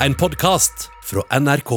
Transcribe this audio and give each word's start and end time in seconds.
en 0.00 0.14
podkast 0.14 0.90
fra 1.02 1.40
NRK. 1.40 1.70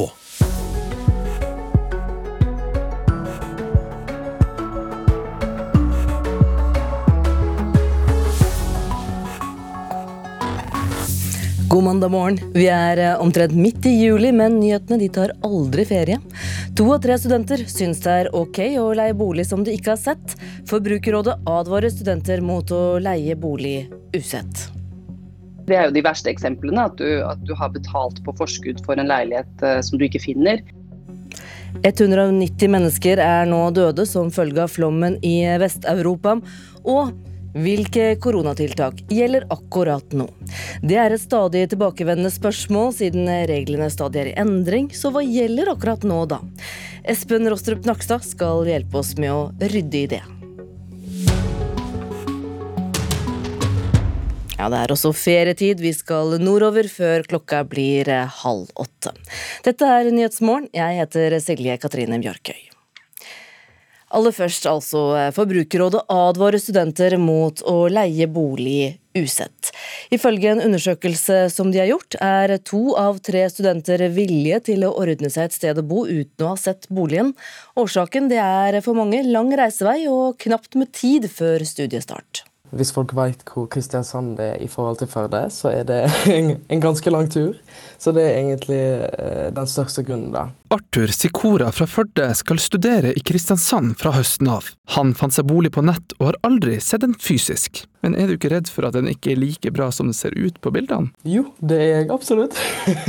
God 11.68 11.84
mandag 11.84 12.10
morgen. 12.10 12.38
Vi 12.54 12.66
er 12.66 12.98
eh, 12.98 13.20
omtrent 13.20 13.54
midt 13.54 13.86
i 13.86 13.90
juli, 13.90 14.32
men 14.32 14.58
nyhetene 14.60 14.98
de 14.98 15.08
tar 15.08 15.32
aldri 15.46 15.86
ferie. 15.88 16.18
To 16.76 16.90
av 16.92 17.00
tre 17.04 17.16
studenter 17.18 17.62
syns 17.70 18.02
det 18.04 18.16
er 18.24 18.32
ok 18.36 18.60
å 18.82 18.90
leie 18.98 19.14
bolig 19.16 19.46
som 19.48 19.64
de 19.64 19.76
ikke 19.78 19.94
har 19.94 20.02
sett. 20.02 20.36
Forbrukerrådet 20.68 21.38
advarer 21.48 21.94
studenter 21.94 22.44
mot 22.44 22.74
å 22.74 22.98
leie 23.00 23.38
bolig 23.38 23.86
usett. 24.16 24.69
Det 25.70 25.78
er 25.78 25.88
jo 25.88 25.94
de 25.94 26.02
verste 26.04 26.32
eksemplene. 26.32 26.88
At 26.90 26.98
du, 26.98 27.06
at 27.22 27.40
du 27.46 27.54
har 27.56 27.72
betalt 27.74 28.20
på 28.26 28.34
forskudd 28.40 28.82
for 28.86 28.98
en 28.98 29.10
leilighet 29.10 29.66
eh, 29.66 29.80
som 29.86 30.00
du 30.00 30.06
ikke 30.08 30.22
finner. 30.22 30.62
190 31.86 32.70
mennesker 32.72 33.20
er 33.22 33.46
nå 33.48 33.62
døde 33.74 34.04
som 34.08 34.32
følge 34.34 34.64
av 34.64 34.72
flommen 34.74 35.20
i 35.26 35.36
Vest-Europa. 35.62 36.40
Og 36.82 37.12
hvilke 37.54 38.12
koronatiltak 38.22 39.00
gjelder 39.10 39.46
akkurat 39.50 40.12
nå? 40.14 40.28
Det 40.86 40.98
er 41.02 41.14
et 41.14 41.22
stadig 41.22 41.64
tilbakevendende 41.72 42.30
spørsmål, 42.34 42.92
siden 42.98 43.30
reglene 43.50 43.90
stadig 43.90 44.24
er 44.24 44.32
i 44.32 44.36
endring. 44.42 44.90
Så 44.94 45.10
hva 45.14 45.22
gjelder 45.26 45.72
akkurat 45.74 46.06
nå, 46.06 46.24
da? 46.30 46.42
Espen 47.10 47.50
Rostrup 47.50 47.86
Nakstad 47.88 48.26
skal 48.26 48.66
hjelpe 48.70 49.02
oss 49.02 49.16
med 49.18 49.34
å 49.34 49.48
rydde 49.62 50.04
i 50.04 50.10
det. 50.18 50.22
Ja, 54.60 54.66
det 54.68 54.76
er 54.76 54.92
også 54.92 55.14
ferietid. 55.16 55.78
Vi 55.80 55.94
skal 55.96 56.34
nordover 56.42 56.84
før 56.92 57.22
klokka 57.24 57.62
blir 57.64 58.10
halv 58.42 58.68
åtte. 58.76 59.14
Dette 59.64 59.86
er 59.88 60.10
Nyhetsmorgen. 60.12 60.66
Jeg 60.76 60.98
heter 60.98 61.38
Silje 61.40 61.78
Katrine 61.80 62.18
Bjørkøy. 62.20 62.58
Aller 64.12 64.34
først, 64.36 64.66
altså. 64.68 65.00
Forbrukerrådet 65.32 66.02
advarer 66.12 66.60
studenter 66.60 67.16
mot 67.16 67.62
å 67.64 67.86
leie 67.88 68.26
bolig 68.28 68.98
usett. 69.16 69.70
Ifølge 70.12 70.52
en 70.52 70.60
undersøkelse 70.66 71.40
som 71.54 71.72
de 71.72 71.80
har 71.80 71.88
gjort, 71.94 72.18
er 72.20 72.58
to 72.60 72.82
av 73.00 73.22
tre 73.24 73.46
studenter 73.48 74.04
villige 74.12 74.60
til 74.68 74.84
å 74.84 74.92
ordne 75.00 75.32
seg 75.32 75.48
et 75.48 75.56
sted 75.56 75.80
å 75.80 75.86
bo 75.86 76.04
uten 76.04 76.44
å 76.44 76.52
ha 76.52 76.60
sett 76.60 76.90
boligen. 76.92 77.32
Årsaken 77.80 78.28
det 78.28 78.44
er 78.44 78.82
for 78.84 78.98
mange 78.98 79.24
lang 79.24 79.54
reisevei 79.56 80.02
og 80.10 80.36
knapt 80.44 80.76
med 80.76 80.92
tid 80.92 81.30
før 81.32 81.64
studiestart. 81.64 82.44
Hvis 82.76 82.92
folk 82.94 83.12
veit 83.18 83.42
hvor 83.50 83.66
Kristiansand 83.70 84.38
er 84.42 84.60
i 84.62 84.68
forhold 84.70 85.00
til 85.00 85.10
Førde, 85.10 85.42
så 85.50 85.72
er 85.72 85.86
det 85.88 86.00
en, 86.36 86.52
en, 86.60 86.82
ganske 86.82 87.10
lang 87.10 87.30
tur. 87.32 87.56
Så 87.98 88.14
det 88.16 88.24
er 88.26 88.38
egentlig 88.38 88.80
eh, 89.08 89.48
den 89.56 89.70
største 89.70 90.04
grunnen, 90.06 90.30
da. 90.34 90.48
Arthur 90.70 91.10
Sikora 91.10 91.72
fra 91.74 91.88
Førde 91.90 92.28
skal 92.38 92.62
studere 92.62 93.14
i 93.16 93.22
Kristiansand 93.26 93.96
fra 93.98 94.14
høsten 94.14 94.50
av. 94.50 94.70
Han 94.96 95.16
fant 95.18 95.34
seg 95.34 95.48
bolig 95.50 95.72
på 95.74 95.82
nett 95.86 96.14
og 96.20 96.30
har 96.30 96.40
aldri 96.46 96.78
sett 96.84 97.02
den 97.02 97.16
fysisk. 97.18 97.84
Men 98.04 98.14
er 98.16 98.30
du 98.30 98.36
ikke 98.38 98.52
redd 98.54 98.70
for 98.72 98.86
at 98.88 98.94
den 98.96 99.10
ikke 99.10 99.34
er 99.34 99.42
like 99.42 99.74
bra 99.74 99.90
som 99.92 100.08
den 100.08 100.16
ser 100.16 100.36
ut 100.38 100.60
på 100.62 100.72
bildene? 100.74 101.10
Jo, 101.26 101.48
det 101.58 101.82
er 101.82 101.92
jeg 101.98 102.10
absolutt. 102.14 102.56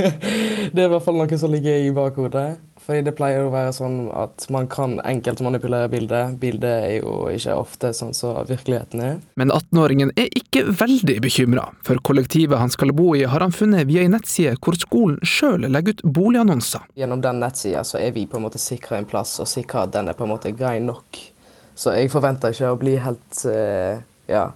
det 0.73 0.75
er 0.75 0.89
i 0.89 0.91
hvert 0.91 1.05
fall 1.05 1.21
noe 1.21 1.39
som 1.39 1.53
ligger 1.53 1.85
i 1.85 1.93
bakhodet. 1.95 2.49
Fordi 2.91 3.05
det 3.07 3.13
pleier 3.15 3.45
å 3.47 3.51
være 3.53 3.71
sånn 3.71 3.93
at 4.19 4.49
man 4.51 4.65
kan 4.67 4.97
enkelt 5.07 5.39
manipulere 5.45 5.87
bildet. 5.87 6.33
Bildet 6.41 6.87
er 6.89 6.95
jo 6.97 7.29
ikke 7.31 7.53
ofte 7.55 7.93
sånn 7.95 8.11
som 8.11 8.41
virkeligheten 8.49 9.03
er. 9.05 9.13
Men 9.39 9.53
18-åringen 9.55 10.11
er 10.19 10.27
ikke 10.35 10.65
veldig 10.75 11.15
bekymra, 11.23 11.69
for 11.87 12.01
kollektivet 12.03 12.59
han 12.59 12.73
skal 12.73 12.91
bo 12.97 13.13
i 13.15 13.23
har 13.23 13.45
han 13.45 13.55
funnet 13.55 13.87
via 13.87 14.03
ei 14.03 14.11
nettside 14.11 14.57
hvor 14.59 14.75
skolen 14.75 15.21
sjøl 15.23 15.69
legger 15.71 15.95
ut 15.95 16.03
boligannonser. 16.17 16.83
Gjennom 16.99 17.23
den 17.23 17.39
nettsida 17.39 17.85
så 17.87 18.01
er 18.01 18.11
vi 18.11 18.25
på 18.27 18.41
en 18.41 18.43
måte 18.49 18.59
sikra 18.59 18.99
en 18.99 19.07
plass, 19.07 19.37
og 19.39 19.47
sikra 19.47 19.85
at 19.85 19.95
den 19.95 20.11
er 20.11 20.19
på 20.19 20.27
en 20.27 20.33
måte 20.33 20.51
grei 20.51 20.81
nok. 20.83 21.23
Så 21.71 21.95
jeg 21.95 22.11
forventer 22.11 22.51
ikke 22.51 22.75
å 22.75 22.81
bli 22.83 22.99
helt 22.99 23.45
uh, 23.47 24.03
ja, 24.27 24.49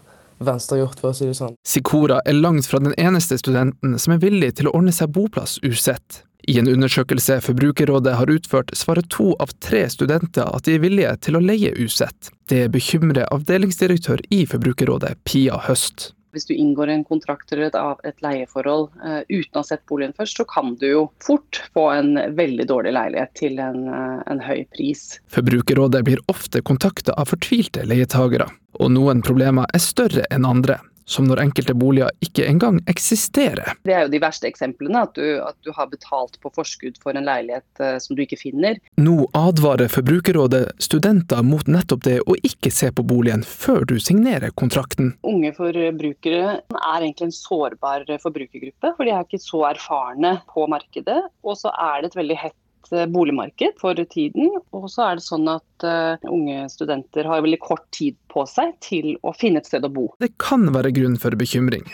venstregjort, 0.44 1.00
for 1.00 1.16
å 1.16 1.16
si 1.16 1.32
det 1.32 1.40
sånn. 1.40 1.56
Sikora 1.64 2.20
er 2.28 2.36
langt 2.36 2.68
fra 2.68 2.84
den 2.84 3.00
eneste 3.00 3.40
studenten 3.40 3.96
som 3.96 4.20
er 4.20 4.24
villig 4.28 4.58
til 4.60 4.68
å 4.68 4.76
ordne 4.76 4.92
seg 4.92 5.16
boplass 5.16 5.56
usett. 5.64 6.25
I 6.48 6.60
en 6.60 6.68
undersøkelse 6.70 7.40
Forbrukerrådet 7.42 8.14
har 8.20 8.30
utført, 8.30 8.70
svarer 8.78 9.06
to 9.10 9.32
av 9.42 9.50
tre 9.66 9.86
studenter 9.90 10.46
at 10.46 10.68
de 10.68 10.76
er 10.78 10.84
villige 10.84 11.16
til 11.26 11.40
å 11.40 11.42
leie 11.42 11.72
usett. 11.82 12.30
Det 12.50 12.68
bekymrer 12.74 13.26
avdelingsdirektør 13.34 14.22
i 14.30 14.44
Forbrukerrådet, 14.50 15.16
Pia 15.26 15.58
Høst. 15.66 16.12
Hvis 16.36 16.46
du 16.46 16.54
inngår 16.54 16.92
en 16.92 17.06
kontrakt 17.08 17.54
eller 17.56 17.72
et, 17.72 18.18
leieforhold 18.22 18.90
uh, 19.00 19.22
uten 19.30 19.56
å 19.56 19.62
ha 19.62 19.66
sett 19.66 19.86
boligen 19.90 20.14
først, 20.18 20.38
så 20.38 20.46
kan 20.52 20.74
du 20.82 20.90
jo 20.90 21.04
fort 21.24 21.62
få 21.74 21.88
en 21.96 22.18
veldig 22.38 22.68
dårlig 22.70 22.92
leilighet 22.94 23.32
til 23.40 23.62
en, 23.64 23.86
uh, 23.88 24.20
en 24.28 24.44
høy 24.44 24.66
pris. 24.76 25.16
Forbrukerrådet 25.32 26.04
blir 26.06 26.22
ofte 26.30 26.62
kontakta 26.62 27.16
av 27.16 27.32
fortvilte 27.32 27.88
leietagere, 27.88 28.52
og 28.78 28.92
noen 28.94 29.24
problemer 29.26 29.72
er 29.74 29.82
større 29.82 30.28
enn 30.30 30.46
andre 30.46 30.82
som 31.06 31.28
når 31.30 31.44
enkelte 31.46 31.76
boliger 31.78 32.12
ikke 32.26 32.46
engang 32.50 32.80
eksisterer. 32.92 33.76
Det 33.86 33.94
er 33.94 34.06
jo 34.06 34.14
de 34.14 34.22
verste 34.24 34.50
eksemplene, 34.50 35.06
at 35.06 35.16
du, 35.18 35.26
at 35.46 35.58
du 35.66 35.72
har 35.76 35.90
betalt 35.92 36.40
på 36.42 36.52
forskudd 36.56 36.98
for 37.04 37.18
en 37.18 37.28
leilighet 37.28 37.82
uh, 37.82 37.98
som 38.02 38.18
du 38.18 38.24
ikke 38.26 38.40
finner. 38.42 38.80
Nå 39.02 39.30
advarer 39.38 39.92
Forbrukerrådet 39.92 40.64
studenter 40.82 41.46
mot 41.46 41.68
nettopp 41.70 42.06
det 42.08 42.18
å 42.26 42.38
ikke 42.48 42.74
se 42.74 42.92
på 42.96 43.06
boligen 43.06 43.46
før 43.46 43.86
du 43.90 43.96
signerer 44.02 44.54
kontrakten. 44.58 45.14
Unge 45.28 45.54
forbrukere 45.56 46.60
er 46.60 47.00
egentlig 47.00 47.30
en 47.30 47.38
sårbar 47.38 48.06
forbrukergruppe, 48.22 48.94
for 48.98 49.06
de 49.06 49.14
er 49.16 49.26
ikke 49.26 49.42
så 49.42 49.66
erfarne 49.72 50.38
på 50.52 50.68
markedet. 50.72 51.22
Og 51.46 51.58
så 51.60 51.72
er 51.72 52.02
det 52.02 52.12
et 52.12 52.22
veldig 52.24 52.40
hett 52.42 52.58
Eh, 52.92 53.06
boligmarked 53.06 53.80
for 53.82 53.96
tiden. 54.10 54.52
Og 54.72 54.90
så 54.92 55.10
er 55.10 55.20
det 55.20 55.26
sånn 55.26 55.48
at 55.50 55.86
uh, 55.86 56.18
unge 56.30 56.66
studenter 56.70 57.28
har 57.30 57.44
veldig 57.46 57.62
kort 57.64 57.86
tid 57.96 58.18
på 58.32 58.46
seg 58.50 58.76
til 58.84 59.16
å 59.26 59.34
finne 59.36 59.62
et 59.62 59.70
sted 59.70 59.86
å 59.86 59.92
bo. 59.92 60.10
Det 60.22 60.36
kan 60.42 60.68
være 60.76 60.94
grunn 60.96 61.18
for 61.22 61.36
bekymring. 61.40 61.86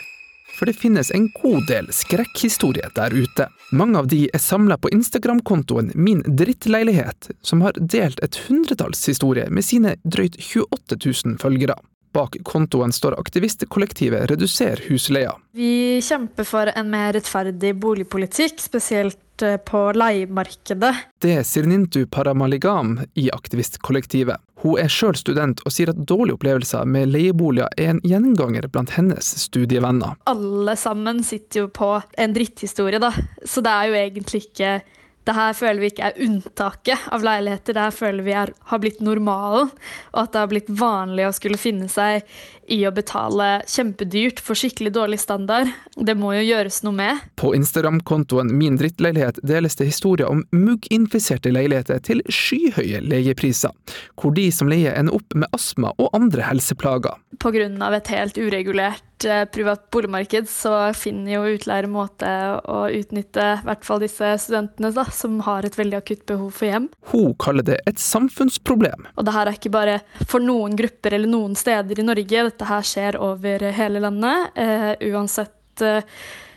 For 0.52 0.68
det 0.68 0.76
finnes 0.76 1.08
en 1.16 1.30
god 1.38 1.64
del 1.70 1.88
skrekkhistorier 1.96 2.92
der 2.96 3.14
ute. 3.16 3.46
Mange 3.72 4.02
av 4.02 4.10
de 4.12 4.26
er 4.28 4.42
samla 4.42 4.76
på 4.76 4.90
Instagram-kontoen 4.92 5.94
Min 5.94 6.20
drittleilighet, 6.26 7.30
som 7.40 7.64
har 7.64 7.78
delt 7.78 8.20
et 8.20 8.36
hundretalls 8.48 9.00
historier 9.08 9.48
med 9.48 9.64
sine 9.64 9.96
drøyt 10.04 10.36
28 10.36 11.00
000 11.00 11.40
følgere. 11.40 11.78
Bak 12.12 12.36
kontoen 12.44 12.92
står 12.92 13.16
aktivistkollektivet 13.16 14.28
Reduser 14.30 14.82
husleia. 14.90 15.32
Vi 15.56 16.00
kjemper 16.04 16.44
for 16.44 16.68
en 16.68 16.90
mer 16.92 17.14
rettferdig 17.16 17.72
boligpolitikk, 17.80 18.60
spesielt 18.60 19.16
Eh, 19.42 19.56
på 19.56 19.92
leiemarkedet. 19.92 20.94
Det 21.18 21.42
sier 21.46 21.66
Nintu 21.66 22.06
Paramaligam 22.06 23.00
i 23.14 23.28
aktivistkollektivet. 23.34 24.38
Hun 24.62 24.78
er 24.78 24.90
sjøl 24.92 25.16
student 25.18 25.62
og 25.66 25.74
sier 25.74 25.90
at 25.90 26.02
dårlige 26.06 26.38
opplevelser 26.38 26.86
med 26.86 27.10
leieboliger 27.10 27.72
er 27.74 27.94
en 27.94 28.02
gjenganger 28.06 28.68
blant 28.70 28.94
hennes 28.94 29.32
studievenner. 29.42 30.14
Alle 30.30 30.76
sammen 30.78 31.24
sitter 31.26 31.64
jo 31.64 31.70
på 31.74 31.90
en 32.22 32.36
dritthistorie, 32.36 33.02
da. 33.02 33.10
Så 33.42 33.64
det 33.64 33.72
er 33.74 33.90
jo 33.90 33.98
egentlig 34.04 34.44
ikke 34.46 34.74
det 35.22 35.34
her 35.36 35.52
føler 35.54 35.78
vi 35.78 35.90
ikke 35.92 36.08
er 36.08 36.24
unntaket 36.24 37.04
av 37.14 37.22
leiligheter, 37.22 37.76
det 37.76 37.84
her 37.84 37.94
føler 37.94 38.26
vi 38.26 38.32
er, 38.34 38.50
har 38.70 38.80
blitt 38.82 39.02
normalen. 39.04 39.70
Og 40.10 40.24
at 40.24 40.32
det 40.34 40.40
har 40.42 40.50
blitt 40.50 40.72
vanlig 40.80 41.28
å 41.28 41.34
skulle 41.36 41.60
finne 41.62 41.86
seg 41.90 42.26
i 42.72 42.80
å 42.88 42.92
betale 42.94 43.60
kjempedyrt 43.68 44.40
for 44.42 44.58
skikkelig 44.58 44.94
dårlig 44.96 45.20
standard. 45.20 45.70
Det 45.96 46.14
må 46.18 46.32
jo 46.38 46.46
gjøres 46.46 46.80
noe 46.86 46.96
med. 46.96 47.22
På 47.36 47.52
Instagram-kontoen 47.56 48.52
Min 48.56 48.78
drittleilighet 48.80 49.42
deles 49.46 49.76
det 49.76 49.90
historier 49.90 50.30
om 50.30 50.44
mugginfiserte 50.56 51.52
leiligheter 51.52 52.00
til 52.06 52.24
skyhøye 52.32 53.02
leiepriser, 53.04 53.74
hvor 54.16 54.34
de 54.36 54.48
som 54.54 54.70
leier 54.72 54.96
ender 54.96 55.20
opp 55.20 55.36
med 55.36 55.52
astma 55.52 55.92
og 55.98 56.12
andre 56.16 56.48
helseplager. 56.48 57.20
Pga. 57.42 57.68
et 57.92 58.08
helt 58.08 58.38
uregulert 58.38 59.12
Eh, 59.24 59.44
privat 59.44 59.90
boligmarked, 59.90 60.48
så 60.48 60.92
finner 60.94 61.32
jo 61.36 61.56
utleiere 61.56 61.90
måte 61.90 62.28
å 62.68 62.86
utnytte 62.90 63.44
i 63.60 63.66
hvert 63.66 63.84
fall 63.86 64.02
disse 64.02 64.32
studentene 64.44 64.92
da, 64.94 65.04
som 65.14 65.40
har 65.46 65.66
et 65.66 65.76
veldig 65.78 65.98
akutt 66.00 66.24
behov 66.28 66.50
for 66.56 66.68
hjem. 66.68 66.88
Hun 67.12 67.34
kaller 67.42 67.66
det 67.66 67.78
et 67.86 68.00
samfunnsproblem. 68.02 69.06
Og 69.16 69.26
det 69.26 69.34
her 69.36 69.48
er 69.50 69.58
ikke 69.58 69.74
bare 69.74 69.98
for 70.26 70.42
noen 70.42 70.76
grupper 70.78 71.16
eller 71.16 71.30
noen 71.30 71.56
steder 71.58 72.00
i 72.00 72.06
Norge, 72.06 72.46
dette 72.48 72.61
her 72.68 72.86
skjer 72.86 73.18
over 73.20 73.66
hele 73.76 74.02
landet. 74.02 74.56
Uh, 74.58 74.92
uansett 75.12 75.84
uh, 75.84 76.00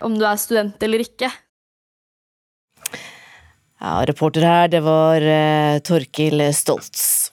om 0.06 0.16
du 0.18 0.26
er 0.28 0.40
student 0.40 0.84
eller 0.84 1.06
ikke. 1.06 1.32
Ja, 3.82 4.00
reporter 4.08 4.46
her, 4.48 4.68
det 4.72 4.82
var 4.86 5.22
uh, 5.22 5.78
Torkil 5.86 6.48
Stoltz. 6.56 7.32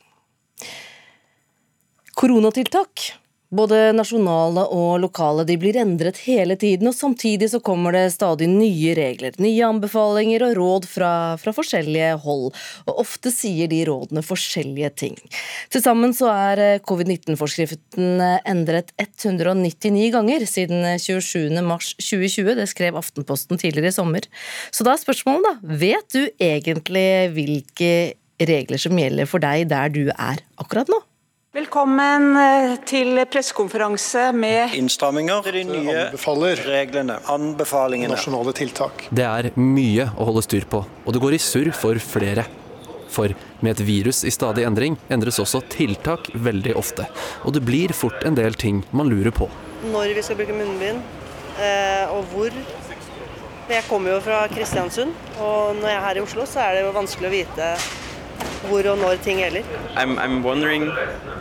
Koronatiltak 2.19 3.12
Både 3.52 3.90
nasjonale 3.93 4.64
og 4.72 5.02
lokale 5.02 5.44
de 5.49 5.58
blir 5.60 5.76
endret 5.76 6.22
hele 6.25 6.56
tiden, 6.56 6.88
og 6.88 6.96
samtidig 6.96 7.50
så 7.52 7.60
kommer 7.60 7.93
det 7.93 8.14
stadig 8.14 8.49
nye 8.49 8.94
regler, 8.96 9.37
nye 9.43 9.66
anbefalinger 9.66 10.46
og 10.46 10.56
råd 10.56 10.88
fra, 10.88 11.12
fra 11.40 11.52
forskjellige 11.52 12.14
hold. 12.25 12.49
Og 12.87 13.02
ofte 13.04 13.32
sier 13.34 13.69
de 13.69 13.82
rådene 13.88 14.25
forskjellige 14.25 14.93
ting. 15.04 15.20
Til 15.72 15.84
sammen 15.84 16.16
så 16.16 16.31
er 16.32 16.64
eh, 16.64 16.81
covid-19-forskriften 16.88 18.25
eh, 18.25 18.40
endret 18.49 18.94
199 18.96 20.08
ganger 20.16 20.49
siden 20.49 20.88
27.3.2020. 20.96 22.56
Det 22.56 22.69
skrev 22.72 22.96
Aftenposten 23.02 23.60
tidligere 23.60 23.93
i 23.93 23.99
sommer. 24.00 24.32
Så 24.72 24.87
da 24.87 24.96
er 24.96 25.04
spørsmålet, 25.04 25.44
da. 25.44 25.76
Vet 25.82 26.08
du 26.16 26.22
egentlig 26.40 27.08
hvilke 27.37 27.93
regler 28.43 28.81
som 28.81 28.96
gjelder 28.99 29.28
for 29.28 29.44
deg 29.44 29.69
der 29.70 29.93
du 29.93 30.06
er 30.08 30.40
akkurat 30.56 30.88
nå? 30.88 31.04
Velkommen 31.52 32.31
eh, 32.40 32.70
til 32.88 33.19
pressekonferanse 33.28 34.31
med 34.32 34.72
Innstramminger, 34.72 35.44
de 35.52 35.64
nye 35.69 35.96
anbefaler 36.06 36.62
reglene, 36.64 37.19
anbefalingene. 37.28 38.08
nasjonale 38.14 38.54
tiltak. 38.56 39.04
Det 39.12 39.26
er 39.28 39.50
mye 39.60 40.06
å 40.16 40.31
holde 40.31 40.40
styr 40.46 40.64
på, 40.64 40.81
og 40.81 41.12
det 41.12 41.20
går 41.20 41.37
i 41.37 41.40
surr 41.44 41.69
for 41.76 42.00
flere. 42.00 42.46
For 43.12 43.37
med 43.60 43.75
et 43.75 43.84
virus 43.84 44.22
i 44.25 44.32
stadig 44.32 44.64
endring 44.64 44.96
endres 45.12 45.37
også 45.44 45.60
tiltak 45.69 46.31
veldig 46.32 46.72
ofte. 46.81 47.04
Og 47.44 47.52
det 47.52 47.60
blir 47.69 47.93
fort 47.93 48.25
en 48.25 48.38
del 48.38 48.56
ting 48.56 48.81
man 48.90 49.12
lurer 49.12 49.37
på. 49.37 49.50
når 49.93 50.14
vi 50.16 50.22
skal 50.25 50.40
bruke 50.40 50.56
munnbind, 50.56 51.04
eh, 51.60 52.08
og 52.16 52.25
hvor. 52.32 52.49
Jeg 53.69 53.84
kommer 53.90 54.16
jo 54.16 54.20
fra 54.25 54.49
Kristiansund, 54.49 55.12
og 55.37 55.76
når 55.76 55.88
jeg 55.93 55.99
er 56.00 56.06
her 56.08 56.16
i 56.16 56.25
Oslo, 56.25 56.49
så 56.49 56.64
er 56.64 56.72
det 56.78 56.87
jo 56.87 56.96
vanskelig 56.96 57.28
å 57.28 57.37
vite 57.37 57.69
hvor 58.69 58.87
og 58.91 58.99
når 58.99 59.23
ting 59.25 59.41
gjelder. 59.43 59.62
I'm, 59.97 60.19
I'm 60.19 60.43
wondering 60.43 60.91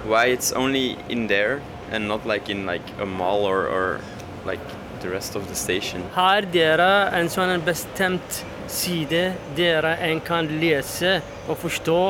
why 0.06 0.26
it's 0.34 0.52
only 0.54 0.98
in 1.10 1.28
there 1.28 1.62
and 1.92 2.08
not 2.08 2.26
like 2.26 2.50
in 2.50 2.66
like 2.66 2.86
a 3.00 3.06
mall 3.06 3.46
or, 3.46 3.68
or 3.68 4.00
like 4.46 4.62
the 5.02 5.10
rest 5.10 5.36
of 5.36 5.48
the 5.48 5.56
station. 5.56 6.04
Har 6.16 6.46
dere 6.54 7.12
en 7.18 7.30
sånn 7.30 7.62
bestemt 7.66 8.44
side 8.72 9.32
dere 9.58 9.98
en 10.08 10.22
kan 10.24 10.48
lese 10.62 11.20
og 11.48 11.58
forstå 11.62 12.02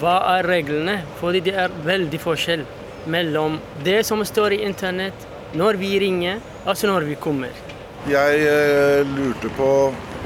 hva 0.00 0.16
er 0.36 0.48
reglene? 0.48 1.02
Fordi 1.20 1.42
det 1.48 1.56
er 1.64 1.74
veldig 1.84 2.20
forskjell 2.22 2.64
mellom 3.12 3.58
det 3.84 4.02
som 4.06 4.22
står 4.24 4.56
i 4.56 4.62
internett, 4.66 5.28
når 5.58 5.76
vi 5.80 5.98
ringer, 6.00 6.40
altså 6.64 6.88
når 6.88 7.08
vi 7.10 7.18
kommer. 7.20 7.52
Jeg 8.08 8.46
eh, 8.48 9.02
lurte 9.06 9.50
på 9.56 9.68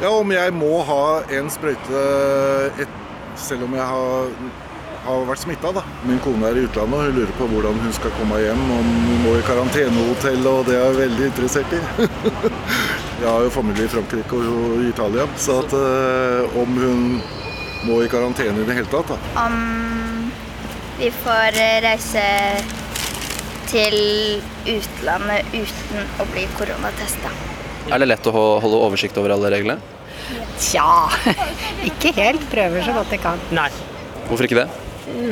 ja, 0.00 0.10
om 0.12 0.30
jeg 0.32 0.52
må 0.52 0.78
ha 0.84 1.04
en 1.32 1.50
sprøyte 1.52 2.04
et, 2.80 3.02
selv 3.40 3.66
om 3.66 3.74
jeg 3.76 3.86
har, 3.90 4.30
har 5.06 5.24
vært 5.28 5.42
smitta. 5.42 5.72
Min 6.08 6.20
kone 6.24 6.48
er 6.48 6.58
i 6.58 6.64
utlandet 6.66 6.98
og 6.98 7.08
hun 7.08 7.18
lurer 7.20 7.34
på 7.38 7.48
hvordan 7.52 7.80
hun 7.82 7.94
skal 7.96 8.14
komme 8.18 8.40
hjem. 8.42 8.62
Om 8.78 8.92
hun 9.06 9.24
må 9.24 9.34
i 9.38 9.44
karantenehotell, 9.46 10.46
og 10.50 10.68
det 10.68 10.76
er 10.76 10.84
jeg 10.84 11.00
veldig 11.02 11.28
interessert 11.30 11.76
i. 11.76 11.82
jeg 13.22 13.28
har 13.28 13.46
jo 13.46 13.52
familie 13.54 13.86
i 13.88 13.92
Frankrike 13.92 14.40
og 14.40 14.80
i 14.82 14.90
Italia, 14.90 15.28
så 15.40 15.60
at, 15.64 15.76
eh, 15.80 16.58
om 16.62 16.80
hun 16.80 17.04
må 17.86 18.00
i 18.02 18.10
karantene 18.10 18.64
i 18.64 18.66
det 18.68 18.80
hele 18.80 18.90
tatt. 18.90 19.12
Da. 19.14 19.46
Om 19.46 20.30
vi 20.98 21.12
får 21.22 21.60
eh, 21.60 21.78
reise 21.84 22.24
til 23.66 23.96
utlandet 24.70 25.52
uten 25.52 26.16
å 26.22 26.26
bli 26.32 26.46
koronatesta. 26.56 27.32
Er 27.86 28.02
det 28.02 28.08
lett 28.08 28.26
å 28.26 28.32
holde 28.34 28.78
oversikt 28.82 29.18
over 29.20 29.34
alle 29.36 29.50
reglene? 29.52 29.95
Tja, 30.58 31.06
ikke 31.88 32.12
helt. 32.16 32.42
Prøver 32.50 32.82
så 32.86 32.96
godt 32.96 33.14
jeg 33.14 33.22
kan. 33.22 33.42
Nei. 33.54 33.68
Hvorfor 34.26 34.48
ikke 34.48 34.64
det? 34.64 34.66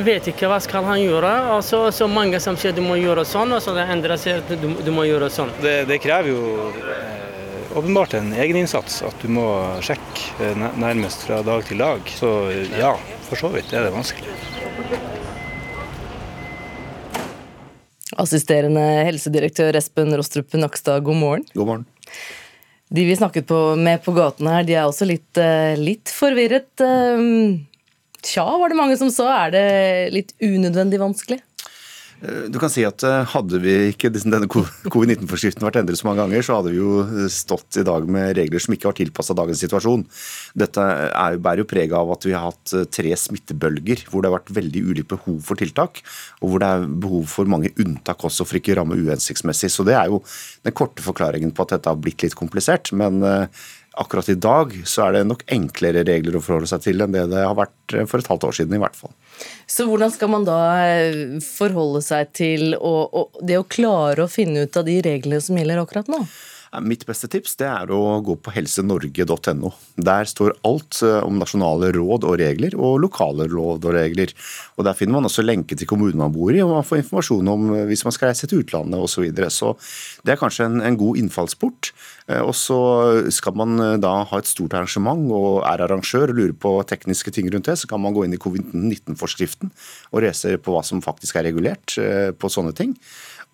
Vet 0.05 0.29
ikke 0.31 0.47
hva 0.47 0.61
skal 0.63 0.85
han 0.87 1.01
gjøre. 1.01 1.31
Altså, 1.57 1.81
så 1.91 2.07
mange 2.07 2.39
som 2.43 2.55
sier 2.59 2.75
du 2.75 2.81
må 2.85 2.95
gjøre 3.01 3.25
sånn, 3.27 3.51
og 3.57 3.63
så 3.63 3.75
det 3.75 3.83
andre 3.91 4.15
sier 4.19 4.39
du, 4.47 4.69
du 4.79 4.91
må 4.95 5.03
gjøre 5.07 5.27
sånn. 5.33 5.51
Det, 5.63 5.81
det 5.89 5.99
krever 6.03 6.31
jo 6.31 6.69
eh, 6.79 7.75
åpenbart 7.75 8.15
en 8.15 8.31
egeninnsats, 8.39 9.01
at 9.05 9.19
du 9.19 9.33
må 9.35 9.49
sjekke 9.83 10.47
eh, 10.47 10.63
nærmest 10.79 11.27
fra 11.27 11.41
dag 11.45 11.65
til 11.67 11.83
dag. 11.83 12.07
Så 12.15 12.31
ja, 12.79 12.93
for 13.27 13.43
så 13.43 13.51
vidt 13.51 13.75
er 13.75 13.89
det 13.89 13.91
vanskelig. 13.95 14.31
Assisterende 18.21 18.85
helsedirektør 19.09 19.75
Espen 19.75 20.15
Rostrup 20.15 20.55
Nakstad, 20.55 21.03
god 21.03 21.19
morgen. 21.19 21.47
God 21.51 21.67
morgen. 21.67 21.87
De 22.93 23.05
vi 23.05 23.15
snakket 23.17 23.47
på, 23.49 23.59
med 23.75 24.03
på 24.05 24.13
gaten 24.13 24.47
her, 24.51 24.65
de 24.67 24.75
er 24.77 24.85
også 24.85 25.07
litt, 25.09 25.37
eh, 25.41 25.73
litt 25.79 26.11
forvirret. 26.13 26.69
Eh, 26.85 27.63
Tja, 28.25 28.45
var 28.57 28.69
det 28.69 28.77
mange 28.77 28.97
som 28.97 29.11
sa. 29.13 29.45
Er 29.45 29.51
det 29.53 29.65
litt 30.15 30.31
unødvendig 30.41 30.97
vanskelig? 31.01 31.39
Eh, 32.21 32.47
Du 32.49 32.59
kan 32.59 32.71
si 32.71 32.85
at 32.87 33.03
eh, 33.03 33.25
Hadde 33.33 33.59
vi 33.63 33.73
ikke 33.91 34.11
denne 34.13 34.47
covid-19-forskriften 34.93 35.65
vært 35.65 35.79
endret 35.81 35.99
så 35.99 36.07
mange 36.07 36.23
ganger, 36.23 36.45
så 36.45 36.59
hadde 36.59 36.73
vi 36.73 36.79
jo 36.79 37.01
eh, 37.03 37.27
stått 37.31 37.79
i 37.81 37.85
dag 37.87 38.07
med 38.11 38.35
regler 38.39 38.63
som 38.63 38.75
ikke 38.75 38.89
var 38.89 38.97
tilpassa 38.99 39.35
dagens 39.37 39.63
situasjon. 39.65 40.05
Dette 40.57 40.85
er, 41.09 41.39
bærer 41.41 41.63
jo 41.63 41.69
preg 41.69 41.95
av 41.95 42.13
at 42.15 42.27
vi 42.27 42.35
har 42.35 42.47
hatt 42.49 42.75
tre 42.95 43.15
smittebølger 43.19 44.05
hvor 44.09 44.23
det 44.23 44.31
har 44.31 44.37
vært 44.39 44.53
veldig 44.55 44.83
ulikt 44.91 45.11
behov 45.11 45.39
for 45.45 45.59
tiltak, 45.59 46.01
og 46.41 46.51
hvor 46.53 46.63
det 46.63 46.71
er 46.71 46.89
behov 47.05 47.29
for 47.31 47.51
mange 47.51 47.73
unntak 47.81 48.23
også 48.27 48.47
for 48.47 48.59
ikke 48.59 48.75
å 48.75 48.81
ramme 48.81 48.99
uhensiktsmessig. 48.99 49.71
Så 49.73 49.85
det 49.87 49.97
er 49.99 50.11
jo 50.11 50.21
den 50.65 50.75
korte 50.75 51.03
forklaringen 51.05 51.53
på 51.55 51.65
at 51.65 51.75
dette 51.75 51.91
har 51.91 51.99
blitt 51.99 52.25
litt 52.25 52.37
komplisert. 52.37 52.93
men 52.95 53.21
Akkurat 53.95 54.27
i 54.29 54.35
dag 54.35 54.73
så 54.87 55.05
er 55.05 55.15
det 55.15 55.27
nok 55.29 55.45
enklere 55.51 56.03
regler 56.07 56.35
å 56.35 56.43
forholde 56.43 56.67
seg 56.67 56.83
til 56.83 57.03
enn 57.03 57.13
det 57.15 57.27
det 57.31 57.43
har 57.45 57.55
vært 57.55 57.95
eh, 57.95 58.07
for 58.09 58.19
et 58.19 58.31
halvt 58.31 58.47
år 58.49 58.57
siden 58.57 58.75
i 58.75 58.81
hvert 58.81 58.97
fall. 58.97 59.13
Så 59.71 59.87
hvordan 59.87 60.11
skal 60.11 60.31
man 60.33 60.47
da 60.47 60.59
eh, 60.83 61.37
forholde 61.43 62.01
seg 62.03 62.33
til 62.35 62.75
å, 62.75 62.95
å, 63.07 63.23
det 63.39 63.59
å 63.61 63.67
klare 63.67 64.25
å 64.25 64.31
finne 64.31 64.65
ut 64.65 64.79
av 64.79 64.87
de 64.87 64.99
reglene 65.05 65.39
som 65.43 65.57
gjelder 65.59 65.83
akkurat 65.83 66.11
nå? 66.11 66.25
Mitt 66.83 67.05
beste 67.07 67.27
tips 67.31 67.55
det 67.59 67.67
er 67.69 67.91
å 67.93 68.19
gå 68.25 68.35
på 68.41 68.51
helsenorge.no. 68.55 69.71
Der 69.95 70.27
står 70.29 70.55
alt 70.67 70.99
eh, 71.05 71.19
om 71.23 71.37
nasjonale 71.39 71.91
råd 71.95 72.25
og 72.27 72.37
regler, 72.41 72.75
og 72.75 72.99
lokale 73.03 73.47
råd 73.51 73.85
og 73.85 73.95
regler. 73.95 74.33
Og 74.75 74.87
Der 74.87 74.97
finner 74.97 75.17
man 75.17 75.29
også 75.29 75.45
lenke 75.45 75.77
til 75.77 75.87
kommunen 75.87 76.19
man 76.19 76.33
bor 76.35 76.51
i, 76.53 76.61
og 76.63 76.73
man 76.73 76.87
får 76.87 77.03
informasjon 77.03 77.51
om 77.53 77.69
eh, 77.75 77.85
hvis 77.89 78.05
man 78.07 78.15
skal 78.15 78.31
reise 78.31 78.49
til 78.49 78.63
utlandet 78.63 78.99
osv. 78.99 79.13
Så, 79.15 79.23
videre. 79.23 79.47
så 79.47 79.69
det 80.27 80.33
er 80.33 80.41
kanskje 80.41 80.65
en, 80.67 80.81
en 80.83 80.97
god 80.99 81.21
innfallsport. 81.21 81.93
Eh, 82.27 82.41
Og 82.41 82.51
så 82.57 82.79
skal 83.31 83.55
man 83.55 83.77
da 84.03 84.15
ha 84.27 84.41
et 84.41 84.49
stort 84.49 84.75
arrangement 84.75 85.29
og 85.31 85.61
er 85.69 85.85
arrangør 85.85 86.33
og 86.33 86.41
lurer 86.41 86.57
på 86.59 86.73
tekniske 86.89 87.31
ting 87.31 87.47
rundt 87.53 87.69
det, 87.69 87.77
så 87.79 87.87
kan 87.87 88.03
man 88.03 88.15
gå 88.15 88.25
inn 88.25 88.35
i 88.35 88.41
covid-19-forskriften 88.41 89.71
og 90.11 90.25
lese 90.25 90.57
på 90.59 90.75
hva 90.75 90.83
som 90.83 91.03
faktisk 91.05 91.39
er 91.39 91.47
regulert 91.47 91.95
på 92.39 92.51
sånne 92.51 92.75
ting. 92.75 92.97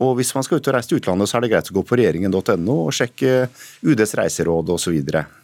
Og 0.01 0.15
hvis 0.18 0.33
man 0.36 0.45
skal 0.45 0.59
ut 0.59 0.71
og 0.71 0.75
reise 0.75 0.92
til 0.92 1.01
utlandet, 1.01 1.30
så 1.30 1.38
er 1.38 1.45
det 1.45 1.51
greit 1.53 1.69
å 1.71 1.77
gå 1.77 1.86
på 1.86 2.00
regjeringen.no 2.00 2.77
og 2.88 2.95
sjekke 2.95 3.45
UDs 3.86 4.15
reiseråd 4.18 4.74
osv. 4.74 4.98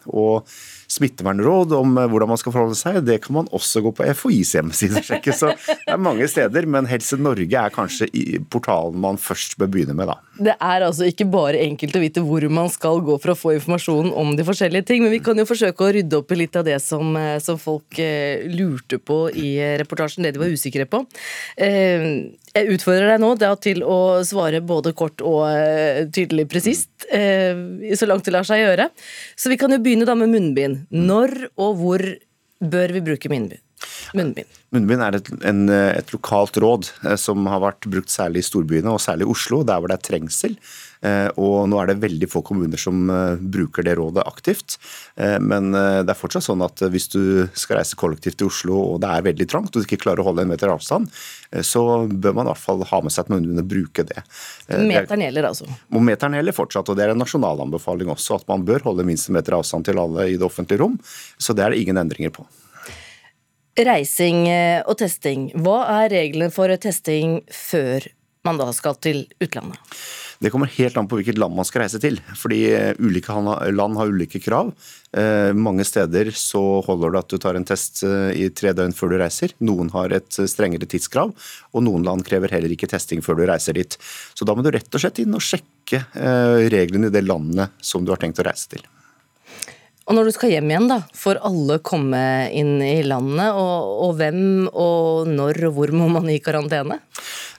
Og 0.07 0.49
smittevernråd 0.87 1.73
om 1.75 1.97
eh, 1.99 2.07
hvordan 2.09 2.31
man 2.31 2.39
skal 2.39 2.53
forholde 2.55 2.77
seg, 2.79 3.01
det 3.07 3.19
kan 3.25 3.35
man 3.41 3.49
også 3.55 3.83
gå 3.85 3.91
på 3.97 4.07
FHIs 4.15 4.53
hjemmeside 4.55 5.01
og 5.01 5.07
sjekke. 5.07 5.35
Så 5.35 5.51
det 5.67 5.93
er 5.93 6.01
mange 6.01 6.27
steder, 6.31 6.67
men 6.69 6.87
Helse 6.89 7.19
Norge 7.19 7.63
er 7.63 7.75
kanskje 7.75 8.07
portalen 8.51 8.99
man 9.03 9.19
først 9.21 9.57
bør 9.59 9.71
begynne 9.73 9.97
med, 9.97 10.09
da. 10.09 10.17
Det 10.37 10.55
er 10.55 10.85
altså 10.85 11.07
ikke 11.09 11.27
bare 11.33 11.61
enkelt 11.65 11.97
å 11.97 12.03
vite 12.03 12.23
hvor 12.23 12.45
man 12.53 12.71
skal 12.71 13.01
gå 13.05 13.17
for 13.19 13.33
å 13.33 13.37
få 13.37 13.55
informasjon 13.57 14.13
om 14.15 14.35
de 14.37 14.45
forskjellige 14.47 14.87
ting, 14.87 15.03
men 15.03 15.13
vi 15.13 15.21
kan 15.23 15.37
jo 15.39 15.47
forsøke 15.49 15.85
å 15.85 15.93
rydde 15.97 16.21
opp 16.21 16.31
i 16.31 16.41
litt 16.43 16.57
av 16.59 16.67
det 16.67 16.79
som, 16.83 17.15
eh, 17.19 17.37
som 17.43 17.59
folk 17.61 17.99
eh, 18.01 18.47
lurte 18.53 19.01
på 19.01 19.25
i 19.35 19.57
reportasjen, 19.81 20.23
det 20.23 20.37
de 20.37 20.43
var 20.43 20.53
usikre 20.53 20.87
på. 20.89 21.03
Eh, 21.57 22.07
Jeg 22.57 22.73
utfordrer 22.73 23.11
deg 23.11 23.21
nå 23.21 23.33
da, 23.37 23.51
til 23.61 23.83
å 23.85 24.23
svare 24.25 24.63
både 24.65 24.93
kort 24.97 25.21
og 25.21 25.43
eh, 25.51 26.07
tydelig 26.13 26.47
presist, 26.49 26.89
eh, 27.13 27.53
så 27.93 28.09
langt 28.09 28.25
det 28.25 28.33
lar 28.33 28.47
seg 28.47 28.63
gjøre. 28.63 28.89
Så 29.37 29.51
vi 29.51 29.59
kan 29.61 29.73
jo 29.73 29.81
begynne 29.83 30.07
da 30.09 30.15
med 30.17 30.31
munnbind. 30.33 30.87
Når 30.89 31.51
og 31.53 31.77
hvor 31.81 32.05
bør 32.57 32.95
vi 32.95 33.05
bruke 33.11 33.31
munnbind? 33.31 33.61
munnbind? 34.17 34.49
Munnbind 34.73 35.03
er 35.05 35.17
et, 35.19 35.27
en, 35.45 35.67
et 35.69 36.13
lokalt 36.15 36.57
råd 36.63 36.89
eh, 37.05 37.17
som 37.21 37.45
har 37.51 37.61
vært 37.61 37.89
brukt 37.91 38.09
særlig 38.13 38.41
i 38.41 38.49
storbyene, 38.49 38.95
og 38.95 39.03
særlig 39.03 39.27
i 39.27 39.33
Oslo, 39.35 39.61
der 39.67 39.81
hvor 39.81 39.91
det 39.91 39.99
er 39.99 40.07
trengsel. 40.09 40.57
Eh, 41.05 41.29
Og 41.37 41.67
nå 41.69 41.77
er 41.81 41.91
det 41.91 42.01
veldig 42.01 42.29
få 42.31 42.41
kommuner 42.45 42.79
som 42.81 43.09
eh, 43.13 43.37
bruker 43.37 43.85
det 43.85 43.97
rådet 43.99 44.25
aktivt. 44.25 44.77
Eh, 45.15 45.37
Men 45.39 45.71
det 45.71 46.09
er 46.09 46.17
fortsatt 46.17 46.45
sånn 46.47 46.63
at 46.65 46.81
hvis 46.91 47.09
du 47.13 47.21
skal 47.57 47.79
reise 47.79 47.97
kollektivt 47.99 48.39
til 48.39 48.49
Oslo 48.49 48.79
og 48.93 49.01
det 49.03 49.11
er 49.11 49.25
veldig 49.27 49.47
trangt 49.49 49.75
og 49.75 49.81
du 49.81 49.85
ikke 49.85 50.01
klarer 50.01 50.23
å 50.23 50.29
holde 50.29 50.45
en 50.45 50.51
meter 50.51 50.71
avstand, 50.71 51.09
så 51.63 51.81
bør 52.07 52.35
man 52.37 52.47
i 52.47 52.51
hvert 52.51 52.63
fall 52.63 52.83
ha 52.89 52.99
med 53.03 53.13
seg 53.13 53.25
at 53.25 53.31
man 53.31 53.61
og 53.61 53.69
bruke 53.69 54.03
det. 54.07 54.23
Meteren 54.67 55.23
gjelder 55.23 55.47
altså. 55.49 55.67
og 55.67 56.03
meteren 56.03 56.35
gjelder 56.37 56.55
fortsatt, 56.55 56.89
og 56.91 56.97
det 56.97 57.05
er 57.05 57.13
en 57.13 57.21
nasjonal 57.21 57.61
anbefaling 57.63 58.11
også, 58.11 58.41
at 58.41 58.47
man 58.49 58.65
bør 58.67 58.85
holde 58.89 59.05
minst 59.07 59.29
en 59.29 59.37
meter 59.37 59.55
avstand 59.57 59.87
til 59.87 60.01
alle 60.01 60.27
i 60.33 60.37
det 60.37 60.45
offentlige 60.47 60.81
rom. 60.83 60.97
Så 61.39 61.55
det 61.55 61.65
er 61.65 61.73
det 61.73 61.81
ingen 61.83 62.01
endringer 62.01 62.33
på. 62.35 62.45
Reising 63.77 64.47
og 64.89 64.95
testing. 64.99 65.49
Hva 65.63 65.79
er 66.01 66.13
reglene 66.15 66.53
for 66.53 66.73
testing 66.81 67.41
før 67.53 68.09
man 68.47 68.59
da 68.59 68.71
skal 68.75 68.97
til 69.03 69.25
utlandet? 69.43 69.79
Det 70.37 70.51
kommer 70.53 70.69
helt 70.69 70.97
an 70.99 71.07
på 71.09 71.17
hvilket 71.17 71.39
land 71.41 71.55
man 71.57 71.65
skal 71.65 71.81
reise 71.83 71.99
til. 72.01 72.19
Fordi 72.37 72.59
ulike 73.01 73.33
land 73.73 73.97
har 73.97 74.11
ulike 74.13 74.41
krav. 74.43 74.73
Mange 75.57 75.85
steder 75.87 76.29
så 76.35 76.61
holder 76.85 77.15
det 77.15 77.21
at 77.23 77.31
du 77.31 77.37
tar 77.41 77.57
en 77.57 77.65
test 77.65 78.03
i 78.05 78.49
tre 78.53 78.73
døgn 78.77 78.93
før 78.97 79.13
du 79.13 79.17
reiser. 79.21 79.55
Noen 79.65 79.89
har 79.95 80.13
et 80.13 80.41
strengere 80.51 80.89
tidskrav, 80.89 81.33
og 81.73 81.85
noen 81.85 82.05
land 82.05 82.25
krever 82.27 82.53
heller 82.53 82.73
ikke 82.75 82.89
testing 82.91 83.23
før 83.25 83.39
du 83.39 83.47
reiser 83.49 83.77
dit. 83.79 83.97
Så 84.37 84.45
da 84.45 84.53
må 84.53 84.65
du 84.65 84.69
rett 84.75 84.93
og 84.93 85.01
slett 85.01 85.23
inn 85.23 85.33
og 85.33 85.41
sjekke 85.41 86.03
reglene 86.69 87.09
i 87.09 87.15
det 87.17 87.25
landet 87.25 87.73
som 87.81 88.05
du 88.05 88.13
har 88.13 88.21
tenkt 88.21 88.43
å 88.43 88.47
reise 88.49 88.69
til. 88.75 88.85
Og 90.07 90.15
når 90.15 90.29
du 90.29 90.31
skal 90.31 90.53
hjem 90.53 90.69
igjen, 90.71 90.87
da, 90.87 91.01
får 91.19 91.41
alle 91.49 91.79
komme 91.83 92.19
inn 92.55 92.77
i 92.79 93.01
landet? 93.03 93.51
Og, 93.59 94.03
og 94.07 94.13
hvem 94.19 94.69
og 94.71 95.27
når 95.27 95.65
og 95.67 95.73
hvor 95.75 95.91
må 95.99 96.07
man 96.13 96.29
i 96.31 96.39
karantene? 96.43 97.01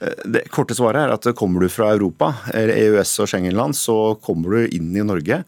Eh, 0.01 0.23
det 0.25 0.47
korte 0.55 0.77
svaret 0.79 1.05
er 1.05 1.13
at 1.13 1.29
kommer 1.37 1.65
du 1.65 1.69
fra 1.73 1.91
Europa, 1.93 2.33
eller 2.55 2.73
EØS- 2.73 3.19
og 3.21 3.29
Schengen-land, 3.29 3.77
så 3.77 4.17
kommer 4.25 4.57
du 4.57 4.79
inn 4.79 4.95
i 4.97 5.05
Norge. 5.05 5.43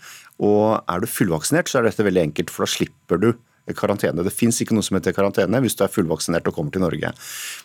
Og 0.44 0.66
er 0.76 1.00
du 1.00 1.08
fullvaksinert, 1.08 1.72
så 1.72 1.80
er 1.80 1.88
dette 1.88 2.04
veldig 2.04 2.26
enkelt, 2.28 2.52
for 2.52 2.68
da 2.68 2.74
slipper 2.74 3.24
du 3.24 3.30
karantene. 3.76 4.24
Det 4.24 4.32
fins 4.34 4.60
ikke 4.62 4.74
noe 4.76 4.84
som 4.84 4.96
heter 4.98 5.14
karantene 5.16 5.60
hvis 5.62 5.76
du 5.78 5.84
er 5.86 5.92
fullvaksinert 5.92 6.48
og 6.50 6.56
kommer 6.56 6.74
til 6.74 6.84
Norge. 6.84 7.12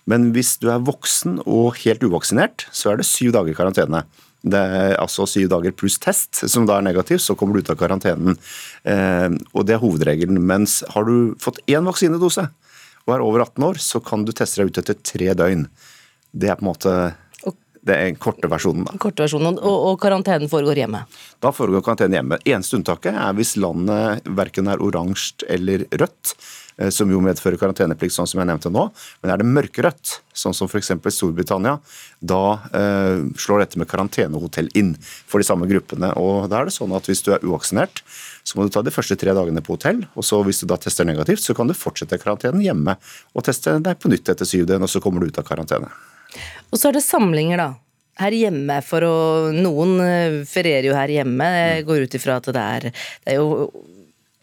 Men 0.10 0.30
hvis 0.36 0.56
du 0.62 0.70
er 0.72 0.84
voksen 0.86 1.42
og 1.46 1.80
helt 1.84 2.04
uvaksinert, 2.06 2.68
så 2.72 2.94
er 2.94 3.02
det 3.02 3.08
syv 3.10 3.34
dager 3.36 3.58
karantene. 3.58 4.06
Det 4.46 4.62
er 4.62 4.96
altså 5.02 5.26
syv 5.30 5.50
dager 5.50 5.74
pluss 5.74 5.98
test, 6.02 6.44
som 6.52 6.68
da 6.70 6.78
er 6.78 6.86
negativ, 6.86 7.18
så 7.24 7.34
kommer 7.38 7.58
du 7.58 7.66
ut 7.66 7.74
av 7.74 7.80
karantenen. 7.80 8.38
Eh, 8.86 9.30
og 9.54 9.66
Det 9.66 9.76
er 9.76 9.82
hovedregelen. 9.82 10.38
Mens 10.46 10.84
har 10.94 11.08
du 11.10 11.34
fått 11.42 11.64
én 11.66 11.88
vaksinedose 11.88 12.46
og 13.06 13.14
er 13.14 13.26
over 13.26 13.46
18 13.46 13.68
år, 13.68 13.82
så 13.82 14.02
kan 14.02 14.26
du 14.26 14.34
teste 14.34 14.62
deg 14.62 14.72
ut 14.72 14.82
etter 14.82 14.98
tre 15.02 15.34
døgn. 15.38 15.68
Det 16.36 16.50
er 16.50 16.60
på 16.60 16.66
en 16.66 16.72
måte 16.74 16.96
det 17.86 17.96
er 18.02 18.16
korte 18.18 18.50
versjonen. 18.50 18.86
da. 18.88 18.96
Korte 19.02 19.26
versjonen, 19.26 19.60
og, 19.62 19.76
og 19.92 20.00
karantenen 20.02 20.50
foregår 20.50 20.82
hjemme? 20.82 21.04
Da 21.44 21.52
foregår 21.54 21.84
karantenen 21.86 22.18
hjemme. 22.18 22.40
Eneste 22.42 22.80
unntaket 22.80 23.14
er 23.14 23.36
hvis 23.38 23.54
landet 23.62 24.26
verken 24.38 24.72
er 24.74 24.82
oransje 24.82 25.46
eller 25.54 25.86
rødt. 25.94 26.34
Eh, 26.78 26.90
som 26.92 27.12
jo 27.12 27.22
medfører 27.24 27.60
karanteneplikt, 27.60 28.14
sånn 28.16 28.28
som 28.28 28.42
jeg 28.42 28.50
nevnte 28.50 28.72
nå. 28.74 28.90
Men 29.24 29.32
er 29.32 29.40
det 29.40 29.48
mørkerødt, 29.48 30.18
sånn 30.36 30.56
som 30.56 30.68
f.eks. 30.68 30.92
Storbritannia, 31.16 31.78
da 32.20 32.42
eh, 32.76 33.22
slår 33.40 33.64
dette 33.64 33.80
med 33.80 33.90
karantenehotell 33.92 34.68
inn 34.76 34.96
for 35.00 35.40
de 35.40 35.48
samme 35.48 35.70
gruppene. 35.72 36.12
Og 36.20 36.50
da 36.52 36.60
er 36.60 36.70
det 36.70 36.76
sånn 36.76 36.96
at 36.96 37.08
Hvis 37.08 37.24
du 37.24 37.32
er 37.32 37.46
uvaksinert, 37.46 38.02
så 38.44 38.58
må 38.58 38.66
du 38.66 38.74
ta 38.74 38.84
de 38.84 38.94
første 38.94 39.16
tre 39.20 39.32
dagene 39.38 39.64
på 39.64 39.78
hotell. 39.78 40.04
og 40.16 40.28
så 40.28 40.42
Hvis 40.44 40.64
du 40.64 40.68
da 40.68 40.80
tester 40.82 41.08
negativt, 41.08 41.44
så 41.46 41.56
kan 41.56 41.72
du 41.72 41.78
fortsette 41.78 42.20
karantenen 42.20 42.64
hjemme 42.66 42.98
og 43.34 43.48
teste 43.48 43.80
deg 43.80 44.02
på 44.02 44.12
nytt 44.12 44.36
etter 44.36 44.46
syv 44.46 44.68
døgn, 44.68 44.84
og 44.84 44.92
så 44.92 45.00
kommer 45.00 45.24
du 45.24 45.32
ut 45.32 45.40
av 45.40 45.48
karantene. 45.48 45.88
Og 46.74 46.80
så 46.80 46.90
er 46.90 47.00
det 47.00 47.08
samlinger, 47.08 47.62
da 47.62 47.72
her 48.16 48.32
hjemme 48.32 48.78
for 48.80 49.04
å 49.04 49.16
Noen 49.52 49.98
eh, 50.00 50.38
ferierer 50.48 50.88
jo 50.88 50.96
her 50.96 51.12
hjemme. 51.12 51.50
Jeg 51.52 51.84
går 51.88 52.06
ut 52.06 52.16
ifra 52.16 52.38
at 52.40 52.48
det 52.48 52.62
er, 52.64 52.86
det 53.26 53.34
er 53.34 53.42
jo 53.42 53.68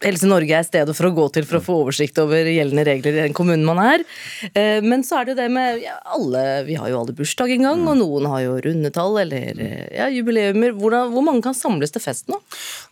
Helse 0.03 0.27
Norge 0.29 0.57
er 0.57 0.65
stedet 0.67 0.95
for 0.97 1.07
å 1.09 1.13
gå 1.15 1.27
til 1.35 1.47
for 1.47 1.59
å 1.59 1.63
få 1.63 1.77
oversikt 1.85 2.19
over 2.21 2.47
gjeldende 2.49 2.85
regler 2.87 3.15
i 3.15 3.23
den 3.27 3.35
kommunen 3.35 3.65
man 3.67 3.79
er. 3.81 4.03
Eh, 4.51 4.83
men 4.83 5.05
så 5.07 5.19
er 5.19 5.27
det 5.27 5.33
jo 5.33 5.39
det 5.39 5.49
med 5.53 5.81
ja, 5.83 5.95
alle 6.15 6.43
Vi 6.67 6.77
har 6.79 6.91
jo 6.91 6.99
alle 7.01 7.15
bursdag 7.15 7.53
en 7.55 7.67
gang, 7.67 7.83
og 7.87 7.99
noen 7.99 8.27
har 8.31 8.43
jo 8.45 8.57
rundetall 8.65 9.19
eller 9.23 9.61
eh, 9.63 9.87
ja, 9.97 10.09
jubileumer. 10.11 10.75
Hvordan, 10.77 11.13
hvor 11.13 11.25
mange 11.25 11.43
kan 11.45 11.57
samles 11.57 11.93
til 11.93 12.03
fest 12.03 12.31
nå? 12.31 12.39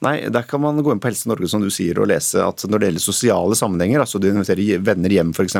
Nei, 0.05 0.15
Der 0.31 0.47
kan 0.47 0.63
man 0.63 0.79
gå 0.81 0.93
inn 0.93 1.01
på 1.03 1.11
Helse 1.11 1.29
Norge 1.29 1.49
som 1.51 1.63
du 1.63 1.69
sier, 1.73 1.99
og 2.01 2.09
lese 2.11 2.41
at 2.45 2.65
når 2.67 2.81
det 2.81 2.91
gjelder 2.91 3.05
sosiale 3.05 3.57
sammenhenger, 3.59 4.03
altså 4.03 4.21
du 4.21 4.29
inviterer 4.31 4.81
venner 4.83 5.13
hjem 5.13 5.35
f.eks., 5.35 5.59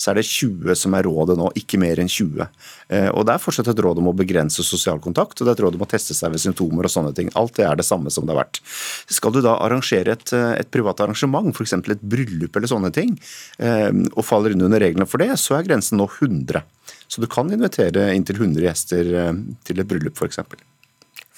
så 0.00 0.12
er 0.12 0.20
det 0.20 0.26
20 0.26 0.76
som 0.78 0.94
er 0.96 1.06
rådet 1.06 1.38
nå, 1.38 1.50
ikke 1.60 1.80
mer 1.80 2.00
enn 2.02 2.10
20. 2.10 2.46
Eh, 2.90 3.08
og 3.14 3.26
Det 3.28 3.36
er 3.36 3.42
fortsatt 3.42 3.70
et 3.72 3.84
råd 3.84 4.02
om 4.02 4.10
å 4.10 4.16
begrense 4.16 4.64
sosial 4.66 5.00
kontakt, 5.02 5.38
og 5.38 5.46
det 5.46 5.54
er 5.54 5.58
et 5.58 5.64
råd 5.66 5.78
om 5.78 5.86
å 5.86 5.90
teste 5.90 6.16
seg 6.16 6.34
ved 6.34 6.42
symptomer 6.42 6.88
og 6.88 6.92
sånne 6.92 7.14
ting. 7.16 7.30
Alt 7.38 7.56
det 7.60 7.66
er 7.68 7.78
det 7.78 7.86
samme 7.86 8.12
som 8.12 8.26
det 8.26 8.34
har 8.34 8.42
vært. 8.42 8.62
Skal 9.10 9.34
du 9.34 9.40
da 9.44 9.56
arrangere 9.62 10.16
et, 10.16 10.34
et 10.34 10.70
privat 10.80 11.04
arrangement, 11.04 11.52
f.eks. 11.54 11.78
et 11.78 12.08
bryllup 12.16 12.56
eller 12.56 12.72
sånne 12.72 12.92
ting, 12.96 13.14
eh, 13.62 13.92
og 14.16 14.26
faller 14.26 14.56
inn 14.56 14.66
under 14.66 14.82
reglene 14.82 15.08
for 15.08 15.22
det, 15.22 15.36
så 15.40 15.60
er 15.60 15.68
grensen 15.68 16.00
nå 16.00 16.08
100. 16.08 16.64
Så 17.10 17.22
du 17.22 17.28
kan 17.30 17.50
invitere 17.52 18.10
inntil 18.16 18.40
100 18.40 18.66
gjester 18.66 19.14
eh, 19.22 19.32
til 19.66 19.82
et 19.82 19.90
bryllup 19.90 20.18
f.eks. 20.18 20.42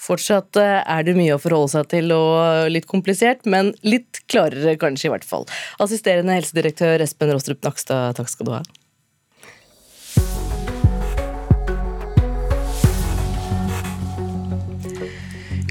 Fortsatt 0.03 0.59
eh, 0.59 0.81
er 0.81 1.05
det 1.07 1.15
mye 1.15 1.37
å 1.37 1.41
forholde 1.41 1.71
seg 1.77 1.89
til 1.93 2.11
og 2.15 2.71
litt 2.73 2.87
komplisert, 2.89 3.47
men 3.49 3.71
litt 3.87 4.23
klarere 4.31 4.75
kanskje, 4.79 5.09
i 5.09 5.13
hvert 5.15 5.27
fall. 5.27 5.47
Assisterende 5.83 6.35
helsedirektør 6.39 7.03
Espen 7.05 7.31
Rostrup 7.31 7.63
Nakstad, 7.63 8.17
takk 8.19 8.31
skal 8.31 8.49
du 8.49 8.57
ha. 8.57 8.63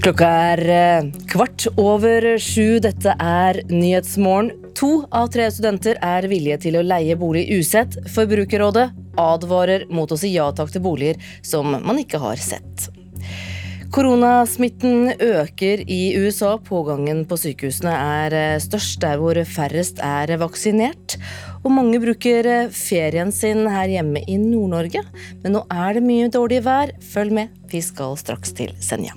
Klokka 0.03 0.27
er 0.27 0.61
eh, 0.67 1.05
kvart 1.31 1.69
over 1.79 2.25
sju. 2.43 2.81
Dette 2.83 3.13
er 3.23 3.61
Nyhetsmorgen. 3.71 4.49
To 4.75 5.05
av 5.15 5.29
tre 5.31 5.45
studenter 5.55 6.01
er 6.03 6.27
villige 6.27 6.57
til 6.65 6.81
å 6.81 6.83
leie 6.83 7.15
bolig 7.21 7.45
usett. 7.55 7.95
Forbrukerrådet 8.11 8.89
advarer 9.23 9.87
mot 9.95 10.11
å 10.11 10.19
si 10.19 10.33
ja 10.35 10.49
takk 10.59 10.75
til 10.75 10.83
boliger 10.83 11.23
som 11.47 11.71
man 11.71 12.03
ikke 12.03 12.19
har 12.19 12.43
sett. 12.43 12.89
Koronasmitten 13.95 15.13
øker 15.23 15.87
i 15.87 16.03
USA. 16.19 16.57
Pågangen 16.59 17.23
på 17.31 17.39
sykehusene 17.39 17.95
er 17.95 18.35
eh, 18.41 18.59
størst 18.65 18.99
der 19.07 19.23
hvor 19.23 19.39
færrest 19.47 20.03
er 20.03 20.35
vaksinert. 20.43 21.15
Og 21.63 21.77
mange 21.79 22.03
bruker 22.03 22.49
eh, 22.51 22.73
ferien 22.75 23.31
sin 23.31 23.69
her 23.71 24.01
hjemme 24.01 24.27
i 24.27 24.41
Nord-Norge. 24.51 25.07
Men 25.45 25.61
nå 25.61 25.63
er 25.71 26.01
det 26.01 26.09
mye 26.11 26.33
dårlig 26.41 26.65
vær. 26.67 26.99
Følg 27.15 27.39
med, 27.39 27.61
vi 27.71 27.87
skal 27.87 28.19
straks 28.19 28.59
til 28.59 28.75
Senja. 28.83 29.15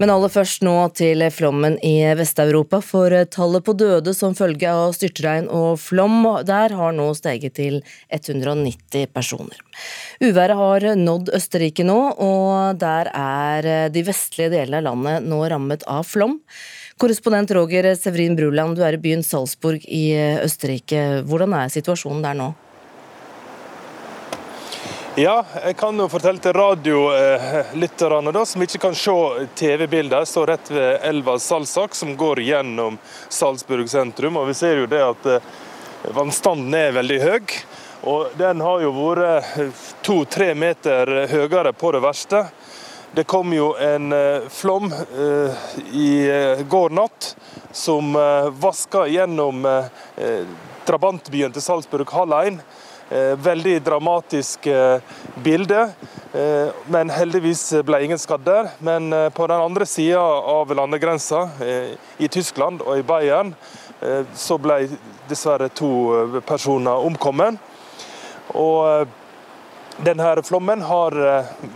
Men 0.00 0.08
aller 0.08 0.32
først 0.32 0.62
nå 0.64 0.72
til 0.96 1.20
flommen 1.28 1.74
i 1.84 1.98
Vest-Europa, 2.16 2.78
for 2.80 3.12
tallet 3.28 3.64
på 3.66 3.74
døde 3.76 4.14
som 4.16 4.32
følge 4.32 4.70
av 4.72 4.94
styrtregn 4.96 5.50
og 5.52 5.74
flom 5.76 6.22
der 6.48 6.72
har 6.72 6.94
nå 6.96 7.10
steget 7.18 7.58
til 7.58 7.82
190 8.08 9.10
personer. 9.12 9.60
Uværet 10.24 10.56
har 10.56 10.86
nådd 10.96 11.28
Østerrike 11.36 11.84
nå, 11.84 11.98
og 12.16 12.80
der 12.80 13.12
er 13.12 13.70
de 13.92 14.06
vestlige 14.08 14.54
delene 14.56 14.80
av 14.80 14.88
landet 14.88 15.28
nå 15.28 15.42
rammet 15.52 15.84
av 15.84 16.08
flom. 16.08 16.38
Korrespondent 17.00 17.52
Roger 17.56 17.92
Severin 17.92 18.40
Bruland, 18.40 18.80
du 18.80 18.84
er 18.84 18.96
i 18.96 19.04
byen 19.04 19.24
Salzburg 19.24 19.84
i 19.84 20.14
Østerrike. 20.40 21.26
Hvordan 21.28 21.60
er 21.60 21.76
situasjonen 21.76 22.24
der 22.24 22.40
nå? 22.40 22.50
Ja, 25.14 25.44
jeg 25.64 25.74
kan 25.76 25.98
jo 25.98 26.04
fortelle 26.06 26.38
til 26.38 26.52
radiolytterne 26.54 28.30
eh, 28.30 28.44
som 28.46 28.62
ikke 28.62 28.78
kan 28.78 28.94
se 28.94 29.14
TV-bilder. 29.58 30.22
Jeg 30.22 30.30
står 30.30 30.50
rett 30.52 30.68
ved 30.70 31.06
elva 31.08 31.34
Salsak, 31.42 31.96
som 31.98 32.12
går 32.16 32.38
gjennom 32.46 32.98
Salzburg 33.26 33.88
sentrum. 33.90 34.36
og 34.38 34.46
Vi 34.46 34.54
ser 34.54 34.78
jo 34.78 34.86
det 34.86 35.00
at 35.02 35.26
eh, 35.26 35.48
vannstanden 36.14 36.76
er 36.78 36.94
veldig 36.94 37.18
høy. 37.24 37.56
Og 38.06 38.36
den 38.38 38.62
har 38.62 38.84
jo 38.84 38.92
vært 38.94 39.58
eh, 39.58 39.80
to-tre 40.06 40.52
meter 40.54 41.10
høyere 41.32 41.72
på 41.74 41.90
det 41.96 42.02
verste. 42.06 42.44
Det 43.10 43.26
kom 43.26 43.50
jo 43.50 43.72
en 43.82 44.14
eh, 44.14 44.46
flom 44.46 44.92
i 45.90 46.10
går 46.70 46.94
natt 46.94 47.32
som 47.74 48.14
vaska 48.62 49.08
gjennom 49.10 49.66
drabantbyen 50.86 51.52
til 51.54 51.62
Salzburg, 51.62 52.14
Hallein. 52.14 52.62
Eh, 53.10 53.36
veldig 53.36 53.82
dramatisk 53.82 54.66
eh, 54.66 55.00
bilde. 55.34 55.80
Eh, 56.32 56.68
men 56.86 57.10
heldigvis 57.10 57.72
ble 57.82 58.04
ingen 58.04 58.20
skadd 58.22 58.44
der. 58.46 58.68
Men 58.78 59.10
på 59.34 59.46
den 59.50 59.60
andre 59.60 59.86
sida 59.86 60.20
av 60.22 60.70
landegrensa, 60.70 61.48
i 62.18 62.28
Tyskland 62.28 62.84
og 62.86 63.00
i 63.00 63.06
Bayern, 63.06 63.54
så 64.32 64.56
ble 64.56 64.86
dessverre 65.28 65.68
to 65.76 65.90
personer 66.48 67.02
omkommet. 67.04 67.58
Og 68.56 69.10
denne 70.06 70.30
flommen 70.46 70.80
har, 70.88 71.16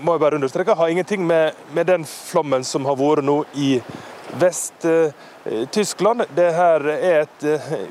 må 0.00 0.14
jeg 0.14 0.22
bare 0.22 0.38
understreke, 0.38 0.78
har 0.78 0.88
ingenting 0.88 1.26
med, 1.26 1.58
med 1.76 1.90
den 1.90 2.06
flommen 2.08 2.64
som 2.64 2.86
har 2.88 2.96
vært 2.96 3.26
nå 3.26 3.42
i 3.60 3.74
Vest-Tyskland. 5.44 6.24
Dette 6.34 6.64
er 6.64 6.86
et 7.20 7.44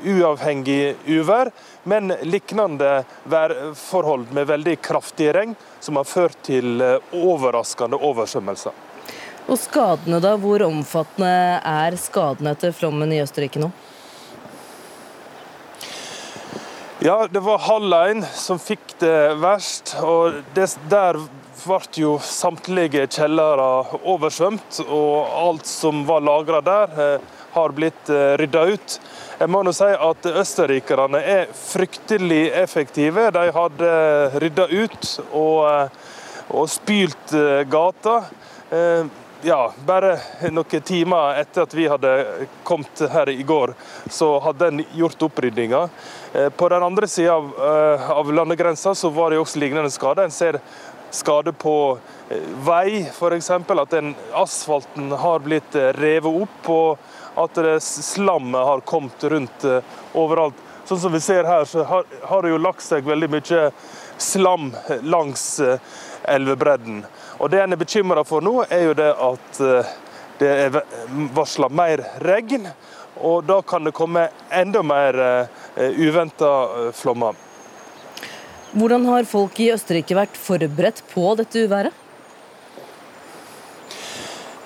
uavhengig 0.04 0.96
uvær 1.06 1.52
men 1.84 2.12
lignende 2.22 3.04
værforhold 3.24 4.26
med 4.32 4.48
veldig 4.48 4.76
kraftig 4.80 5.30
regn, 5.34 5.54
som 5.80 6.00
har 6.00 6.08
ført 6.08 6.36
til 6.46 6.80
eh, 6.80 6.96
overraskende 7.12 8.00
oversvømmelser. 8.00 8.72
Og 9.44 9.58
skadene 9.60 10.20
da, 10.24 10.36
Hvor 10.40 10.64
omfattende 10.64 11.60
er 11.60 11.96
skadene 12.00 12.54
etter 12.56 12.72
flommen 12.72 13.12
i 13.12 13.20
Østerrike 13.20 13.60
nå? 13.60 13.70
Ja, 17.04 17.26
Det 17.28 17.42
var 17.44 17.60
Hallein 17.60 18.24
som 18.32 18.58
fikk 18.58 18.96
det 18.98 19.36
verst. 19.36 19.96
og 20.00 20.40
det, 20.54 20.70
Der 20.88 21.20
ble 21.66 21.80
jo 22.00 22.18
samtlige 22.18 23.04
kjellere 23.06 24.00
oversvømt. 24.00 24.80
Og 24.88 25.28
alt 25.28 25.66
som 25.66 26.06
var 26.08 26.24
lagra 26.24 26.64
der, 26.64 26.88
eh, 26.96 27.33
har 27.54 27.74
blitt 27.74 28.10
eh, 28.10 28.34
rydda 28.40 28.64
ut. 28.74 28.96
Jeg 29.38 29.50
må 29.50 29.62
nå 29.64 29.72
si 29.74 29.88
at 29.88 30.28
Østerrikerne 30.30 31.20
er 31.20 31.50
fryktelig 31.54 32.48
effektive. 32.60 33.30
De 33.34 33.44
hadde 33.54 33.90
rydda 34.42 34.68
ut 34.70 35.10
og 35.30 35.58
eh, 35.70 36.02
og 36.54 36.68
spylt 36.68 37.32
gata. 37.72 38.18
Ja, 39.44 39.60
bare 39.88 40.10
noen 40.52 40.82
timer 40.84 41.38
etter 41.40 41.64
at 41.64 41.72
vi 41.76 41.86
hadde 41.88 42.10
kommet 42.68 43.00
her 43.14 43.30
i 43.32 43.42
går, 43.48 43.72
så 44.12 44.28
hadde 44.44 44.68
en 44.68 44.82
gjort 44.92 45.24
opprydninga. 45.24 45.80
På 46.60 46.68
den 46.68 46.84
andre 46.84 47.08
sida 47.08 47.38
av, 47.38 47.48
av 48.18 48.32
landegrensa 48.32 48.92
så 48.94 49.08
var 49.08 49.32
det 49.32 49.40
også 49.40 49.62
lignende 49.64 49.92
skader. 49.92 50.28
En 50.28 50.36
ser 50.36 50.60
skade 51.14 51.52
på 51.56 51.74
vei, 52.66 53.04
f.eks. 53.08 53.50
At 53.50 53.90
den 53.92 54.14
asfalten 54.36 55.12
har 55.24 55.44
blitt 55.44 55.76
revet 56.00 56.44
opp. 56.44 56.68
og 56.68 57.13
at 57.40 57.58
slammet 57.82 58.68
har 58.68 58.82
kommet 58.86 59.24
rundt 59.32 59.66
overalt. 60.12 60.58
Sånn 60.84 61.00
som 61.00 61.12
vi 61.12 61.20
ser 61.24 61.46
her, 61.48 61.64
så 61.64 61.82
har, 61.88 62.04
har 62.28 62.42
det 62.44 62.50
jo 62.52 62.60
lagt 62.60 62.84
seg 62.84 63.06
veldig 63.08 63.30
mye 63.32 63.60
slam 64.20 64.74
langs 65.02 65.60
eh, 65.60 65.78
elvebredden. 66.22 67.04
Og 67.38 67.50
Det 67.50 67.62
en 67.62 67.72
er 67.72 67.80
bekymra 67.80 68.24
for 68.24 68.44
nå, 68.44 68.64
er 68.68 68.90
jo 68.90 68.98
det 68.98 69.10
at 69.12 69.60
eh, 69.64 69.94
det 70.38 70.50
er 70.66 70.78
varsla 71.34 71.70
mer 71.70 72.04
regn. 72.20 72.68
Og 73.24 73.44
da 73.46 73.60
kan 73.62 73.86
det 73.86 73.94
komme 73.94 74.28
enda 74.52 74.82
mer 74.82 75.18
eh, 75.24 75.90
uventa 75.96 76.52
flommer. 76.92 77.38
Hvordan 78.74 79.06
har 79.06 79.28
folk 79.30 79.60
i 79.62 79.70
Østerrike 79.70 80.16
vært 80.18 80.36
forberedt 80.36 81.04
på 81.12 81.28
dette 81.38 81.64
uværet? 81.64 82.03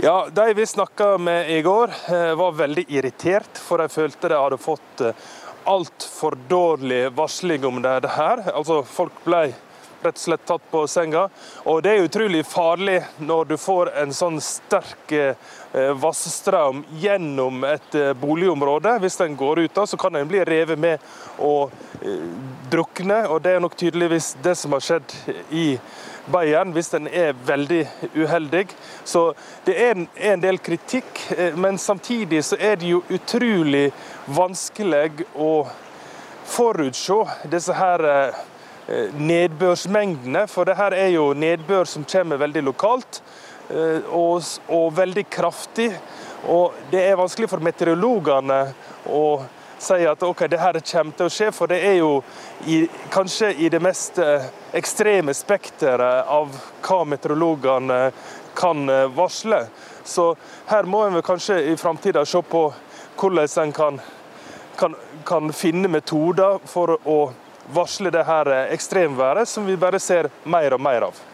Ja, 0.01 0.29
De 0.33 0.55
vi 0.55 0.67
snakka 0.67 1.19
med 1.19 1.51
i 1.51 1.63
går, 1.63 1.91
var 2.35 2.53
veldig 2.53 2.85
irritert, 2.89 3.59
for 3.59 3.83
de 3.83 3.89
følte 3.91 4.29
de 4.31 4.37
hadde 4.39 4.59
fått 4.63 5.03
altfor 5.67 6.37
dårlig 6.49 7.09
varsling 7.19 7.67
om 7.67 7.83
det 7.83 8.13
her. 8.15 8.45
Altså, 8.55 8.85
folk 8.87 9.17
ble 9.25 9.49
rett 10.03 10.15
og 10.15 10.23
slett 10.23 10.45
tatt 10.47 10.71
på 10.71 10.85
senga. 10.87 11.27
Og 11.67 11.83
det 11.83 11.93
er 11.93 12.07
utrolig 12.07 12.45
farlig 12.47 13.01
når 13.19 13.51
du 13.51 13.57
får 13.59 13.91
en 14.03 14.15
sånn 14.15 14.39
sterk 14.43 15.13
eh, 15.13 15.95
vassstrøm 15.99 16.85
gjennom 17.03 17.65
et 17.67 17.99
eh, 17.99 18.13
boligområde. 18.19 18.99
Hvis 19.03 19.19
den 19.19 19.37
går 19.39 19.65
ut, 19.65 19.75
da, 19.75 19.87
så 19.87 19.99
kan 19.99 20.15
den 20.15 20.31
bli 20.31 20.45
revet 20.47 20.79
med 20.79 21.03
og 21.43 21.75
eh, 22.03 22.23
drukne. 22.71 23.25
Og 23.33 23.43
det 23.43 23.57
er 23.57 23.65
nok 23.65 23.77
tydeligvis 23.79 24.37
det 24.45 24.55
som 24.61 24.77
har 24.77 24.85
skjedd 24.85 25.17
i 25.51 25.73
Bayern, 26.33 26.73
hvis 26.73 26.91
den 26.93 27.09
er 27.09 27.33
veldig 27.47 27.83
uheldig. 28.17 28.67
Så 29.05 29.33
det 29.67 29.77
er 29.81 29.95
en, 29.95 30.09
er 30.17 30.37
en 30.37 30.45
del 30.45 30.61
kritikk, 30.63 31.23
eh, 31.37 31.57
men 31.57 31.79
samtidig 31.79 32.45
så 32.45 32.59
er 32.61 32.77
det 32.81 32.93
jo 32.93 33.03
utrolig 33.09 33.89
vanskelig 34.27 35.27
å 35.37 35.53
forutse 36.49 37.19
disse 37.51 37.77
her 37.77 38.05
eh, 38.13 39.13
nedbørsmengdene. 39.17 40.47
For 40.49 40.69
det 40.69 40.79
her 40.79 40.97
er 40.97 41.13
jo 41.17 41.33
nedbør 41.37 41.89
som 41.89 42.07
kommer 42.09 42.41
veldig 42.41 42.65
lokalt, 42.71 43.23
eh, 43.71 44.01
og, 44.13 44.43
og 44.69 44.89
veldig 44.97 45.29
kraftig. 45.33 45.93
Og 46.49 46.77
det 46.93 47.03
er 47.05 47.19
vanskelig 47.19 47.51
for 47.51 47.65
meteorologene 47.65 48.63
å 49.11 49.25
sier 49.79 50.11
at 50.11 50.23
ok, 50.23 50.47
det 50.51 50.61
her 50.61 50.79
kommer 50.81 51.17
til 51.17 51.29
å 51.29 51.33
skje. 51.33 51.51
For 51.55 51.71
det 51.71 51.79
er 51.87 51.99
jo 52.01 52.19
i, 52.67 52.83
kanskje 53.15 53.53
i 53.55 53.71
det 53.73 53.81
mest 53.83 54.19
eh, 54.23 54.49
ekstreme 54.77 55.35
spekteret 55.35 56.29
av 56.29 56.53
hva 56.85 57.01
meteorologene 57.09 58.01
kan 58.59 58.89
eh, 58.89 59.07
varsle. 59.15 59.65
Så 60.05 60.33
her 60.71 60.89
må 60.89 61.05
en 61.07 61.23
kanskje 61.23 61.61
i 61.73 61.77
framtida 61.77 62.25
se 62.27 62.43
på 62.43 62.69
hvordan 63.19 63.49
en 63.63 63.73
kan, 63.75 64.01
kan, 64.79 64.95
kan, 65.27 65.53
finne 65.53 65.91
metoder 65.91 66.61
for 66.67 66.99
å 67.05 67.19
varsle 67.75 68.13
det 68.15 68.27
her 68.27 68.51
eh, 68.53 68.69
ekstremværet, 68.77 69.49
som 69.49 69.67
vi 69.67 69.77
bare 69.77 70.01
ser 70.03 70.31
mer 70.45 70.77
og 70.77 70.83
mer 70.83 71.11
av. 71.11 71.25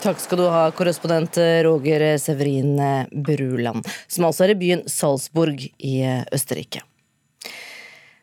Takk 0.00 0.16
skal 0.16 0.40
du 0.40 0.46
ha, 0.48 0.62
korrespondent 0.72 1.36
Roger 1.66 2.16
Severin 2.16 2.78
Bruland, 3.12 3.84
som 4.08 4.30
altså 4.30 4.46
er 4.46 4.54
i 4.54 4.60
byen 4.62 4.86
Salzburg 4.88 5.66
i 5.76 5.98
Østerrike. 6.32 6.80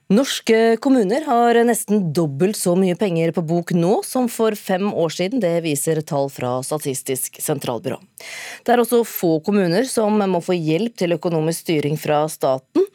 Norske 0.08 0.78
kommuner 0.80 1.26
har 1.28 1.58
nesten 1.68 2.14
dobbelt 2.16 2.56
så 2.56 2.78
mye 2.80 2.96
penger 2.96 3.34
på 3.36 3.42
bok 3.44 3.74
nå 3.76 3.98
som 4.08 4.30
for 4.32 4.56
fem 4.56 4.88
år 4.88 5.12
siden. 5.12 5.42
Det 5.44 5.52
viser 5.66 6.00
tall 6.00 6.30
fra 6.32 6.54
Statistisk 6.64 7.42
sentralbyrå. 7.44 7.98
Det 8.64 8.72
er 8.72 8.80
også 8.86 9.02
få 9.04 9.34
kommuner 9.44 9.84
som 9.92 10.16
må 10.32 10.40
få 10.40 10.56
hjelp 10.56 10.96
til 11.04 11.18
økonomisk 11.18 11.66
styring 11.66 12.00
fra 12.00 12.22
staten. 12.32 12.88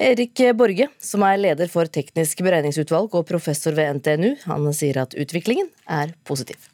Erik 0.00 0.40
Borge, 0.56 0.88
som 0.96 1.28
er 1.28 1.42
leder 1.44 1.68
for 1.68 1.84
teknisk 1.84 2.40
beregningsutvalg 2.40 3.12
og 3.12 3.28
professor 3.28 3.76
ved 3.76 4.00
NTNU, 4.00 4.32
han 4.48 4.72
sier 4.72 5.04
at 5.04 5.12
utviklingen 5.20 5.68
er 5.84 6.16
positiv. 6.24 6.70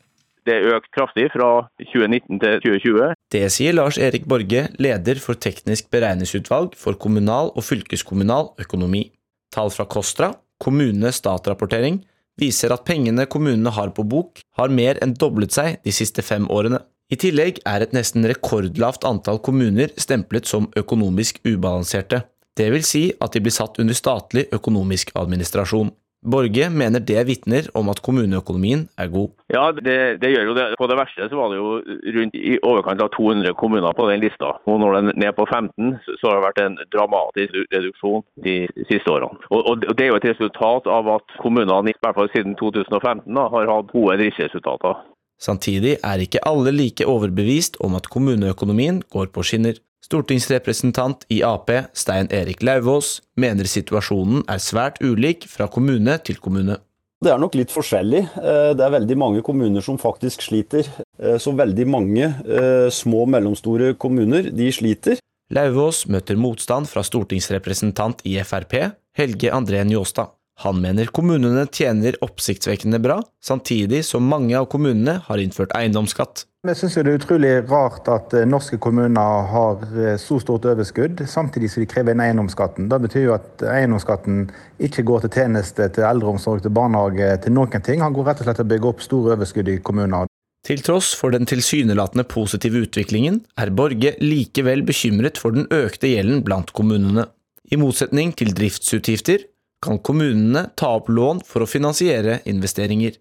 Det 0.46 0.54
er 0.54 0.72
økt 0.78 0.94
kraftig 0.94 1.26
fra 1.34 1.66
2019 1.82 2.38
til 2.38 2.60
2020. 2.62 3.14
Det 3.34 3.46
sier 3.50 3.74
Lars 3.74 3.98
Erik 3.98 4.30
Borge, 4.30 4.68
leder 4.78 5.18
for 5.18 5.34
teknisk 5.34 5.90
beregningsutvalg 5.90 6.78
for 6.78 6.94
kommunal 6.94 7.50
og 7.56 7.66
fylkeskommunal 7.66 8.54
økonomi. 8.62 9.08
Tall 9.54 9.72
fra 9.74 9.86
KOSTRA, 9.90 10.32
kommunenes 10.62 11.20
statrapportering, 11.20 12.00
viser 12.40 12.72
at 12.72 12.86
pengene 12.88 13.26
kommunene 13.30 13.72
har 13.74 13.92
på 13.96 14.04
bok, 14.06 14.40
har 14.56 14.72
mer 14.72 15.00
enn 15.02 15.16
doblet 15.18 15.52
seg 15.54 15.80
de 15.84 15.94
siste 15.94 16.24
fem 16.24 16.48
årene. 16.50 16.80
I 17.10 17.18
tillegg 17.18 17.58
er 17.66 17.82
et 17.82 17.94
nesten 17.96 18.26
rekordlavt 18.30 19.04
antall 19.08 19.40
kommuner 19.42 19.90
stemplet 19.98 20.46
som 20.46 20.68
økonomisk 20.78 21.40
ubalanserte. 21.42 22.22
Det 22.56 22.68
vil 22.70 22.84
si 22.86 23.08
at 23.18 23.34
de 23.34 23.42
blir 23.42 23.54
satt 23.54 23.80
under 23.82 23.96
statlig 23.96 24.46
økonomisk 24.54 25.10
administrasjon. 25.18 25.90
Borge 26.20 26.66
mener 26.68 27.00
det 27.00 27.22
vitner 27.24 27.68
om 27.74 27.88
at 27.88 28.02
kommuneøkonomien 28.04 28.82
er 29.00 29.08
god. 29.08 29.30
Ja, 29.48 29.70
det, 29.72 30.20
det, 30.20 30.32
gjør 30.34 30.50
jo 30.50 30.56
det. 30.58 30.66
På 30.76 30.88
det 30.90 30.98
verste 31.00 31.28
så 31.30 31.38
var 31.38 31.48
det 31.48 31.60
jo 31.60 31.70
rundt 32.16 32.36
i 32.36 32.58
overkant 32.60 33.00
av 33.00 33.08
200 33.16 33.54
kommuner 33.56 33.96
på 33.96 34.08
den 34.10 34.20
lista. 34.20 34.52
Og 34.68 34.82
når 34.82 34.98
den 34.98 35.12
er 35.14 35.20
ned 35.24 35.32
på 35.38 35.46
15, 35.48 35.96
så 36.20 36.28
har 36.28 36.36
det 36.36 36.46
vært 36.48 36.62
en 36.66 36.76
dramatisk 36.92 37.56
reduksjon 37.72 38.26
de 38.44 38.56
siste 38.90 39.08
årene. 39.08 39.40
Og, 39.48 39.64
og 39.64 39.96
Det 39.96 40.04
er 40.04 40.12
jo 40.12 40.20
et 40.20 40.28
resultat 40.28 40.90
av 40.92 41.08
at 41.16 41.38
kommunene 41.40 41.94
i 41.94 41.96
hvert 42.04 42.18
fall 42.18 42.28
siden 42.34 42.58
2015 42.60 43.24
da, 43.24 43.48
har 43.54 43.72
hatt 43.72 43.94
gode 43.94 44.20
driftsresultater. 44.20 45.00
Samtidig 45.40 45.96
er 46.04 46.20
ikke 46.20 46.44
alle 46.44 46.72
like 46.74 47.06
overbevist 47.08 47.80
om 47.80 47.96
at 47.96 48.10
kommuneøkonomien 48.12 49.00
går 49.08 49.32
på 49.32 49.44
skinner. 49.46 49.80
Stortingsrepresentant 50.10 51.22
i 51.30 51.36
Ap, 51.46 51.70
Stein 51.94 52.26
Erik 52.34 52.64
Lauvås, 52.66 53.20
mener 53.38 53.68
situasjonen 53.70 54.40
er 54.50 54.58
svært 54.58 54.96
ulik 55.06 55.44
fra 55.46 55.68
kommune 55.70 56.16
til 56.26 56.40
kommune. 56.42 56.80
Det 57.22 57.30
er 57.30 57.38
nok 57.38 57.54
litt 57.54 57.70
forskjellig. 57.70 58.24
Eh, 58.40 58.72
det 58.74 58.82
er 58.82 58.96
veldig 58.96 59.16
mange 59.20 59.44
kommuner 59.46 59.84
som 59.86 60.00
faktisk 60.02 60.42
sliter. 60.42 60.88
Eh, 61.20 61.36
så 61.38 61.54
veldig 61.54 61.86
mange 61.86 62.26
eh, 62.26 62.88
små 62.90 63.22
og 63.22 63.30
mellomstore 63.36 63.92
kommuner, 64.02 64.50
de 64.50 64.72
sliter. 64.74 65.22
Lauvås 65.54 66.02
møter 66.10 66.34
motstand 66.34 66.90
fra 66.90 67.06
stortingsrepresentant 67.06 68.26
i 68.26 68.34
Frp, 68.42 68.80
Helge 69.14 69.54
André 69.54 69.84
Njåstad. 69.86 70.34
Han 70.60 70.80
mener 70.82 71.08
kommunene 71.08 71.64
tjener 71.72 72.18
oppsiktsvekkende 72.20 72.98
bra, 73.00 73.16
samtidig 73.40 74.02
som 74.04 74.26
mange 74.28 74.58
av 74.58 74.66
kommunene 74.68 75.16
har 75.24 75.40
innført 75.40 75.72
eiendomsskatt. 75.76 76.44
Vi 76.68 76.74
syns 76.76 76.98
det 76.98 77.06
er 77.08 77.16
utrolig 77.16 77.52
rart 77.70 78.08
at 78.12 78.34
eh, 78.36 78.44
norske 78.44 78.76
kommuner 78.84 79.46
har 79.48 79.84
eh, 79.96 80.18
så 80.20 80.36
stort 80.42 80.66
overskudd, 80.68 81.22
samtidig 81.24 81.70
som 81.72 81.80
de 81.80 81.86
krever 81.88 82.12
inn 82.12 82.20
eiendomsskatten. 82.20 82.90
Det 82.92 82.98
betyr 83.06 83.24
jo 83.24 83.32
at 83.38 83.64
eiendomsskatten 83.64 84.42
ikke 84.84 85.06
går 85.08 85.24
til 85.24 85.38
tjeneste, 85.38 85.86
til 85.96 86.04
eldreomsorg, 86.04 86.60
til 86.66 86.74
barnehage, 86.76 87.30
til 87.46 87.56
noen 87.56 87.86
ting. 87.86 88.04
Han 88.04 88.12
går 88.12 88.28
rett 88.28 88.42
og 88.44 88.50
slett 88.50 88.60
til 88.60 88.68
å 88.68 88.72
bygge 88.74 88.90
opp 88.92 89.00
store 89.06 89.38
overskudd 89.38 89.72
i 89.72 89.78
kommuner. 89.80 90.28
Til 90.68 90.82
tross 90.84 91.14
for 91.16 91.32
den 91.32 91.48
tilsynelatende 91.48 92.26
positive 92.28 92.84
utviklingen, 92.84 93.40
er 93.56 93.72
Borge 93.72 94.12
likevel 94.20 94.84
bekymret 94.84 95.40
for 95.40 95.56
den 95.56 95.64
økte 95.72 96.12
gjelden 96.12 96.44
blant 96.44 96.74
kommunene. 96.76 97.24
I 97.72 97.80
motsetning 97.80 98.34
til 98.36 98.52
driftsutgifter 98.52 99.46
kan 99.84 99.98
kommunene 100.04 100.68
ta 100.76 100.94
opp 100.98 101.08
lån 101.08 101.42
for 101.46 101.64
å 101.64 101.68
finansiere 101.68 102.40
investeringer. 102.48 103.18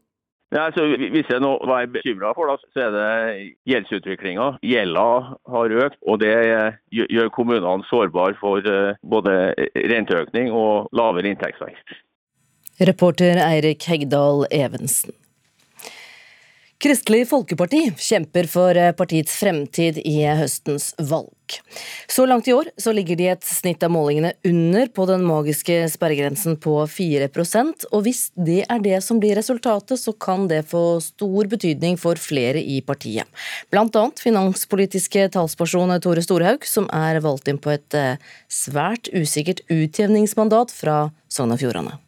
Ja, 0.49 0.63
altså, 0.65 0.87
hvis 0.97 1.27
jeg 1.29 1.43
nå 1.43 1.51
var 1.69 1.85
bekymra 1.93 2.31
for, 2.33 2.49
da, 2.49 2.55
så 2.73 2.87
er 2.87 2.95
det 2.95 3.09
gjeldsutviklinga. 3.69 4.47
Gjelda 4.65 5.05
har 5.53 5.75
økt, 5.85 5.99
og 6.09 6.23
det 6.23 6.33
gjør 6.89 7.29
kommunene 7.35 7.85
sårbare 7.85 8.33
for 8.41 8.65
eh, 8.65 8.97
både 9.05 9.35
renteøkning 9.93 10.49
og 10.49 10.89
lavere 10.97 11.35
inntektsvekst. 11.35 11.93
Reporter 12.89 13.37
Eirik 13.43 13.85
Hegdal 13.85 14.47
Evensen. 14.55 15.13
Kristelig 16.79 17.25
Folkeparti 17.27 17.89
kjemper 17.99 18.47
for 18.47 18.77
eh, 18.79 18.93
partiets 18.95 19.33
fremtid 19.35 19.97
i 20.07 20.21
høstens 20.39 20.93
valg. 21.09 21.57
Så 22.07 22.23
langt 22.29 22.47
i 22.47 22.53
år 22.55 22.69
så 22.79 22.93
ligger 22.95 23.17
de 23.19 23.25
et 23.33 23.43
snitt 23.43 23.81
av 23.83 23.91
målingene 23.91 24.31
under 24.47 24.87
på 24.95 25.03
den 25.09 25.25
magiske 25.27 25.75
sperregrensen 25.91 26.55
på 26.63 26.77
4% 26.87 27.83
og 27.89 28.05
hvis 28.05 28.29
det 28.39 28.61
er 28.71 28.79
det 28.85 29.01
som 29.03 29.19
blir 29.19 29.35
resultatet, 29.35 29.99
så 29.99 30.13
kan 30.15 30.47
det 30.47 30.61
få 30.71 31.01
stor 31.03 31.49
betydning 31.51 31.99
for 31.99 32.15
flere 32.15 32.63
i 32.63 32.79
partiet. 32.79 33.27
Blant 33.73 33.99
annet 33.99 34.23
finanspolitiske 34.23 35.27
talsperson 35.35 35.91
Tore 35.99 36.23
Storhaug, 36.23 36.63
som 36.63 36.87
er 36.95 37.19
valgt 37.25 37.51
inn 37.51 37.59
på 37.59 37.75
et 37.75 37.99
eh, 37.99 38.31
svært 38.47 39.11
usikkert 39.11 39.65
utjevningsmandat 39.67 40.71
fra 40.71 41.09
Sogn 41.27 41.57
og 41.57 41.59
Fjordane. 41.59 41.99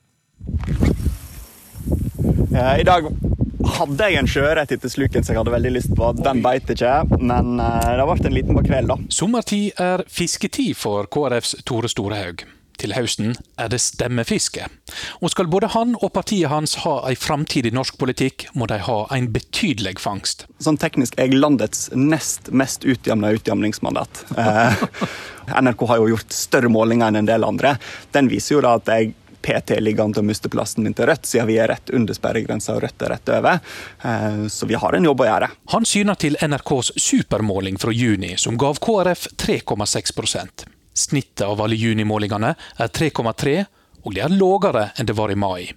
I 2.56 2.88
dag 2.88 3.12
hadde 3.78 4.08
jeg 4.10 4.22
en 4.22 4.30
sjøørret 4.30 4.72
etter 4.74 4.92
sluken 4.92 5.26
som 5.26 5.34
jeg 5.34 5.42
hadde 5.42 5.54
veldig 5.56 5.74
lyst 5.76 5.94
på. 5.98 6.14
Den 6.22 6.42
beit 6.46 6.70
ikke, 6.72 7.02
men 7.20 7.60
eh, 7.62 7.92
det 8.00 8.08
ble 8.08 8.32
en 8.32 8.38
liten 8.38 8.58
makrell, 8.58 8.90
da. 8.94 8.98
Sommertid 9.14 9.78
er 9.82 10.06
fisketid 10.10 10.76
for 10.80 11.10
KrFs 11.12 11.62
Tore 11.68 11.92
Storehaug. 11.92 12.46
Til 12.82 12.96
høsten 12.98 13.36
er 13.62 13.70
det 13.70 13.78
stemmefiske. 13.84 14.66
Og 15.22 15.30
skal 15.30 15.50
både 15.54 15.70
han 15.76 15.94
og 16.00 16.14
partiet 16.16 16.50
hans 16.50 16.80
ha 16.82 16.96
ei 17.06 17.14
framtid 17.20 17.68
i 17.70 17.74
norsk 17.76 18.00
politikk, 18.02 18.48
må 18.58 18.66
de 18.72 18.80
ha 18.82 18.98
en 19.14 19.28
betydelig 19.34 20.00
fangst. 20.02 20.48
Sånn 20.64 20.80
teknisk 20.82 21.20
er 21.20 21.30
jeg 21.30 21.38
landets 21.38 21.92
nest 21.94 22.50
mest 22.50 22.88
utjamna 22.88 23.36
utjamningsmandat. 23.38 24.24
Eh, 24.34 24.86
NRK 25.62 25.86
har 25.92 26.02
jo 26.02 26.14
gjort 26.16 26.34
større 26.34 26.72
målinger 26.74 27.12
enn 27.12 27.22
en 27.22 27.30
del 27.30 27.46
andre. 27.46 27.76
Den 28.16 28.32
viser 28.32 28.58
jo 28.58 28.66
da 28.66 28.78
at 28.80 28.90
jeg 28.90 29.14
PT 29.42 29.80
ligger 29.82 30.04
an 30.06 30.14
til 30.14 30.24
å 30.24 30.28
miste 30.28 30.50
plassen 30.54 30.84
min 30.86 30.94
til 30.98 31.10
Rødt, 31.10 31.26
siden 31.26 31.50
vi 31.50 31.58
er 31.62 31.72
rett 31.74 31.90
under 31.96 32.18
sperregrensa 32.18 32.76
og 32.76 32.84
Rødt 32.86 33.06
er 33.06 33.14
rett 33.16 33.34
over. 33.38 33.60
Eh, 34.04 34.48
Så 34.48 34.68
vi 34.70 34.78
har 34.80 34.94
en 34.94 35.04
jobb 35.10 35.22
å 35.22 35.30
gjøre. 35.30 35.50
Han 35.74 35.86
syner 35.86 36.16
til 36.16 36.38
NRKs 36.42 36.94
supermåling 36.98 37.80
fra 37.82 37.92
juni, 37.92 38.36
som 38.38 38.58
gav 38.58 38.80
KrF 38.80 39.28
3,6% 39.38 40.66
Snittet 40.94 41.46
av 41.48 41.62
alle 41.64 41.76
junimålingene 41.80 42.56
er 42.78 42.88
3,3, 42.92 43.66
og 44.04 44.16
det 44.16 44.26
er 44.26 44.34
lavere 44.34 44.90
enn 45.00 45.08
det 45.08 45.16
var 45.16 45.32
i 45.32 45.38
mai. 45.40 45.72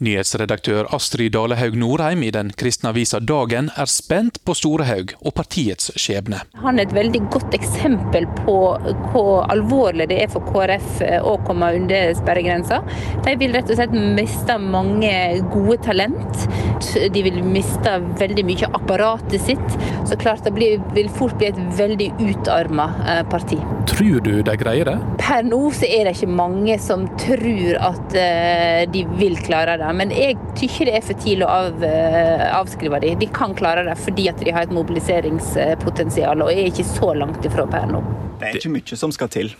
Nyhetsredaktør 0.00 0.86
Astrid 0.96 1.34
Dalehaug 1.34 1.74
Norheim 1.76 2.22
i 2.24 2.30
den 2.32 2.48
kristne 2.56 2.88
avisa 2.94 3.18
Dagen 3.20 3.66
er 3.76 3.88
spent 3.90 4.38
på 4.48 4.54
Storehaug 4.56 5.12
og 5.20 5.34
partiets 5.36 5.90
skjebne. 6.00 6.38
Han 6.62 6.80
er 6.80 6.86
et 6.86 6.94
veldig 6.96 7.20
godt 7.34 7.52
eksempel 7.58 8.24
på 8.38 8.54
hvor 9.12 9.44
alvorlig 9.52 10.06
det 10.08 10.22
er 10.24 10.30
for 10.32 10.46
KrF 10.48 11.02
å 11.20 11.34
komme 11.44 11.68
under 11.76 12.14
sperregrensa. 12.16 12.80
De 13.26 13.34
vil 13.42 13.52
rett 13.52 13.68
og 13.68 13.76
slett 13.76 13.92
miste 14.16 14.56
mange 14.62 15.12
gode 15.52 15.76
talent. 15.84 16.46
De 17.12 17.24
vil 17.26 17.36
miste 17.44 17.98
veldig 18.22 18.46
mye 18.48 18.70
av 18.70 18.80
apparatet 18.80 19.44
sitt. 19.50 19.76
Så 20.08 20.16
klart 20.16 20.48
det 20.48 20.54
blir, 20.56 20.80
vil 20.96 21.12
fort 21.12 21.36
bli 21.36 21.50
et 21.50 21.60
veldig 21.76 22.08
utarma 22.24 22.88
eh, 23.04 23.22
parti. 23.28 23.60
Tror 23.90 24.24
du 24.24 24.32
de 24.46 24.56
greier 24.64 24.88
det? 24.88 24.96
Per 25.20 25.44
nå 25.44 25.60
så 25.76 25.84
er 25.84 26.08
det 26.08 26.16
ikke 26.16 26.32
mange 26.40 26.80
som 26.80 27.04
tror 27.20 27.76
at 27.92 28.16
eh, 28.16 28.88
de 28.90 29.04
vil 29.20 29.36
klare 29.44 29.76
det. 29.76 29.89
Men 29.96 30.10
jeg 30.14 30.36
tykker 30.58 30.88
det 30.88 30.96
er 30.98 31.04
for 31.04 31.20
tidlig 31.20 31.46
å 31.46 31.50
av, 31.50 31.84
eh, 31.84 32.46
avskrive 32.56 33.00
dem. 33.00 33.18
De 33.18 33.26
kan 33.26 33.54
klare 33.54 33.84
det 33.84 33.96
fordi 33.98 34.28
at 34.30 34.38
de 34.38 34.50
har 34.54 34.62
et 34.66 34.74
mobiliseringspotensial 34.74 36.42
og 36.42 36.50
er 36.52 36.70
ikke 36.70 36.86
så 36.86 37.12
langt 37.16 37.44
ifra 37.46 37.66
per 37.70 37.86
nå. 37.90 38.02
Det 38.40 38.48
er 38.48 38.56
ikke 38.56 38.72
mye 38.72 38.96
som 38.96 39.12
skal 39.12 39.28
til. 39.28 39.50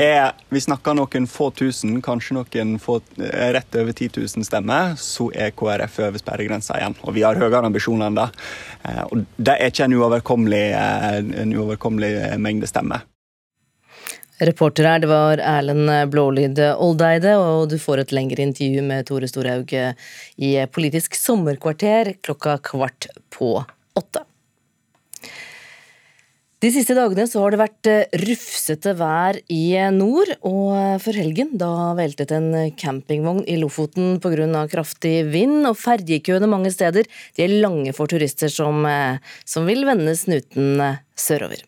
Er, 0.00 0.32
vi 0.48 0.60
snakker 0.60 0.96
noen 0.96 1.26
få 1.28 1.50
tusen, 1.52 1.98
kanskje 2.04 2.38
noen 2.38 2.78
få, 2.80 3.00
eh, 3.20 3.52
rett 3.52 3.76
over 3.76 3.92
10 3.92 4.08
000 4.16 4.44
stemmer, 4.48 4.94
så 4.96 5.28
er 5.34 5.50
KrF 5.52 5.98
over 6.08 6.18
sperregrensa 6.18 6.78
igjen. 6.80 6.96
Og 7.04 7.14
vi 7.14 7.22
har 7.26 7.36
høyere 7.36 7.66
ambisjoner 7.68 8.06
enn 8.08 8.14
det. 8.14 8.28
Eh, 8.84 9.02
Og 9.12 9.26
det 9.36 9.56
er 9.60 9.70
ikke 9.70 9.84
en 9.84 9.98
uoverkommelig, 9.98 10.64
en 11.42 11.52
uoverkommelig 11.52 12.38
mengde 12.40 12.66
stemmer. 12.66 13.04
Reporter 14.42 14.88
her, 14.88 14.98
det 14.98 15.10
var 15.10 15.38
Erlend 15.38 16.10
Blålyd 16.10 16.58
Oldeide, 16.74 17.36
og 17.38 17.68
du 17.70 17.78
får 17.78 18.02
et 18.02 18.14
lengre 18.16 18.42
intervju 18.42 18.82
med 18.82 19.06
Tore 19.06 19.30
Storhaug 19.30 19.70
i 19.74 20.52
Politisk 20.74 21.14
sommerkvarter 21.14 22.16
klokka 22.24 22.58
kvart 22.66 23.12
på 23.30 23.56
åtte. 23.94 24.24
De 26.64 26.70
siste 26.72 26.94
dagene 26.96 27.26
så 27.28 27.42
har 27.42 27.52
det 27.52 27.58
vært 27.60 27.88
eh, 27.90 28.20
rufsete 28.22 28.94
vær 28.96 29.36
i 29.52 29.74
nord, 29.92 30.30
og 30.48 30.70
eh, 30.78 30.94
for 31.02 31.18
helgen 31.18 31.50
da 31.60 31.92
veltet 31.98 32.32
en 32.32 32.48
campingvogn 32.80 33.42
i 33.50 33.58
Lofoten 33.60 34.16
pga. 34.22 34.62
kraftig 34.72 35.26
vind, 35.28 35.66
og 35.68 35.76
ferjekøene 35.76 36.48
mange 36.48 36.72
steder 36.72 37.04
de 37.36 37.44
er 37.44 37.58
lange 37.60 37.92
for 37.92 38.08
turister 38.08 38.48
som, 38.48 38.80
eh, 38.88 39.20
som 39.44 39.68
vil 39.68 39.84
vende 39.84 40.16
snuten 40.16 40.80
sørover. 41.12 41.66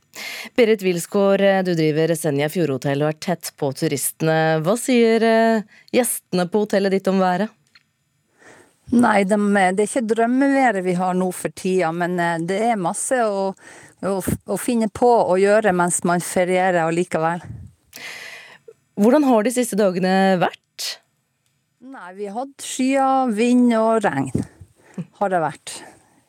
Berit 0.54 0.82
Wilsgård, 0.82 1.42
du 1.64 1.74
driver 1.74 2.14
Senja 2.14 2.48
Fjordhotell 2.52 3.02
og 3.02 3.10
er 3.10 3.20
tett 3.20 3.52
på 3.58 3.72
turistene. 3.76 4.58
Hva 4.64 4.76
sier 4.80 5.24
gjestene 5.94 6.46
på 6.50 6.64
hotellet 6.64 6.94
ditt 6.96 7.10
om 7.10 7.18
været? 7.22 7.52
Nei, 8.94 9.24
de, 9.26 9.36
det 9.74 9.82
er 9.82 9.88
ikke 9.88 10.04
drømmeværet 10.12 10.84
vi 10.86 10.94
har 10.94 11.16
nå 11.18 11.32
for 11.34 11.50
tida, 11.50 11.90
men 11.90 12.14
det 12.46 12.60
er 12.68 12.78
masse 12.78 13.18
å, 13.26 13.48
å, 14.06 14.12
å 14.22 14.58
finne 14.60 14.86
på 14.94 15.08
å 15.26 15.34
gjøre 15.42 15.74
mens 15.74 16.04
man 16.06 16.22
ferierer 16.22 16.84
allikevel. 16.84 17.42
Hvordan 18.96 19.26
har 19.26 19.42
de 19.44 19.52
siste 19.52 19.76
dagene 19.76 20.38
vært? 20.40 21.00
Nei, 21.82 22.12
vi 22.16 22.30
har 22.30 22.38
hatt 22.44 22.64
skyer, 22.64 23.34
vind 23.34 23.74
og 23.76 24.06
regn. 24.06 24.46
Har 25.18 25.34
det 25.34 25.42
vært. 25.42 25.74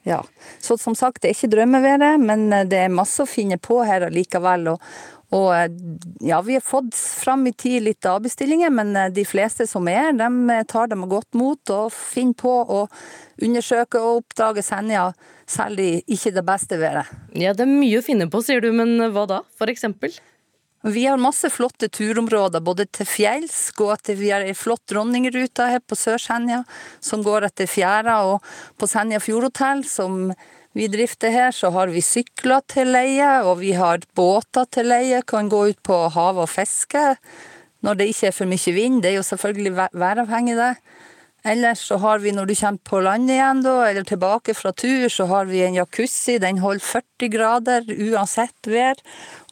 Ja. 0.07 0.21
Så 0.63 0.77
som 0.79 0.95
sagt, 0.95 1.21
det 1.21 1.29
er 1.29 1.35
ikke 1.35 1.51
drømmeværet, 1.51 2.21
men 2.23 2.47
det 2.69 2.79
er 2.85 2.93
masse 2.93 3.23
å 3.23 3.27
finne 3.29 3.57
på 3.59 3.81
her 3.83 4.05
allikevel. 4.07 4.69
Og, 4.71 4.85
og 5.35 5.49
ja, 6.23 6.39
vi 6.45 6.55
har 6.55 6.63
fått 6.63 6.95
fram 6.95 7.43
i 7.49 7.51
tid 7.51 7.83
litt 7.89 8.07
avbestillinger, 8.07 8.71
men 8.71 8.95
de 9.11 9.25
fleste 9.27 9.67
som 9.67 9.89
er, 9.91 10.13
de 10.15 10.61
tar 10.71 10.87
det 10.87 10.99
med 11.01 11.11
godt 11.11 11.35
mot 11.35 11.73
og 11.75 11.91
finner 11.91 12.39
på 12.39 12.53
å 12.63 12.85
undersøke 13.43 13.99
og 13.99 14.21
oppdage 14.21 14.63
Senja, 14.63 15.09
selv 15.47 15.83
i 15.83 15.91
ikke 16.07 16.31
det 16.35 16.47
beste 16.47 16.79
været. 16.79 17.11
Ja, 17.35 17.51
det 17.55 17.67
er 17.67 17.75
mye 17.75 17.99
å 17.99 18.07
finne 18.07 18.31
på, 18.31 18.41
sier 18.43 18.63
du, 18.63 18.71
men 18.75 18.97
hva 19.11 19.27
da, 19.27 19.43
for 19.59 19.71
eksempel? 19.71 20.15
Vi 20.85 21.05
har 21.05 21.17
masse 21.17 21.49
flotte 21.49 21.89
turområder, 21.89 22.61
både 22.61 22.85
til 22.93 23.07
fjells, 23.09 23.71
gå 23.73 23.89
etter, 23.95 24.17
vi 24.19 24.29
har 24.29 24.45
ei 24.45 24.53
flott 24.53 24.83
dronningrute 24.91 25.65
her 25.71 25.81
på 25.81 25.97
Sør-Senja, 25.97 26.61
som 27.01 27.25
går 27.25 27.47
etter 27.49 27.69
fjæra, 27.69 28.19
og 28.29 28.45
på 28.77 28.89
Senja 28.89 29.19
Fjordhotell, 29.23 29.81
som 29.89 30.29
vi 30.77 30.85
drifter 30.93 31.33
her, 31.33 31.51
så 31.51 31.71
har 31.73 31.89
vi 31.89 32.03
sykler 32.05 32.61
til 32.69 32.93
leie, 32.93 33.29
og 33.41 33.57
vi 33.63 33.73
har 33.73 34.05
båter 34.15 34.69
til 34.69 34.91
leie, 34.93 35.23
kan 35.25 35.49
gå 35.49 35.63
ut 35.71 35.81
på 35.81 36.03
havet 36.13 36.45
og 36.45 36.51
fiske 36.53 37.05
når 37.85 37.97
det 37.97 38.07
ikke 38.11 38.29
er 38.29 38.35
for 38.35 38.49
mye 38.49 38.73
vind. 38.73 39.01
Det 39.01 39.11
er 39.11 39.17
jo 39.19 39.25
selvfølgelig 39.25 39.73
væravhengig, 39.97 40.57
det. 40.57 40.73
Ellers 41.47 41.79
så 41.87 41.95
har 42.03 42.19
vi, 42.19 42.33
når 42.35 42.49
du 42.49 42.55
kommer 42.59 42.83
på 42.83 42.99
land 43.05 43.31
igjen, 43.31 43.61
da, 43.63 43.75
eller 43.87 44.03
tilbake 44.07 44.55
fra 44.57 44.73
tur, 44.75 45.07
så 45.09 45.27
har 45.29 45.47
vi 45.47 45.61
en 45.63 45.77
jacuzzi. 45.77 46.37
Den 46.43 46.59
holder 46.59 46.83
40 46.83 47.29
grader 47.31 47.87
uansett 47.95 48.67
vær. 48.67 48.99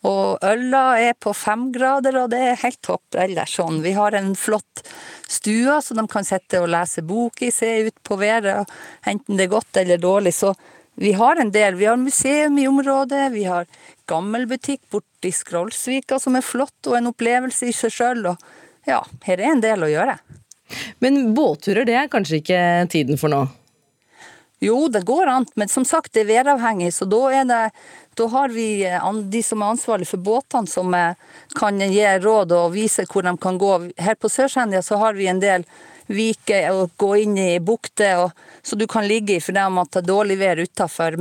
Og 0.06 0.44
øla 0.44 0.84
er 1.02 1.16
på 1.18 1.32
fem 1.34 1.70
grader, 1.74 2.18
og 2.20 2.34
det 2.34 2.42
er 2.44 2.62
helt 2.66 2.82
topp 2.86 3.16
ellers 3.24 3.56
sånn. 3.58 3.80
Vi 3.86 3.96
har 3.96 4.18
en 4.18 4.34
flott 4.36 4.84
stue, 5.32 5.80
så 5.82 5.96
de 5.98 6.06
kan 6.12 6.28
sitte 6.28 6.62
og 6.62 6.70
lese 6.74 7.02
bok 7.06 7.42
i, 7.48 7.52
se 7.56 7.72
ut 7.88 7.98
på 8.04 8.20
været, 8.20 8.70
enten 9.08 9.40
det 9.40 9.48
er 9.48 9.56
godt 9.56 9.82
eller 9.82 10.02
dårlig. 10.02 10.36
Så 10.36 10.52
vi 11.00 11.16
har 11.16 11.40
en 11.40 11.52
del. 11.52 11.80
Vi 11.80 11.88
har 11.90 11.98
museum 11.98 12.60
i 12.60 12.68
området, 12.68 13.32
vi 13.34 13.48
har 13.48 13.66
gammelbutikk 14.12 14.84
borti 14.92 15.32
Skrollsvika 15.34 16.20
som 16.20 16.36
er 16.36 16.46
flott, 16.46 16.78
og 16.88 17.00
en 17.00 17.12
opplevelse 17.16 17.72
i 17.72 17.76
seg 17.76 17.96
sjøl. 17.96 18.26
Og 18.36 18.88
ja, 18.88 19.02
her 19.26 19.40
er 19.40 19.56
en 19.56 19.64
del 19.64 19.88
å 19.88 19.92
gjøre. 19.96 20.20
Men 21.04 21.34
båtturer, 21.38 21.86
det 21.86 21.96
er 22.00 22.12
kanskje 22.12 22.42
ikke 22.42 22.60
tiden 22.92 23.22
for 23.22 23.34
nå? 23.34 23.46
Jo, 24.64 24.88
det 24.88 25.04
går 25.06 25.30
an, 25.30 25.46
men 25.60 25.70
som 25.70 25.86
sagt, 25.86 26.14
det 26.16 26.24
er 26.24 26.30
væravhengig, 26.32 26.94
så 26.96 27.06
da 27.06 27.22
er 27.42 27.48
det 27.50 27.64
da 28.16 28.28
har 28.32 28.54
vi 28.56 28.68
de 29.30 29.42
som 29.44 29.62
er 29.62 29.74
ansvarlig 29.74 30.08
for 30.08 30.24
båtene, 30.24 30.70
som 30.72 30.94
kan 31.60 31.82
gi 31.84 32.06
råd 32.24 32.54
og 32.56 32.72
vise 32.74 33.04
hvor 33.12 33.26
de 33.28 33.34
kan 33.44 33.60
gå. 33.60 33.74
Her 34.00 34.16
på 34.16 34.32
Sør-Senja 34.32 34.80
så 34.86 34.96
har 35.02 35.18
vi 35.18 35.28
en 35.28 35.42
del 35.44 35.66
viker 36.08 36.70
og 36.72 36.94
gå 37.02 37.10
inn 37.26 37.38
i 37.42 37.60
bukter, 37.60 38.30
så 38.64 38.78
du 38.80 38.86
kan 38.88 39.08
ligge 39.10 39.36
i 39.36 39.44
for 39.44 39.58
det 39.58 39.66
om 39.68 39.82
at 39.82 39.92
det 39.92 40.04
er 40.04 40.08
dårlig 40.14 40.38
vær 40.40 40.62
utafor. 40.64 41.18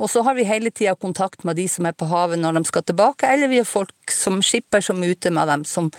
Og 0.00 0.10
så 0.10 0.24
har 0.26 0.34
vi 0.34 0.48
hele 0.48 0.72
tida 0.74 0.96
kontakt 0.98 1.44
med 1.44 1.60
de 1.60 1.68
som 1.68 1.86
er 1.86 1.94
på 1.94 2.08
havet 2.10 2.40
når 2.40 2.58
de 2.58 2.64
skal 2.66 2.86
tilbake, 2.90 3.30
eller 3.30 3.52
vi 3.52 3.62
har 3.62 3.68
folk 3.68 4.10
som 4.10 4.42
skipper 4.42 4.82
som 4.82 5.04
er 5.04 5.14
ute 5.14 5.30
med 5.30 5.46
dem, 5.52 5.64
som, 5.64 5.92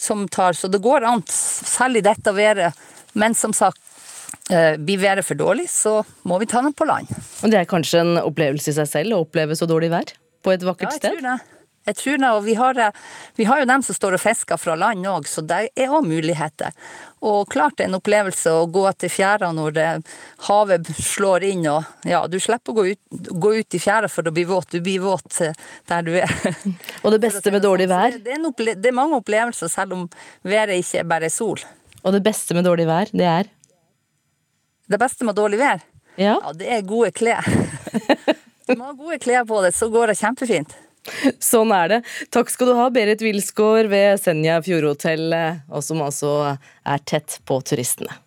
som 0.00 0.26
tar. 0.32 0.56
Så 0.56 0.70
det 0.72 0.80
går 0.82 1.04
an, 1.08 1.22
selv 1.28 2.00
i 2.00 2.04
dette 2.04 2.34
været. 2.36 2.76
Men 3.12 3.36
som 3.36 3.52
sagt, 3.56 3.80
blir 4.50 4.98
været 4.98 5.26
for 5.26 5.38
dårlig, 5.38 5.68
så 5.70 6.00
må 6.26 6.38
vi 6.42 6.48
ta 6.50 6.62
den 6.64 6.74
på 6.74 6.86
land. 6.88 7.10
Og 7.44 7.50
Det 7.52 7.58
er 7.60 7.68
kanskje 7.70 8.02
en 8.02 8.16
opplevelse 8.18 8.72
i 8.72 8.76
seg 8.80 8.88
selv 8.90 9.14
å 9.14 9.22
oppleve 9.26 9.54
så 9.58 9.68
dårlig 9.70 9.90
vær 9.92 10.10
på 10.42 10.54
et 10.54 10.64
vakkert 10.66 10.96
sted? 10.96 11.10
Ja, 11.10 11.14
jeg 11.14 11.22
tror 11.22 11.28
det. 11.28 11.59
Jeg 11.88 11.96
tror 11.96 12.18
det, 12.20 12.30
og 12.36 12.42
vi 12.44 12.54
har, 12.58 12.78
vi 13.40 13.46
har 13.48 13.62
jo 13.62 13.66
dem 13.68 13.82
som 13.82 13.96
står 13.96 14.18
og 14.18 14.20
fisker 14.20 14.58
fra 14.60 14.74
land 14.76 15.06
òg, 15.08 15.24
så 15.28 15.40
det 15.40 15.62
er 15.72 15.92
òg 15.92 16.04
muligheter. 16.04 16.74
Og 17.24 17.48
klart 17.52 17.78
det 17.78 17.86
er 17.86 17.88
en 17.88 17.96
opplevelse 17.96 18.52
å 18.52 18.66
gå 18.70 18.84
til 19.00 19.12
fjæra 19.12 19.48
når 19.56 19.74
det, 19.76 19.86
havet 20.48 20.90
slår 21.00 21.46
inn 21.48 21.64
og 21.72 22.08
ja, 22.08 22.20
du 22.28 22.36
slipper 22.40 22.74
å 22.74 22.76
gå 22.76 22.84
ut, 22.92 23.00
gå 23.32 23.54
ut 23.62 23.76
i 23.76 23.80
fjæra 23.80 24.10
for 24.12 24.28
å 24.28 24.34
bli 24.36 24.44
våt, 24.48 24.76
du 24.76 24.84
blir 24.84 25.00
våt 25.04 25.40
der 25.88 26.04
du 26.04 26.12
er. 26.20 26.34
Og 27.04 27.14
det 27.14 27.22
beste 27.24 27.52
med 27.52 27.64
dårlig 27.64 27.88
vær? 27.90 28.18
Det 28.20 28.36
er, 28.36 28.44
opple 28.44 28.76
det 28.76 28.92
er 28.92 28.96
mange 28.96 29.16
opplevelser, 29.20 29.72
selv 29.72 29.96
om 29.96 30.04
været 30.44 30.82
ikke 30.84 31.00
er 31.00 31.08
bare 31.08 31.32
sol. 31.32 31.64
Og 32.04 32.12
det 32.16 32.22
beste 32.24 32.56
med 32.56 32.68
dårlig 32.68 32.86
vær, 32.88 33.12
det 33.16 33.28
er? 33.28 33.50
Det 34.90 35.00
beste 35.00 35.24
med 35.24 35.36
dårlig 35.38 35.60
vær? 35.60 35.80
Ja, 36.20 36.36
ja 36.36 36.54
det 36.56 36.68
er 36.76 36.84
gode 36.84 37.12
klær. 37.16 37.46
Du 38.68 38.76
må 38.76 38.86
ha 38.86 38.94
gode 38.94 39.16
klær 39.18 39.48
på 39.48 39.64
det, 39.64 39.72
så 39.74 39.88
går 39.90 40.12
det 40.12 40.20
kjempefint. 40.20 40.76
Sånn 41.50 41.74
er 41.76 41.92
det. 41.94 42.00
Takk 42.34 42.52
skal 42.52 42.72
du 42.72 42.78
ha, 42.78 42.88
Berit 42.94 43.22
Wilsgård 43.24 43.90
ved 43.92 44.20
Senja 44.22 44.60
Fjordhotell, 44.64 45.30
og 45.70 45.84
som 45.84 46.02
altså 46.06 46.34
er 46.54 47.06
tett 47.08 47.40
på 47.48 47.60
turistene. 47.66 48.20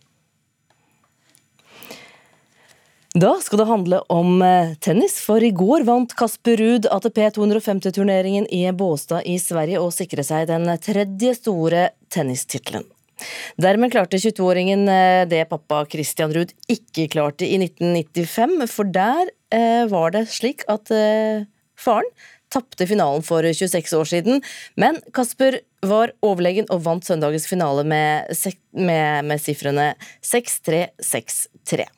Da 3.13 3.35
skal 3.45 3.59
det 3.61 3.69
handle 3.69 3.99
om 4.09 4.41
eh, 4.41 4.71
tennis, 4.81 5.19
for 5.21 5.43
i 5.45 5.51
går 5.53 5.83
vant 5.85 6.15
Kasper 6.17 6.57
Ruud 6.57 6.87
ATP 6.89 7.19
250-turneringen 7.35 8.47
i 8.49 8.63
Båstad 8.73 9.27
i 9.29 9.35
Sverige 9.37 9.83
og 9.83 9.93
sikre 9.93 10.25
seg 10.25 10.47
den 10.49 10.65
tredje 10.81 11.35
store 11.37 11.91
tennistittelen. 12.09 12.87
Dermed 13.61 13.93
klarte 13.93 14.17
22-åringen 14.17 14.89
eh, 14.89 15.27
det 15.29 15.43
pappa 15.51 15.83
Christian 15.91 16.33
Ruud 16.33 16.55
ikke 16.65 17.05
klarte 17.13 17.45
i 17.45 17.59
1995, 17.61 18.65
for 18.73 18.89
der 18.89 19.29
eh, 19.53 19.85
var 19.93 20.17
det 20.17 20.25
slik 20.33 20.65
at 20.73 20.89
eh, 20.89 21.45
faren 21.77 22.09
tapte 22.53 22.87
finalen 22.87 23.23
for 23.25 23.43
26 23.43 23.93
år 23.97 24.09
siden, 24.09 24.41
men 24.79 24.99
Kasper 25.13 25.59
var 25.83 26.13
overlegen 26.23 26.69
og 26.71 26.83
vant 26.85 27.05
søndagens 27.05 27.47
finale 27.49 27.83
med, 27.83 28.31
med, 28.71 29.25
med 29.25 29.41
sifrene 29.41 29.93
6-3, 30.21 30.85
6-3. 31.01 31.89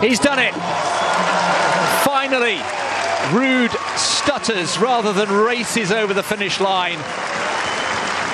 He's 0.00 0.20
done 0.20 0.38
it. 0.38 0.54
Finally, 2.06 2.58
Rude 3.32 3.76
stutters 3.96 4.78
rather 4.78 5.12
than 5.12 5.28
races 5.44 5.90
over 5.90 6.14
the 6.14 6.22
finish 6.22 6.60
line. 6.60 6.98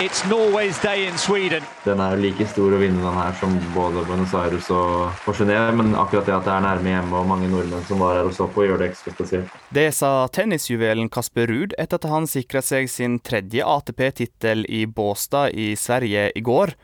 It's 0.02 0.28
Norway's 0.30 0.82
day 0.82 1.06
in 1.06 1.18
Sweden. 1.18 1.62
Den 1.84 2.00
er 2.02 2.16
jo 2.16 2.22
like 2.24 2.44
stor 2.50 2.72
å 2.74 2.78
vinne 2.80 2.98
den 2.98 3.14
her 3.14 3.36
som 3.38 3.52
både 3.76 4.00
Buenos 4.08 4.32
Aires 4.34 4.66
og, 4.74 5.20
og 5.22 5.36
Genéve, 5.38 5.68
men 5.78 5.92
akkurat 5.94 6.26
det 6.26 6.34
at 6.34 6.48
det 6.48 6.50
er 6.50 6.64
nærme 6.64 6.90
hjemme 6.90 7.20
og 7.20 7.28
mange 7.30 7.50
nordmenn 7.52 7.84
som 7.86 8.02
var 8.02 8.18
her 8.18 8.26
og 8.26 8.34
så 8.34 8.48
på, 8.50 8.64
gjør 8.66 8.82
det 8.82 8.88
ekstra 8.90 9.14
spesielt. 9.14 9.52
Det 9.70 9.84
sa 9.94 10.10
tennisjuvelen 10.34 11.06
Kasper 11.14 11.46
Ruud 11.46 11.76
etter 11.78 12.02
at 12.02 12.08
han 12.10 12.26
sikra 12.26 12.64
seg 12.66 12.90
sin 12.90 13.20
tredje 13.22 13.62
ATP-tittel 13.62 14.66
i 14.66 14.82
Båstad 14.90 15.54
i 15.54 15.68
Sverige 15.78 16.26
i 16.34 16.42
går. 16.42 16.74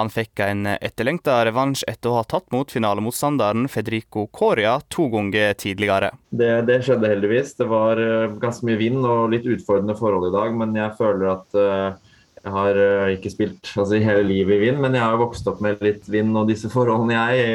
Han 0.00 0.08
fikk 0.10 0.40
en 0.46 0.64
etterlengta 0.72 1.36
revansj 1.44 1.84
etter 1.92 2.10
å 2.10 2.16
ha 2.22 2.24
tatt 2.24 2.48
mot 2.50 2.72
finalemotstanderen 2.72 3.68
Federico 3.68 4.24
Coria 4.32 4.78
to 4.88 5.10
ganger 5.12 5.52
tidligere. 5.60 6.14
Det, 6.32 6.48
det, 6.72 6.80
skjedde 6.88 7.12
heldigvis. 7.12 7.52
Det 7.60 7.68
var 7.68 8.00
uh, 8.00 8.32
ganske 8.40 8.64
mye 8.66 8.80
vind 8.80 9.04
og 9.04 9.36
litt 9.36 9.44
utfordrende 9.44 10.00
forhold 10.00 10.32
i 10.32 10.34
dag, 10.34 10.58
men 10.64 10.74
jeg 10.80 10.96
føler 10.98 11.30
at 11.36 11.60
uh, 11.60 12.10
jeg 12.44 12.52
har 12.52 12.76
uh, 12.76 13.10
ikke 13.14 13.30
spilt 13.32 13.70
altså, 13.72 13.96
hele 14.04 14.24
livet 14.28 14.58
i 14.58 14.64
vind, 14.66 14.80
men 14.82 14.96
jeg 14.96 15.00
har 15.00 15.16
vokst 15.16 15.46
opp 15.48 15.62
med 15.64 15.80
litt 15.84 16.04
vind 16.12 16.36
og 16.36 16.50
disse 16.50 16.68
forholdene 16.72 17.16
jeg 17.16 17.46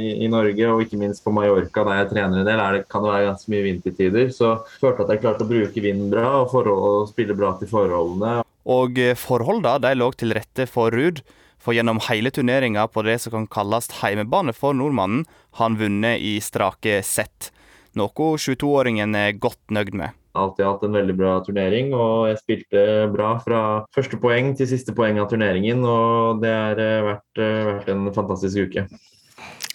i, 0.00 0.12
i, 0.24 0.30
Norge, 0.32 0.64
og 0.70 0.84
ikke 0.84 1.00
minst 1.00 1.24
på 1.24 1.32
Mallorca 1.36 1.84
der 1.84 2.00
jeg 2.00 2.08
trener 2.14 2.40
en 2.40 2.48
del, 2.48 2.62
det, 2.76 2.86
kan 2.88 3.04
det 3.04 3.12
være 3.12 3.26
ganske 3.28 3.52
mye 3.52 3.66
vind 3.66 3.82
til 3.84 3.96
tider. 3.98 4.30
Så 4.32 4.54
jeg 4.54 4.80
følte 4.80 5.04
at 5.04 5.12
jeg 5.12 5.22
klarte 5.26 5.44
å 5.44 5.50
bruke 5.50 5.84
vinden 5.84 6.08
bra 6.14 6.30
og, 6.38 6.48
forhold, 6.54 6.86
og 6.88 7.10
spille 7.12 7.36
bra 7.36 7.52
til 7.60 7.68
forholdene. 7.68 8.38
Og 8.70 9.02
forholdene 9.20 9.76
de 9.84 9.92
lå 9.98 10.08
til 10.16 10.36
rette 10.36 10.66
for 10.70 10.94
Ruud. 10.94 11.20
For 11.60 11.76
gjennom 11.76 12.00
hele 12.06 12.32
turneringa 12.32 12.86
på 12.88 13.04
det 13.04 13.18
som 13.20 13.34
kan 13.34 13.48
kalles 13.52 13.90
heimebane 14.00 14.54
for 14.56 14.72
nordmannen, 14.72 15.26
har 15.58 15.68
han 15.68 15.76
vunnet 15.80 16.24
i 16.24 16.38
strake 16.40 17.02
sett. 17.04 17.50
Noe 17.98 18.08
22-åringen 18.40 19.12
er 19.18 19.36
godt 19.36 19.60
nøyd 19.74 19.92
med. 20.00 20.16
Alltid 20.38 20.66
hatt 20.66 20.82
en 20.86 20.94
veldig 20.94 21.14
bra 21.18 21.36
turnering, 21.42 21.94
og 21.96 22.28
jeg 22.30 22.38
spilte 22.38 22.82
bra 23.10 23.32
fra 23.42 23.62
første 23.94 24.18
poeng 24.22 24.52
til 24.58 24.68
siste 24.70 24.94
poeng 24.94 25.18
av 25.18 25.30
turneringen. 25.32 25.82
Og 25.82 26.42
det 26.44 26.52
har 26.54 26.82
vært, 27.06 27.40
vært 27.40 27.90
en 27.90 28.10
fantastisk 28.14 28.68
uke. 28.70 28.86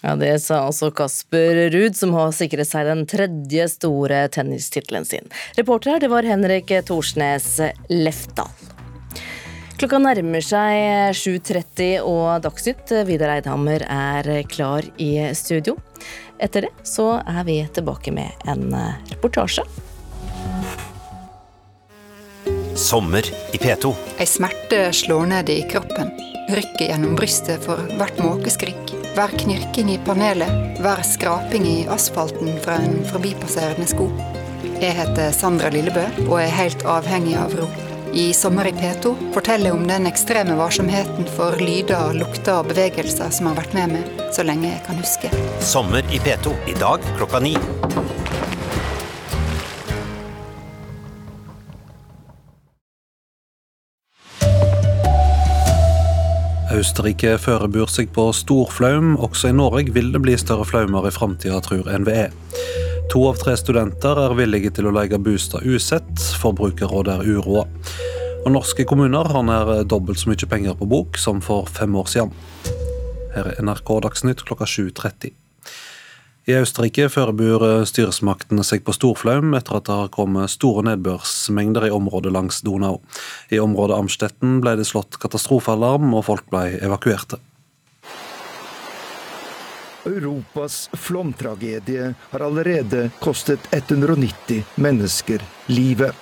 Ja, 0.06 0.16
Det 0.16 0.40
sa 0.44 0.62
altså 0.68 0.92
Kasper 0.94 1.72
Ruud, 1.74 1.96
som 1.98 2.14
har 2.14 2.32
sikret 2.36 2.70
seg 2.70 2.86
den 2.86 3.04
tredje 3.10 3.68
store 3.74 4.28
tennistittelen 4.30 5.08
sin. 5.08 5.28
Reporter 5.58 5.96
her, 5.96 6.04
det 6.04 6.12
var 6.14 6.28
Henrik 6.28 6.72
Thorsnes 6.86 7.58
Lefdal. 7.90 8.52
Klokka 9.76 9.98
nærmer 10.00 10.46
seg 10.46 11.18
7.30 11.20 12.06
og 12.08 12.46
Dagsnytt. 12.46 12.94
Vidar 13.10 13.34
Eidhammer 13.34 13.84
er 13.84 14.30
klar 14.48 14.88
i 15.02 15.10
studio. 15.36 15.76
Etter 16.40 16.70
det 16.70 16.88
så 16.88 17.18
er 17.20 17.44
vi 17.48 17.58
tilbake 17.76 18.14
med 18.16 18.48
en 18.48 18.70
reportasje. 19.10 19.66
Sommer 22.76 23.26
i 23.54 23.58
P2. 23.58 23.94
Ei 24.18 24.26
smerte 24.26 24.94
slår 24.94 25.26
ned 25.26 25.50
i 25.50 25.62
kroppen. 25.72 26.12
Rykker 26.50 26.86
gjennom 26.86 27.16
brystet 27.16 27.64
for 27.64 27.80
hvert 27.96 28.20
måkeskrik. 28.20 28.94
Hver 29.16 29.32
knirking 29.40 29.94
i 29.94 29.98
panelet, 30.06 30.80
hver 30.84 31.02
skraping 31.08 31.66
i 31.68 31.78
asfalten 31.88 32.60
fra 32.66 32.76
en 32.84 33.00
forbipasserende 33.08 33.88
sko. 33.88 34.10
Jeg 34.82 34.92
heter 35.00 35.32
Sandra 35.32 35.72
Lillebø 35.72 36.04
og 36.28 36.40
er 36.42 36.52
helt 36.52 36.84
avhengig 36.84 37.38
av 37.40 37.56
ro 37.56 37.70
i 38.16 38.34
Sommer 38.34 38.68
i 38.68 38.72
P2 38.72 39.16
forteller 39.34 39.72
om 39.76 39.88
den 39.88 40.08
ekstreme 40.08 40.56
varsomheten 40.56 41.28
for 41.36 41.58
lyder, 41.60 42.14
lukter 42.16 42.62
og 42.62 42.70
bevegelser 42.70 43.32
som 43.36 43.50
har 43.50 43.58
vært 43.60 43.76
med 43.76 43.92
meg 43.98 44.22
så 44.36 44.46
lenge 44.48 44.70
jeg 44.70 44.84
kan 44.88 45.00
huske. 45.02 45.32
Sommer 45.60 46.06
i 46.16 46.22
P2 46.24 46.56
i 46.72 46.78
dag 46.80 47.04
klokka 47.20 47.44
ni. 47.44 47.58
Østerrike 56.76 57.38
forbereder 57.40 57.92
seg 57.92 58.10
på 58.16 58.26
storflaum. 58.36 59.14
Også 59.24 59.52
i 59.52 59.56
Norge 59.56 59.94
vil 59.96 60.10
det 60.12 60.20
bli 60.26 60.34
større 60.40 60.66
flaumer 60.68 61.08
i 61.08 61.14
framtida, 61.14 61.62
tror 61.64 61.88
NVE. 61.88 62.26
To 63.14 63.22
av 63.30 63.40
tre 63.40 63.54
studenter 63.56 64.20
er 64.20 64.36
villige 64.36 64.74
til 64.76 64.90
å 64.90 64.94
leie 64.96 65.20
bostad 65.22 65.64
usett. 65.64 66.12
Forbrukerrådet 66.42 67.16
er 67.16 67.38
uroa. 67.38 67.64
Og 68.44 68.52
norske 68.58 68.84
kommuner 68.90 69.32
har 69.32 69.48
nær 69.48 69.72
dobbelt 69.88 70.20
så 70.20 70.34
mye 70.34 70.52
penger 70.52 70.76
på 70.76 70.90
bok 70.92 71.22
som 71.22 71.40
for 71.46 71.70
fem 71.72 71.96
år 71.96 72.12
siden. 72.12 72.36
Her 73.38 73.54
er 73.54 73.64
NRK 73.64 73.96
Dagsnytt 74.10 74.44
klokka 74.44 74.68
7.30. 74.68 75.45
I 76.46 76.54
Østerrike 76.60 77.08
forbereder 77.10 77.88
styresmaktene 77.90 78.62
seg 78.62 78.84
på 78.86 78.94
storflaum 78.94 79.56
etter 79.58 79.80
at 79.80 79.88
det 79.88 79.96
har 79.98 80.12
kommet 80.14 80.54
store 80.54 80.84
nedbørsmengder 80.86 81.88
i 81.88 81.94
området 81.96 82.34
langs 82.36 82.60
Donau. 82.62 83.00
I 83.50 83.58
området 83.64 83.98
Amstetten 83.98 84.60
ble 84.62 84.76
det 84.78 84.86
slått 84.86 85.18
katastrofealarm, 85.24 86.14
og 86.14 86.28
folk 86.28 86.46
ble 86.54 86.78
evakuerte. 86.86 87.40
Europas 90.06 90.84
flomtragedie 90.94 92.12
har 92.30 92.46
allerede 92.46 93.08
kostet 93.24 93.66
190 93.74 94.62
mennesker 94.78 95.42
livet. 95.74 96.14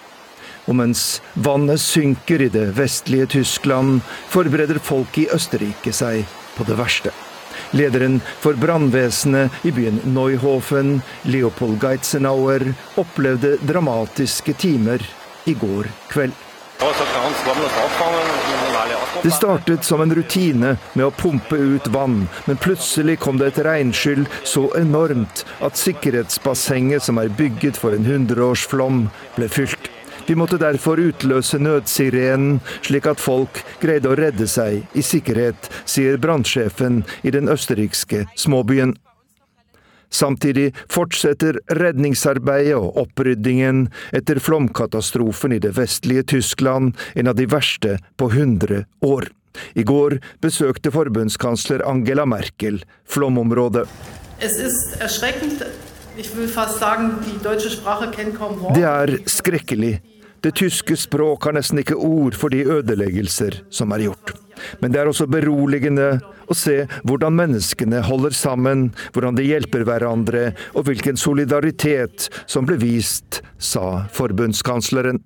Og 0.72 0.80
mens 0.80 1.20
vannet 1.36 1.84
synker 1.84 2.46
i 2.46 2.48
det 2.48 2.70
vestlige 2.80 3.28
Tyskland, 3.36 4.00
forbereder 4.32 4.80
folk 4.80 5.20
i 5.20 5.28
Østerrike 5.36 5.92
seg 5.92 6.24
på 6.56 6.64
det 6.72 6.80
verste. 6.80 7.12
Lederen 7.74 8.20
for 8.40 8.54
brannvesenet 8.54 9.66
i 9.66 9.72
byen 9.74 10.00
Neuhofen, 10.06 11.00
Leopold 11.26 11.82
Geitzenauer, 11.82 12.68
opplevde 13.02 13.58
dramatiske 13.66 14.54
timer 14.54 15.02
i 15.50 15.56
går 15.58 15.90
kveld. 16.12 16.38
Det 19.24 19.32
startet 19.32 19.84
som 19.84 20.02
en 20.02 20.16
rutine 20.16 20.76
med 20.94 21.06
å 21.06 21.12
pumpe 21.16 21.56
ut 21.56 21.88
vann, 21.88 22.28
men 22.46 22.62
plutselig 22.62 23.18
kom 23.24 23.42
det 23.42 23.54
et 23.54 23.64
regnskyll 23.66 24.28
så 24.44 24.68
enormt 24.78 25.46
at 25.64 25.80
sikkerhetsbassenget 25.80 27.06
som 27.10 27.22
er 27.22 27.34
bygget 27.34 27.80
for 27.80 27.96
en 27.98 28.06
hundreårsflom, 28.06 29.08
ble 29.38 29.50
fylt. 29.50 29.90
Vi 30.28 30.36
måtte 30.40 30.58
derfor 30.58 31.02
utløse 31.04 31.60
nødsirenen, 31.60 32.62
slik 32.82 33.08
at 33.12 33.20
folk 33.20 33.60
greide 33.82 34.08
å 34.12 34.16
redde 34.16 34.48
seg 34.48 34.86
i 34.96 35.04
sikkerhet, 35.04 35.68
sier 35.84 36.20
brannsjefen 36.22 37.02
i 37.28 37.34
den 37.36 37.52
østerrikske 37.52 38.24
småbyen. 38.40 38.96
Samtidig 40.14 40.70
fortsetter 40.94 41.58
redningsarbeidet 41.74 42.78
og 42.78 43.00
oppryddingen 43.02 43.88
etter 44.16 44.40
flomkatastrofen 44.40 45.56
i 45.58 45.62
det 45.64 45.74
vestlige 45.76 46.28
Tyskland, 46.36 46.94
en 47.18 47.32
av 47.32 47.36
de 47.40 47.50
verste 47.50 47.98
på 48.16 48.30
100 48.32 48.86
år. 49.04 49.32
I 49.74 49.84
går 49.84 50.20
besøkte 50.42 50.94
forbundskansler 50.94 51.84
Angela 51.90 52.26
Merkel 52.30 52.80
flomområdet. 53.10 53.88
Det 58.78 58.88
er 58.88 59.18
skrekkelig. 59.30 59.94
Det 60.44 60.52
tyske 60.60 60.98
språk 61.00 61.46
har 61.48 61.56
nesten 61.56 61.80
ikke 61.80 61.96
ord 61.96 62.36
for 62.36 62.52
de 62.52 62.66
ødeleggelser 62.68 63.62
som 63.72 63.94
er 63.96 64.10
gjort. 64.10 64.34
Men 64.84 64.92
det 64.92 65.00
er 65.00 65.10
også 65.10 65.28
beroligende 65.32 66.18
å 66.52 66.56
se 66.58 66.84
hvordan 67.08 67.38
menneskene 67.38 68.02
holder 68.04 68.36
sammen, 68.36 68.90
hvordan 69.16 69.38
de 69.40 69.46
hjelper 69.48 69.86
hverandre, 69.88 70.50
og 70.76 70.90
hvilken 70.90 71.20
solidaritet 71.20 72.28
som 72.44 72.68
ble 72.68 72.76
vist, 72.82 73.40
sa 73.56 74.04
forbundskansleren. 74.12 75.22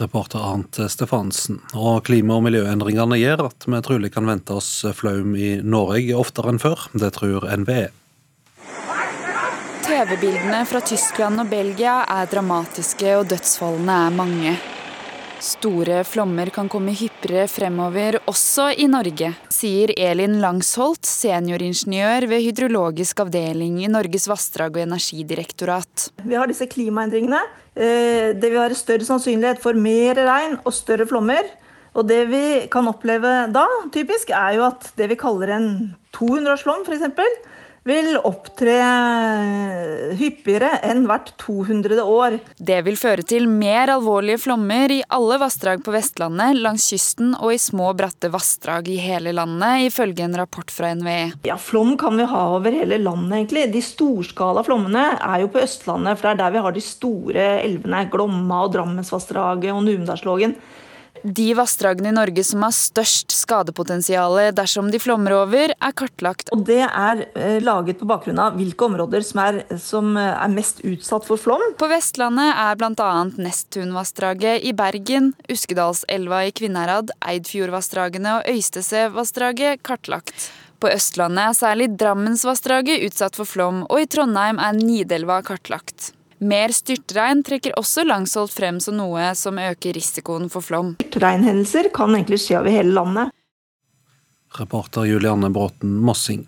Reporter 0.00 0.44
Arnt 0.44 0.76
Stefansen. 0.92 1.62
Og 1.72 2.04
klima- 2.04 2.36
og 2.36 2.44
miljøendringene 2.44 3.18
gjør 3.20 3.46
at 3.48 3.66
vi 3.66 3.80
trolig 3.84 4.12
kan 4.12 4.28
vente 4.28 4.52
oss 4.56 4.84
flaum 4.96 5.32
i 5.36 5.56
Norge 5.64 6.16
oftere 6.16 6.52
enn 6.52 6.60
før. 6.62 6.86
Det 6.92 7.12
tror 7.16 7.48
NVE. 7.64 7.88
TV-bildene 10.00 10.62
fra 10.64 10.80
Tyskland 10.80 11.42
og 11.42 11.50
Belgia 11.50 11.98
er 12.08 12.28
dramatiske, 12.30 13.10
og 13.18 13.26
dødsfallene 13.28 13.96
er 14.06 14.14
mange. 14.16 14.52
Store 15.44 15.98
flommer 16.08 16.48
kan 16.54 16.70
komme 16.72 16.94
hyppigere 16.96 17.44
fremover, 17.52 18.16
også 18.30 18.70
i 18.80 18.86
Norge, 18.88 19.34
sier 19.52 19.92
Elin 20.00 20.38
Langsholt, 20.40 21.04
senioringeniør 21.04 22.30
ved 22.30 22.46
hydrologisk 22.46 23.20
avdeling 23.26 23.82
i 23.84 23.92
Norges 23.92 24.24
vassdrag- 24.30 24.78
og 24.78 24.86
energidirektorat. 24.86 26.08
Vi 26.24 26.40
har 26.40 26.48
disse 26.48 26.70
klimaendringene. 26.70 27.44
Eh, 27.76 28.32
det 28.32 28.46
vil 28.46 28.56
være 28.62 28.80
større 28.80 29.04
sannsynlighet 29.04 29.60
for 29.60 29.76
mer 29.76 30.16
regn 30.16 30.56
og 30.64 30.72
større 30.80 31.04
flommer. 31.12 31.44
Og 31.92 32.08
det 32.08 32.24
vi 32.32 32.44
kan 32.72 32.88
oppleve 32.88 33.50
da, 33.52 33.68
typisk, 33.92 34.32
er 34.32 34.56
jo 34.56 34.68
at 34.72 34.94
det 34.96 35.12
vi 35.12 35.20
kaller 35.28 35.58
en 35.58 35.72
200-årsflom, 36.16 36.88
f.eks., 36.88 37.10
vil 37.90 38.14
opptre 38.26 38.76
hyppigere 40.18 40.70
enn 40.86 41.04
hvert 41.08 41.32
200. 41.42 42.00
år. 42.04 42.38
Det 42.56 42.78
vil 42.86 42.98
føre 43.00 43.24
til 43.26 43.48
mer 43.50 43.92
alvorlige 43.96 44.40
flommer 44.44 44.94
i 44.94 45.00
alle 45.12 45.38
vassdrag 45.42 45.82
på 45.84 45.94
Vestlandet, 45.94 46.60
langs 46.62 46.86
kysten 46.92 47.34
og 47.38 47.54
i 47.54 47.60
små, 47.60 47.90
bratte 47.98 48.30
vassdrag 48.32 48.88
i 48.92 48.98
hele 49.02 49.34
landet, 49.36 49.88
ifølge 49.90 50.26
en 50.26 50.38
rapport 50.40 50.70
fra 50.72 50.92
NVE. 50.96 51.46
Ja, 51.48 51.58
Flom 51.60 51.96
kan 52.00 52.18
vi 52.18 52.28
ha 52.30 52.44
over 52.56 52.74
hele 52.74 53.00
landet, 53.02 53.36
egentlig. 53.36 53.68
De 53.74 53.84
storskala 53.84 54.64
flommene 54.66 55.06
er 55.18 55.44
jo 55.44 55.52
på 55.52 55.62
Østlandet, 55.64 56.18
for 56.18 56.30
det 56.30 56.36
er 56.36 56.42
der 56.44 56.56
vi 56.56 56.64
har 56.66 56.76
de 56.76 56.84
store 56.84 57.48
elvene. 57.64 58.06
Glomma 58.10 58.64
og 58.64 58.74
Drammensvassdraget 58.74 59.74
og 59.74 59.82
Numedalslågen. 59.86 60.56
De 61.22 61.50
vassdragene 61.54 62.08
i 62.08 62.14
Norge 62.16 62.44
som 62.46 62.62
har 62.64 62.72
størst 62.72 63.34
skadepotensial 63.34 64.38
dersom 64.56 64.88
de 64.92 65.00
flommer 65.02 65.34
over, 65.36 65.74
er 65.74 65.96
kartlagt. 65.96 66.48
Og 66.54 66.64
Det 66.68 66.80
er 66.86 67.24
eh, 67.34 67.58
laget 67.62 68.00
på 68.00 68.08
bakgrunn 68.08 68.40
av 68.40 68.56
hvilke 68.56 68.86
områder 68.86 69.24
som 69.26 69.42
er, 69.44 69.60
som 69.82 70.14
eh, 70.16 70.30
er 70.30 70.54
mest 70.54 70.80
utsatt 70.86 71.26
for 71.28 71.40
flom. 71.40 71.62
På 71.80 71.90
Vestlandet 71.90 72.54
er 72.54 72.78
bl.a. 72.80 73.10
Nesttunvassdraget 73.36 74.64
i 74.64 74.72
Bergen, 74.76 75.34
Uskedalselva 75.52 76.44
i 76.48 76.54
Kvinnherad, 76.56 77.12
Eidfjordvassdragene 77.20 78.38
og 78.38 78.48
Øystesevassdraget 78.54 79.84
kartlagt. 79.86 80.48
På 80.80 80.88
Østlandet 80.88 81.44
er 81.44 81.58
særlig 81.58 81.90
Drammensvassdraget 82.00 83.04
utsatt 83.10 83.36
for 83.36 83.48
flom, 83.48 83.84
og 83.90 84.00
i 84.00 84.08
Trondheim 84.08 84.62
er 84.62 84.78
Nidelva 84.78 85.42
kartlagt. 85.44 86.14
Mer 86.40 86.72
styrtregn 86.72 87.42
trekker 87.44 87.74
også 87.76 88.06
Langsholt 88.08 88.52
frem 88.54 88.78
som 88.80 88.96
noe 88.96 89.34
som 89.36 89.58
øker 89.60 89.92
risikoen 89.92 90.48
for 90.52 90.64
flom. 90.64 90.94
Styrtregnhendelser 91.02 91.90
kan 91.92 92.14
egentlig 92.16 92.40
skje 92.40 92.62
over 92.62 92.72
hele 92.72 92.94
landet. 92.96 93.34
Reporter 94.56 95.04
Julianne 95.04 95.50
Bråten 95.52 95.98
Mossing. 96.00 96.46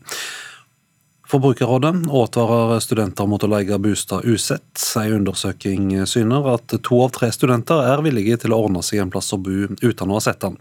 Forbrukerrådet 1.33 1.94
advarer 2.12 2.81
studenter 2.85 3.28
mot 3.28 3.44
å 3.44 3.48
leie 3.48 3.78
bostad 3.81 4.26
usett. 4.28 4.81
En 5.00 5.14
undersøking 5.20 5.92
syner 6.09 6.48
at 6.55 6.74
to 6.85 6.98
av 7.05 7.14
tre 7.16 7.31
studenter 7.33 7.85
er 7.88 8.02
villige 8.05 8.40
til 8.42 8.52
å 8.52 8.59
ordne 8.66 8.83
seg 8.85 9.00
en 9.00 9.12
plass 9.12 9.33
å 9.33 9.40
bo 9.40 9.68
uten 9.70 10.12
å 10.12 10.18
ha 10.18 10.24
sett 10.24 10.42
den. 10.44 10.59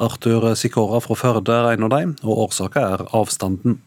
Arthur 0.00 0.54
Sikora 0.56 1.02
fra 1.04 1.16
Førde 1.20 1.52
er 1.52 1.74
en 1.74 1.88
av 1.88 1.92
dem, 1.96 2.16
og 2.24 2.46
årsaken 2.46 2.88
er 2.94 3.04
avstanden. 3.16 3.80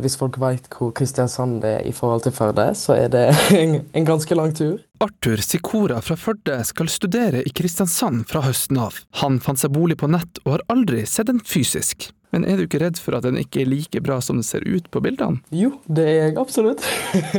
Hvis 0.00 0.16
folk 0.18 0.38
vet 0.42 0.66
hvor 0.74 0.90
Kristiansand 0.96 1.64
er 1.68 1.84
i 1.86 1.92
forhold 1.94 2.24
til 2.26 2.34
Førde, 2.34 2.66
så 2.78 2.96
er 2.98 3.12
det 3.12 3.28
en, 3.62 3.78
en 3.94 4.08
ganske 4.08 4.34
lang 4.38 4.54
tur. 4.56 4.80
Arthur 5.04 5.42
Sikora 5.44 6.00
fra 6.02 6.16
Førde 6.18 6.58
skal 6.66 6.90
studere 6.90 7.44
i 7.44 7.54
Kristiansand 7.54 8.26
fra 8.30 8.42
høsten 8.46 8.80
av. 8.80 8.98
Han 9.22 9.40
fant 9.44 9.62
seg 9.62 9.74
bolig 9.74 9.98
på 10.00 10.10
nett 10.10 10.42
og 10.44 10.56
har 10.56 10.68
aldri 10.74 11.04
sett 11.06 11.30
den 11.30 11.42
fysisk. 11.44 12.10
Men 12.34 12.48
er 12.50 12.58
du 12.58 12.64
ikke 12.64 12.80
redd 12.82 12.98
for 12.98 13.14
at 13.14 13.22
den 13.22 13.38
ikke 13.38 13.60
er 13.62 13.68
like 13.70 14.00
bra 14.02 14.16
som 14.24 14.40
det 14.40 14.46
ser 14.48 14.64
ut 14.66 14.88
på 14.90 14.98
bildene? 15.04 15.38
Jo, 15.54 15.76
det 15.86 16.06
er 16.10 16.16
jeg 16.18 16.38
absolutt. 16.42 16.82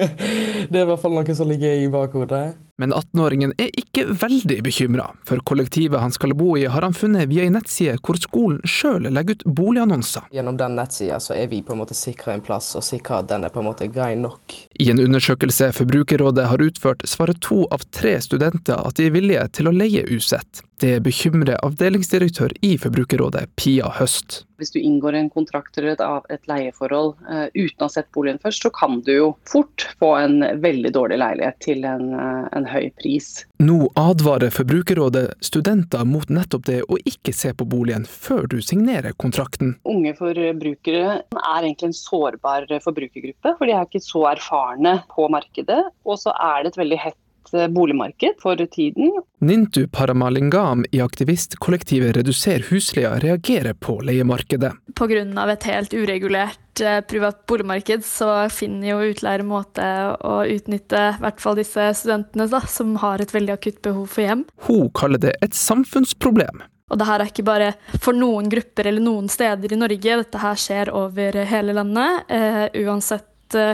det 0.72 0.72
er 0.72 0.86
i 0.86 0.88
hvert 0.88 1.02
fall 1.02 1.18
noe 1.18 1.36
som 1.36 1.52
ligger 1.52 1.82
i 1.82 1.90
bakhodet. 1.92 2.46
Men 2.78 2.94
18-åringen 2.94 3.54
er 3.58 3.70
ikke 3.80 4.04
veldig 4.20 4.58
bekymra, 4.66 5.06
for 5.24 5.40
kollektivet 5.48 6.02
han 6.02 6.12
skal 6.12 6.34
bo 6.36 6.58
i 6.60 6.66
har 6.68 6.84
han 6.84 6.94
funnet 6.94 7.30
via 7.32 7.46
ei 7.46 7.54
nettside 7.54 8.02
hvor 8.04 8.20
skolen 8.20 8.60
sjøl 8.68 9.08
legger 9.08 9.38
ut 9.38 9.46
boligannonser. 9.60 10.28
Gjennom 10.36 10.60
den 10.60 10.76
nettsida 10.76 11.22
så 11.24 11.38
er 11.38 11.48
vi 11.54 11.62
på 11.64 11.72
en 11.72 11.80
måte 11.80 11.96
sikra 11.96 12.36
en 12.36 12.44
plass, 12.44 12.74
og 12.76 12.84
sikra 12.84 13.22
at 13.22 13.32
den 13.32 13.48
er 13.48 13.54
på 13.54 13.64
en 13.64 13.70
måte 13.70 13.88
grei 13.88 14.12
nok. 14.20 14.58
I 14.76 14.90
en 14.92 15.00
undersøkelse 15.00 15.72
Forbrukerrådet 15.78 16.50
har 16.52 16.68
utført, 16.68 17.08
svarer 17.08 17.40
to 17.40 17.64
av 17.72 17.88
tre 17.96 18.18
studenter 18.20 18.76
at 18.76 19.00
de 19.00 19.08
er 19.08 19.16
villige 19.16 19.48
til 19.56 19.72
å 19.72 19.76
leie 19.76 20.04
usett. 20.12 20.66
Det 20.84 20.98
bekymrer 21.00 21.62
avdelingsdirektør 21.64 22.52
i 22.68 22.74
Forbrukerrådet, 22.76 23.48
Pia 23.56 23.88
Høst. 23.96 24.42
Hvis 24.60 24.74
du 24.74 24.80
inngår 24.80 25.16
en 25.16 25.30
kontrakt 25.32 25.78
eller 25.80 25.96
et, 25.96 26.48
leieforhold 26.50 27.14
uh, 27.28 27.48
uten 27.54 27.80
å 27.80 27.88
ha 27.88 27.92
sett 27.92 28.10
boligen 28.16 28.42
først, 28.44 28.66
så 28.66 28.72
kan 28.76 29.00
du 29.08 29.14
jo 29.14 29.30
fort 29.48 29.88
få 30.00 30.12
en 30.20 30.44
veldig 30.64 30.92
dårlig 30.96 31.20
leilighet 31.22 31.60
til 31.64 31.88
en, 31.88 32.12
uh, 32.16 32.48
en 32.52 32.65
høy 32.70 32.90
pris. 33.00 33.46
Nå 33.64 33.90
advarer 34.00 34.54
Forbrukerrådet 34.54 35.26
studenter 35.46 36.06
mot 36.08 36.30
nettopp 36.30 36.66
det 36.70 36.82
å 36.90 37.00
ikke 37.08 37.34
se 37.36 37.54
på 37.58 37.68
boligen 37.70 38.08
før 38.10 38.50
du 38.52 38.58
signerer 38.64 39.16
kontrakten. 39.22 39.76
Unge 39.90 40.16
forbrukere 40.18 41.20
er 41.22 41.60
egentlig 41.62 41.92
en 41.92 41.98
sårbar 41.98 42.68
forbrukergruppe, 42.84 43.56
for 43.58 43.68
de 43.68 43.76
er 43.76 43.86
ikke 43.88 44.04
så 44.04 44.26
erfarne 44.36 44.98
på 45.14 45.30
markedet. 45.32 45.84
Og 46.06 46.20
så 46.22 46.34
er 46.36 46.64
det 46.64 46.74
et 46.74 46.82
veldig 46.84 47.02
hett 47.04 47.22
boligmarked 47.70 48.42
for 48.42 48.56
tiden. 48.72 49.12
Nintu 49.40 49.88
Paramalingam 49.88 50.86
i 50.92 51.02
aktivistkollektivet 51.02 52.16
Reduser 52.18 52.66
husleia 52.70 53.20
reagerer 53.20 53.74
på 53.74 54.00
leiemarkedet. 54.02 54.74
Pga. 54.96 55.52
et 55.52 55.64
helt 55.64 55.94
uregulert 55.94 56.60
privat 57.10 57.42
boligmarked, 57.48 58.06
så 58.06 58.50
finner 58.54 58.92
jo 58.92 59.12
utleiere 59.12 59.46
måte 59.48 59.86
å 60.20 60.38
utnytte 60.50 61.02
i 61.14 61.24
hvert 61.24 61.42
fall 61.44 61.58
disse 61.60 61.90
studentene 62.02 62.48
da, 62.52 62.62
som 62.70 62.96
har 63.04 63.24
et 63.24 63.34
veldig 63.36 63.56
akutt 63.56 63.82
behov 63.86 64.08
for 64.12 64.26
hjem. 64.26 64.46
Hun 64.68 64.90
kaller 64.98 65.22
det 65.28 65.36
et 65.46 65.58
samfunnsproblem. 65.58 66.66
Og 66.94 67.00
det 67.02 67.08
her 67.10 67.22
er 67.22 67.32
ikke 67.32 67.46
bare 67.48 67.72
for 67.98 68.14
noen 68.14 68.50
grupper 68.52 68.92
eller 68.92 69.02
noen 69.02 69.30
steder 69.32 69.74
i 69.74 69.80
Norge, 69.80 70.20
dette 70.22 70.42
her 70.42 70.60
skjer 70.60 70.92
over 70.94 71.40
hele 71.50 71.74
landet. 71.74 72.30
Uh, 72.30 72.68
uansett 72.86 73.58
uh, 73.58 73.74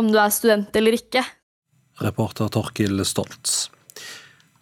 om 0.00 0.08
du 0.08 0.16
er 0.16 0.32
student 0.32 0.78
eller 0.80 0.96
ikke. 0.96 1.24
Reporter 2.00 2.48
Torkil 2.54 3.04
Stoltz. 3.04 3.66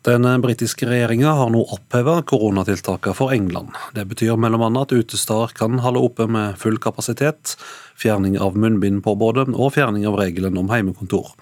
Den 0.06 0.40
britiske 0.40 0.86
regjeringa 0.86 1.32
har 1.34 1.48
nå 1.50 1.64
oppheva 1.74 2.20
koronatiltakene 2.22 3.16
for 3.18 3.32
England. 3.34 3.72
Det 3.90 4.04
betyr 4.06 4.36
bl.a. 4.38 4.68
at 4.78 4.92
utesteder 4.94 5.54
kan 5.58 5.80
holde 5.82 5.98
oppe 6.06 6.28
med 6.30 6.54
full 6.62 6.76
kapasitet, 6.78 7.56
fjerning 7.98 8.36
av 8.38 8.54
munnbindpåbudet 8.54 9.48
og 9.50 9.72
fjerning 9.74 10.06
av 10.06 10.20
regelen 10.20 10.60
om 10.62 10.70
heimekontor. 10.70 11.32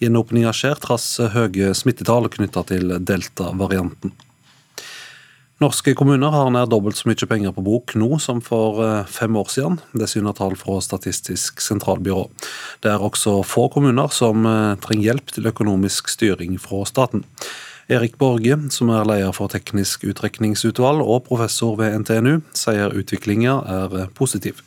Gjenåpninga 0.00 0.54
skjer 0.56 0.80
trass 0.80 1.10
høye 1.34 1.74
smittetall 1.76 2.30
knytta 2.32 2.64
til 2.72 2.96
delta-varianten. 3.04 4.16
Norske 5.60 5.92
kommuner 5.96 6.32
har 6.32 6.48
nær 6.52 6.72
dobbelt 6.72 6.96
så 6.96 7.12
mye 7.12 7.28
penger 7.28 7.52
på 7.52 7.66
bok 7.68 7.98
nå 8.00 8.16
som 8.20 8.40
for 8.40 8.80
fem 9.12 9.36
år 9.36 9.52
siden. 9.52 9.76
Det 9.92 10.08
syner 10.08 10.32
tall 10.40 10.56
fra 10.56 10.80
Statistisk 10.80 11.60
sentralbyrå. 11.64 12.30
Det 12.80 12.96
er 12.96 13.04
også 13.12 13.42
få 13.44 13.68
kommuner 13.76 14.08
som 14.08 14.48
trenger 14.80 15.10
hjelp 15.12 15.36
til 15.36 15.52
økonomisk 15.52 16.08
styring 16.16 16.56
fra 16.60 16.84
staten. 16.88 17.28
Erik 17.86 18.16
Borge, 18.18 18.56
som 18.74 18.88
er 18.90 19.04
leder 19.06 19.30
for 19.30 19.46
Teknisk 19.46 20.02
utrekningsutvalg 20.10 21.04
og 21.04 21.20
professor 21.28 21.76
ved 21.78 22.00
NTNU, 22.02 22.40
sier 22.50 22.90
utviklinga 22.98 23.60
er 23.62 23.94
positiv. 24.16 24.58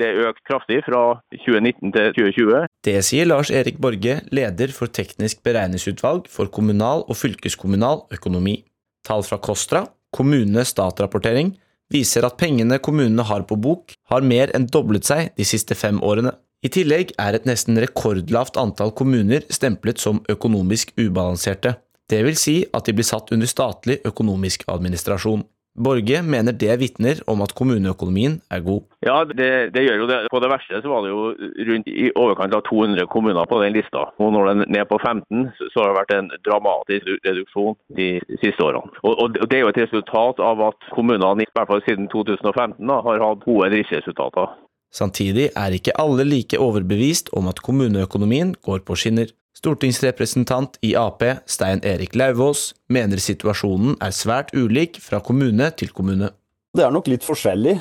Det 0.00 0.06
er 0.08 0.30
økt 0.30 0.40
kraftig 0.48 0.78
fra 0.86 1.02
2019 1.34 1.92
til 1.92 2.08
2020. 2.16 2.64
Det 2.88 2.96
sier 3.04 3.28
Lars 3.28 3.52
Erik 3.52 3.76
Borge, 3.84 4.16
leder 4.32 4.72
for 4.72 4.88
Teknisk 4.88 5.44
beregningsutvalg 5.44 6.24
for 6.32 6.48
kommunal 6.48 7.04
og 7.04 7.20
fylkeskommunal 7.20 8.06
økonomi. 8.16 8.62
Tall 9.04 9.28
fra 9.28 9.36
Kostra, 9.44 9.84
kommune-stat-rapportering, 10.16 11.52
viser 11.92 12.24
at 12.24 12.40
pengene 12.40 12.80
kommunene 12.80 13.28
har 13.28 13.44
på 13.44 13.60
bok, 13.60 13.92
har 14.08 14.24
mer 14.24 14.56
enn 14.56 14.70
doblet 14.72 15.04
seg 15.04 15.34
de 15.36 15.44
siste 15.44 15.76
fem 15.76 16.00
årene. 16.00 16.32
I 16.64 16.72
tillegg 16.72 17.12
er 17.20 17.36
et 17.36 17.44
nesten 17.44 17.76
rekordlavt 17.76 18.56
antall 18.56 18.96
kommuner 18.96 19.44
stemplet 19.52 20.00
som 20.00 20.24
økonomisk 20.32 20.96
ubalanserte. 20.96 21.76
Det 22.10 22.20
vil 22.26 22.36
si 22.36 22.60
at 22.76 22.84
de 22.86 22.94
blir 22.96 23.06
satt 23.06 23.32
under 23.32 23.48
statlig 23.48 24.00
økonomisk 24.04 24.66
administrasjon. 24.68 25.44
Borge 25.74 26.20
mener 26.22 26.54
det 26.54 26.74
vitner 26.78 27.18
om 27.26 27.40
at 27.42 27.52
kommuneøkonomien 27.58 28.36
er 28.54 28.60
god. 28.62 28.84
Ja, 29.02 29.24
det, 29.26 29.74
det, 29.74 29.82
gjør 29.82 29.96
jo 30.04 30.06
det. 30.06 30.18
På 30.30 30.38
det 30.38 30.50
verste 30.52 30.78
så 30.84 30.92
var 30.92 31.02
det 31.02 31.10
jo 31.10 31.24
rundt 31.68 31.88
i 31.90 32.12
overkant 32.14 32.54
av 32.54 32.62
200 32.68 33.08
kommuner 33.10 33.48
på 33.50 33.58
den 33.62 33.74
lista. 33.74 34.04
Og 34.22 34.30
når 34.36 34.52
den 34.52 34.62
er 34.66 34.70
ned 34.76 34.86
på 34.92 35.00
15, 35.02 35.48
så 35.72 35.82
har 35.82 35.90
det 35.90 35.98
vært 35.98 36.14
en 36.14 36.30
dramatisk 36.46 37.10
reduksjon 37.26 37.74
de 37.98 38.08
siste 38.44 38.62
årene. 38.62 38.94
Og, 39.02 39.18
og 39.18 39.50
Det 39.50 39.58
er 39.58 39.64
jo 39.64 39.72
et 39.72 39.82
resultat 39.82 40.38
av 40.38 40.62
at 40.68 40.90
kommunene 40.94 41.42
i 41.42 41.50
hvert 41.50 41.72
fall 41.72 41.82
siden 41.88 42.06
2015 42.12 42.78
da, 42.78 43.00
har 43.08 43.26
hatt 43.26 43.42
gode 43.42 43.72
driftsresultater. 43.74 44.54
Samtidig 44.94 45.48
er 45.58 45.74
ikke 45.74 45.96
alle 45.98 46.22
like 46.22 46.60
overbevist 46.62 47.34
om 47.34 47.50
at 47.50 47.58
kommuneøkonomien 47.66 48.54
går 48.62 48.86
på 48.86 48.94
skinner. 48.94 49.26
Stortingsrepresentant 49.64 50.74
i 50.84 50.90
Ap, 50.92 51.22
Stein 51.48 51.80
Erik 51.88 52.12
Lauvås, 52.20 52.74
mener 52.92 53.16
situasjonen 53.16 53.94
er 54.04 54.12
svært 54.12 54.50
ulik 54.52 54.98
fra 55.00 55.22
kommune 55.24 55.70
til 55.72 55.88
kommune. 55.88 56.28
Det 56.76 56.84
er 56.84 56.92
nok 56.92 57.08
litt 57.08 57.24
forskjellig. 57.24 57.72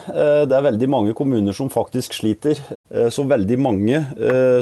Det 0.48 0.56
er 0.56 0.64
veldig 0.64 0.88
mange 0.88 1.16
kommuner 1.18 1.52
som 1.58 1.68
faktisk 1.74 2.16
sliter. 2.16 2.62
Så 3.12 3.26
veldig 3.28 3.58
mange 3.60 4.00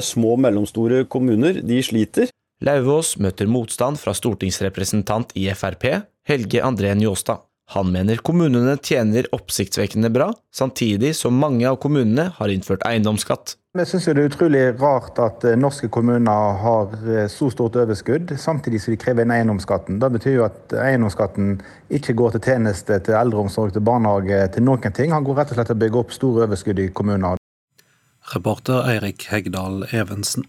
små 0.02 0.34
og 0.34 0.42
mellomstore 0.42 1.04
kommuner, 1.06 1.62
de 1.62 1.78
sliter. 1.86 2.32
Lauvås 2.66 3.14
møter 3.22 3.46
motstand 3.46 4.02
fra 4.02 4.16
stortingsrepresentant 4.18 5.36
i 5.38 5.46
Frp, 5.54 5.86
Helge 6.26 6.66
André 6.66 6.90
Njåstad. 6.98 7.44
Han 7.70 7.92
mener 7.94 8.20
kommunene 8.20 8.76
tjener 8.82 9.28
oppsiktsvekkende 9.32 10.10
bra, 10.12 10.32
samtidig 10.54 11.14
som 11.16 11.38
mange 11.38 11.68
av 11.68 11.78
kommunene 11.80 12.32
har 12.36 12.52
innført 12.52 12.84
eiendomsskatt. 12.88 13.56
Jeg 13.78 13.88
syns 13.88 14.04
det 14.04 14.12
er 14.20 14.28
utrolig 14.28 14.62
rart 14.82 15.16
at 15.22 15.46
eh, 15.48 15.56
norske 15.56 15.88
kommuner 15.88 16.58
har 16.60 16.90
eh, 17.08 17.24
så 17.32 17.48
stort 17.54 17.78
overskudd, 17.80 18.34
samtidig 18.36 18.82
som 18.82 18.92
de 18.92 18.98
krever 19.00 19.24
inn 19.24 19.32
eiendomsskatten. 19.32 19.96
Det 20.02 20.10
betyr 20.18 20.36
jo 20.36 20.44
at 20.44 20.74
eiendomsskatten 20.76 21.54
ikke 21.88 22.12
går 22.18 22.36
til 22.36 22.50
tjeneste, 22.50 22.98
til 23.06 23.16
eldreomsorg, 23.16 23.72
til 23.72 23.86
barnehage, 23.88 24.42
til 24.52 24.66
noen 24.68 24.92
ting. 24.92 25.14
Han 25.16 25.24
går 25.24 25.40
rett 25.40 25.54
og 25.54 25.60
slett 25.60 25.72
til 25.72 25.78
å 25.78 25.84
bygge 25.86 26.02
opp 26.02 26.12
store 26.12 26.44
overskudd 26.50 26.84
i 26.84 26.90
kommuner. 26.92 27.40
Reporter 28.34 28.84
Eirik 28.92 29.24
Hegdal 29.32 29.86
Evensen. 29.88 30.44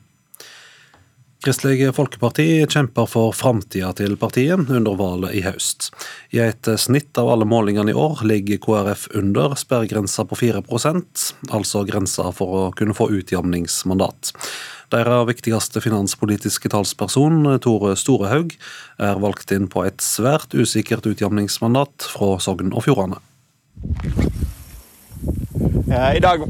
Kristelig 1.43 1.89
Folkeparti 1.91 2.63
kjemper 2.71 3.03
for 3.11 3.33
framtida 3.35 3.89
til 3.97 4.13
partiet 4.15 4.69
under 4.71 4.95
valget 4.95 5.33
i 5.35 5.41
høst. 5.43 5.89
I 6.31 6.39
et 6.39 6.69
snitt 6.79 7.19
av 7.19 7.33
alle 7.33 7.43
målingene 7.43 7.91
i 7.91 7.97
år 7.99 8.21
ligger 8.23 8.61
KrF 8.63 9.09
under 9.19 9.51
sperregrensa 9.59 10.23
på 10.29 10.37
4% 10.39 11.25
altså 11.51 11.83
grensa 11.89 12.29
for 12.31 12.55
å 12.55 12.63
kunne 12.79 12.95
få 12.95 13.09
utjamningsmandat. 13.17 14.31
Deres 14.95 15.27
viktigste 15.33 15.83
finanspolitiske 15.83 16.71
talsperson, 16.71 17.43
Tore 17.59 17.97
Storehaug, 17.99 18.55
er 19.03 19.19
valgt 19.19 19.51
inn 19.51 19.67
på 19.67 19.83
et 19.83 19.99
svært 19.99 20.55
usikkert 20.55 21.11
utjamningsmandat 21.11 22.07
fra 22.13 22.37
Sogn 22.39 22.71
og 22.71 22.87
Fjordane. 22.87 23.19
I 25.91 26.23
dag 26.23 26.47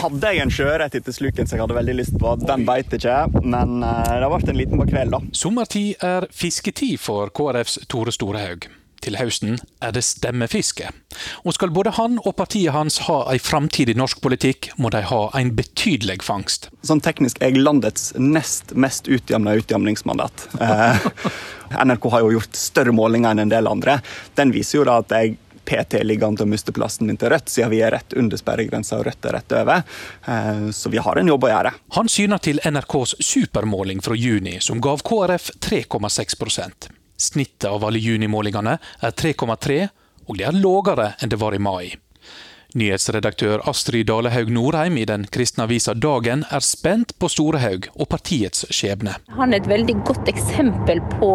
hadde 0.00 0.32
jeg 0.32 0.44
en 0.44 0.52
sjøørret 0.52 0.96
etter 0.98 1.14
sluken 1.14 1.48
som 1.48 1.56
jeg 1.56 1.64
hadde 1.64 1.78
veldig 1.78 1.96
lyst 2.00 2.18
på. 2.20 2.34
Den 2.42 2.66
beit 2.68 2.92
ikke, 2.96 3.22
men 3.44 3.80
eh, 3.86 4.18
det 4.20 4.32
ble 4.32 4.52
en 4.52 4.60
liten 4.60 4.80
makrell, 4.80 5.14
da. 5.16 5.22
Sommertid 5.36 6.04
er 6.04 6.28
fisketid 6.34 7.00
for 7.00 7.32
KrFs 7.36 7.80
Tore 7.90 8.14
Storehaug. 8.14 8.68
Til 9.00 9.16
høsten 9.16 9.56
er 9.80 9.94
det 9.96 10.02
stemmefiske. 10.04 10.90
Og 11.48 11.54
skal 11.56 11.72
både 11.72 11.94
han 11.96 12.18
og 12.20 12.34
partiet 12.36 12.74
hans 12.74 12.98
ha 13.06 13.22
ei 13.32 13.38
framtid 13.40 13.88
i 13.88 13.96
norsk 13.96 14.20
politikk, 14.20 14.68
må 14.76 14.90
de 14.92 15.00
ha 15.08 15.20
en 15.38 15.54
betydelig 15.56 16.18
fangst. 16.26 16.68
Sånn 16.84 17.00
teknisk 17.00 17.40
er 17.40 17.54
jeg 17.54 17.64
landets 17.64 18.10
nest 18.20 18.74
mest 18.76 19.08
utjevna 19.08 19.56
utjevningsmandat. 19.62 20.50
Eh, 20.60 21.08
NRK 21.86 22.10
har 22.12 22.26
jo 22.26 22.34
gjort 22.36 22.60
større 22.60 22.92
målinger 22.92 23.32
enn 23.32 23.46
en 23.46 23.54
del 23.54 23.70
andre. 23.70 24.02
Den 24.36 24.52
viser 24.52 24.82
jo 24.82 24.88
da 24.90 25.00
at 25.00 25.16
jeg 25.16 25.38
PT 25.70 26.02
ligger 26.02 26.26
an 26.26 26.38
til 26.38 26.48
å 26.48 26.50
miste 26.50 26.74
plassen 26.74 27.06
min 27.06 27.18
til 27.20 27.30
Rødt, 27.30 27.50
siden 27.52 27.70
vi 27.70 27.78
er 27.86 27.94
rett 27.94 28.16
under 28.18 28.40
sperregrensa 28.40 28.98
og 28.98 29.06
Rødt 29.06 29.28
er 29.30 29.36
rett 29.38 29.54
over. 29.54 29.84
Eh, 30.26 30.64
så 30.74 30.90
vi 30.90 30.98
har 30.98 31.20
en 31.20 31.30
jobb 31.30 31.46
å 31.46 31.52
gjøre. 31.52 31.74
Han 31.96 32.10
syner 32.10 32.42
til 32.42 32.58
NRKs 32.66 33.14
supermåling 33.22 34.02
fra 34.02 34.18
juni, 34.18 34.56
som 34.60 34.82
gav 34.82 35.04
KrF 35.06 35.52
3,6% 35.62 36.90
Snittet 37.20 37.68
av 37.68 37.84
alle 37.84 38.00
junimålingene 38.00 38.78
er 38.80 39.10
3,3, 39.12 39.80
og 40.26 40.38
det 40.38 40.46
er 40.48 40.56
lavere 40.56 41.10
enn 41.20 41.30
det 41.30 41.38
var 41.38 41.54
i 41.54 41.60
mai. 41.60 41.90
Nyhetsredaktør 42.78 43.64
Astrid 43.68 44.06
Dalehaug 44.06 44.50
Norheim 44.54 44.94
i 45.00 45.04
den 45.08 45.24
kristne 45.32 45.64
avisa 45.66 45.90
Dagen 45.98 46.44
er 46.54 46.62
spent 46.62 47.16
på 47.18 47.26
Storehaug 47.32 47.88
og 47.96 48.06
partiets 48.12 48.62
skjebne. 48.70 49.16
Han 49.34 49.50
er 49.50 49.62
et 49.62 49.70
veldig 49.70 49.96
godt 50.06 50.30
eksempel 50.30 51.02
på 51.16 51.30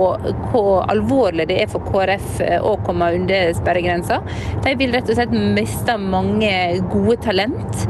hvor 0.53 0.85
alvorlig 0.91 1.49
det 1.49 1.57
er 1.65 1.71
for 1.71 1.83
KrF 1.89 2.39
å 2.63 2.75
komme 2.85 3.11
under 3.17 3.51
sperregrensa. 3.57 4.21
De 4.63 4.75
vil 4.79 4.95
rett 4.95 5.11
og 5.11 5.19
slett 5.19 5.35
miste 5.35 5.97
mange 5.99 6.53
gode 6.93 7.17
talent. 7.25 7.83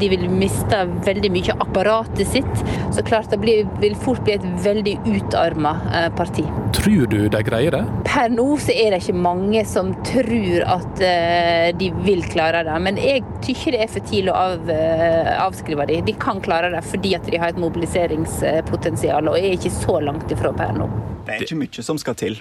De 0.00 0.10
vil 0.10 0.26
miste 0.32 0.82
veldig 1.06 1.30
mye 1.36 1.54
av 1.54 1.66
apparatet 1.68 2.34
sitt. 2.34 2.66
Så 2.92 3.06
klart 3.06 3.30
det 3.30 3.38
blir, 3.42 3.62
vil 3.82 3.94
fort 3.98 4.24
bli 4.26 4.34
et 4.34 4.48
veldig 4.64 4.96
utarma 5.06 5.76
eh, 5.92 6.08
parti. 6.18 6.44
Tror 6.76 7.06
du 7.06 7.20
de 7.30 7.44
greier 7.46 7.78
det? 7.78 7.84
Per 8.08 8.32
nå 8.32 8.48
så 8.60 8.74
er 8.74 8.92
det 8.92 9.02
ikke 9.04 9.22
mange 9.22 9.62
som 9.68 9.94
tror 10.06 10.66
at 10.66 11.02
eh, 11.06 11.70
de 11.78 11.92
vil 12.02 12.26
klare 12.32 12.64
det 12.66 12.71
det. 12.72 12.82
Men 12.86 13.00
jeg 13.00 13.22
tykker 13.44 13.76
det 13.76 13.84
er 13.84 13.92
for 13.92 14.08
tidlig 14.10 14.32
å 14.32 14.40
av, 14.42 14.70
eh, 14.70 15.32
avskrive 15.44 15.86
dem. 15.86 16.04
De 16.04 16.14
kan 16.18 16.40
klare 16.40 16.70
det 16.72 16.82
fordi 16.88 17.14
at 17.16 17.28
de 17.30 17.40
har 17.40 17.52
et 17.52 17.60
mobiliseringspotensial, 17.60 19.28
og 19.28 19.38
er 19.38 19.56
ikke 19.56 19.72
så 19.74 20.00
langt 20.02 20.32
ifra 20.32 20.52
per 20.56 20.74
nå. 20.76 20.88
Det 21.22 21.36
er 21.36 21.44
ikke 21.44 21.60
mye 21.60 21.84
som 21.86 21.98
skal 21.98 22.16
til. 22.18 22.40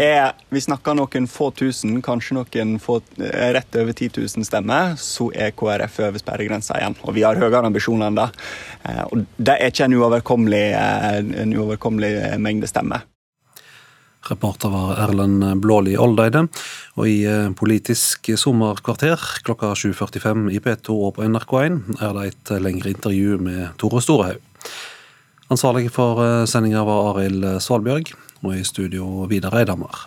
Er, 0.00 0.34
vi 0.52 0.60
snakker 0.60 0.96
noen 0.96 1.28
få 1.30 1.50
tusen, 1.56 2.02
kanskje 2.04 2.36
noen 2.36 2.74
få, 2.80 3.00
eh, 3.18 3.52
rett 3.56 3.76
over 3.80 3.92
10 3.92 4.10
000 4.18 4.44
stemmer, 4.44 4.96
så 5.00 5.30
er 5.34 5.54
KrF 5.56 6.00
over 6.08 6.20
sperregrensa 6.20 6.76
igjen. 6.80 6.96
Og 7.04 7.14
vi 7.16 7.24
har 7.24 7.40
høyere 7.40 7.64
ambisjoner 7.70 8.10
enn 8.10 8.20
det. 8.20 8.28
Eh, 8.84 9.04
og 9.08 9.24
det 9.38 9.56
er 9.56 9.72
ikke 9.72 9.88
en 9.88 9.96
uoverkommelig, 10.00 10.66
en 11.44 11.56
uoverkommelig 11.56 12.12
mengde 12.38 12.68
stemmer. 12.68 13.06
Reporter 14.28 14.68
var 14.72 14.98
Erlend 15.06 15.62
Blåli 15.62 15.96
Oldeide. 15.98 16.44
Og 16.98 17.08
i 17.08 17.22
eh, 17.28 17.48
Politisk 17.56 18.32
sommerkvarter 18.36 19.20
klokka 19.46 19.72
7.45 19.72 20.50
i 20.52 20.60
P2 20.60 20.96
og 20.96 21.16
på 21.16 21.26
NRK1 21.26 21.80
er 22.00 22.14
det 22.18 22.28
et 22.28 22.54
lengre 22.60 22.92
intervju 22.92 23.40
med 23.40 23.74
Tore 23.80 24.04
Storehaug. 24.04 24.40
Ansvarlig 25.50 25.88
for 25.94 26.22
eh, 26.24 26.46
sendinga 26.50 26.84
var 26.86 27.12
Arild 27.14 27.48
Svalbjørg, 27.64 28.12
og 28.44 28.56
i 28.56 28.64
studio 28.64 29.28
Vidar 29.30 29.56
Eidhammer. 29.60 30.06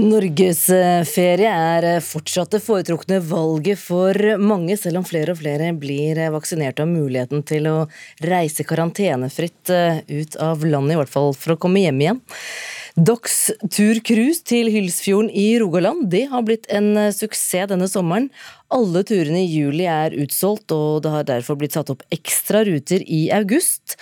Norgesferie 0.00 1.50
er 1.50 1.84
fortsatt 2.04 2.54
det 2.54 2.62
foretrukne 2.64 3.18
valget 3.26 3.80
for 3.82 4.16
mange, 4.40 4.76
selv 4.80 5.00
om 5.00 5.04
flere 5.04 5.34
og 5.34 5.40
flere 5.42 5.70
blir 5.76 6.16
vaksinert 6.32 6.78
og 6.80 6.86
har 6.86 6.92
muligheten 6.94 7.42
til 7.44 7.66
å 7.68 7.74
reise 8.24 8.64
karantenefritt 8.64 9.72
eh, 9.74 10.00
ut 10.08 10.38
av 10.40 10.64
landet, 10.64 10.94
i 10.94 11.00
hvert 11.02 11.12
fall 11.12 11.34
for 11.36 11.52
å 11.54 11.58
komme 11.60 11.82
hjem 11.82 12.00
igjen. 12.00 12.20
Dox 12.96 13.50
Tur 13.70 14.00
Cruise 14.06 14.40
til 14.46 14.70
Hylsfjorden 14.72 15.28
i 15.36 15.52
Rogaland 15.60 16.08
det 16.12 16.24
har 16.32 16.46
blitt 16.48 16.68
en 16.72 16.94
suksess 17.14 17.68
denne 17.70 17.88
sommeren. 17.90 18.30
Alle 18.72 19.04
turene 19.06 19.42
i 19.44 19.50
juli 19.50 19.86
er 19.90 20.16
utsolgt, 20.16 20.72
og 20.72 21.02
det 21.04 21.12
har 21.12 21.28
derfor 21.28 21.60
blitt 21.60 21.76
satt 21.76 21.92
opp 21.92 22.06
ekstra 22.14 22.64
ruter 22.68 23.04
i 23.04 23.26
august. 23.36 23.98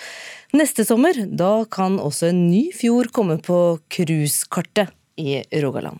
Neste 0.55 0.85
sommer 0.87 1.17
da 1.27 1.65
kan 1.69 1.99
også 2.01 2.31
en 2.31 2.45
ny 2.47 2.69
fjord 2.75 3.11
komme 3.15 3.37
på 3.43 3.59
cruisekartet 3.93 4.95
i 5.19 5.61
Rogaland. 5.61 5.99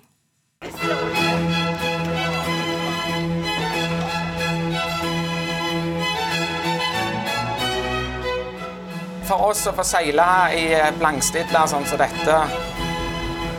For 9.29 9.51
oss 9.51 9.67
å 9.69 9.75
få 9.77 9.83
seile 9.85 10.25
i 10.57 10.63
blankstidler 10.97 11.67
sånn 11.69 11.85
som 11.85 11.99
dette 12.01 12.37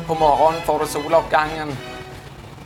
På 0.09 0.17
morgenen 0.19 0.65
får 0.67 0.83
du 0.83 0.87
soloppgangen. 0.91 1.71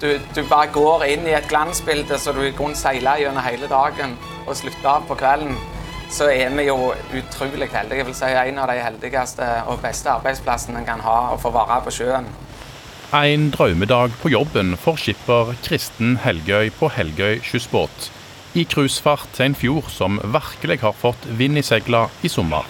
Du, 0.00 0.08
du, 0.32 0.40
bare 0.48 0.70
går 0.72 1.04
inn 1.12 1.26
i 1.28 1.34
et 1.36 1.48
glansbilde 1.50 2.16
så 2.18 2.32
du 2.32 2.46
kan 2.56 2.72
seile 2.78 3.18
gjennom 3.20 3.44
hele 3.44 3.68
dagen 3.68 4.16
og 4.46 4.56
slutte 4.56 4.88
av 4.88 5.04
på 5.08 5.18
kvelden. 5.20 5.52
Så 6.12 6.30
er 6.32 6.48
vi 6.56 6.64
jo 6.70 6.94
utrolig 7.18 7.68
heldige. 7.72 8.00
Jeg 8.00 8.08
vil 8.08 8.16
si 8.16 8.32
En 8.32 8.58
av 8.62 8.72
de 8.72 8.80
heldigste 8.80 9.50
og 9.68 9.84
beste 9.84 10.10
arbeidsplassene 10.10 10.80
en 10.80 10.88
kan 10.88 11.04
ha, 11.04 11.18
å 11.34 11.40
få 11.40 11.52
være 11.52 11.82
på 11.84 11.94
sjøen. 11.98 12.28
En 13.12 13.50
drømmedag 13.50 14.10
på 14.22 14.28
jobben 14.32 14.76
for 14.80 14.98
skipper 14.98 15.52
Kristen 15.62 16.16
Helgøy 16.24 16.70
på 16.78 16.88
Helgøy 16.90 17.40
kystbåt. 17.44 18.08
I 18.54 18.64
cruisefart 18.64 19.28
til 19.34 19.50
en 19.50 19.54
fjord 19.58 19.90
som 19.90 20.20
virkelig 20.24 20.80
har 20.80 20.94
fått 20.96 21.28
vind 21.38 21.58
i 21.58 21.62
seila 21.62 22.06
i 22.22 22.28
sommer. 22.28 22.64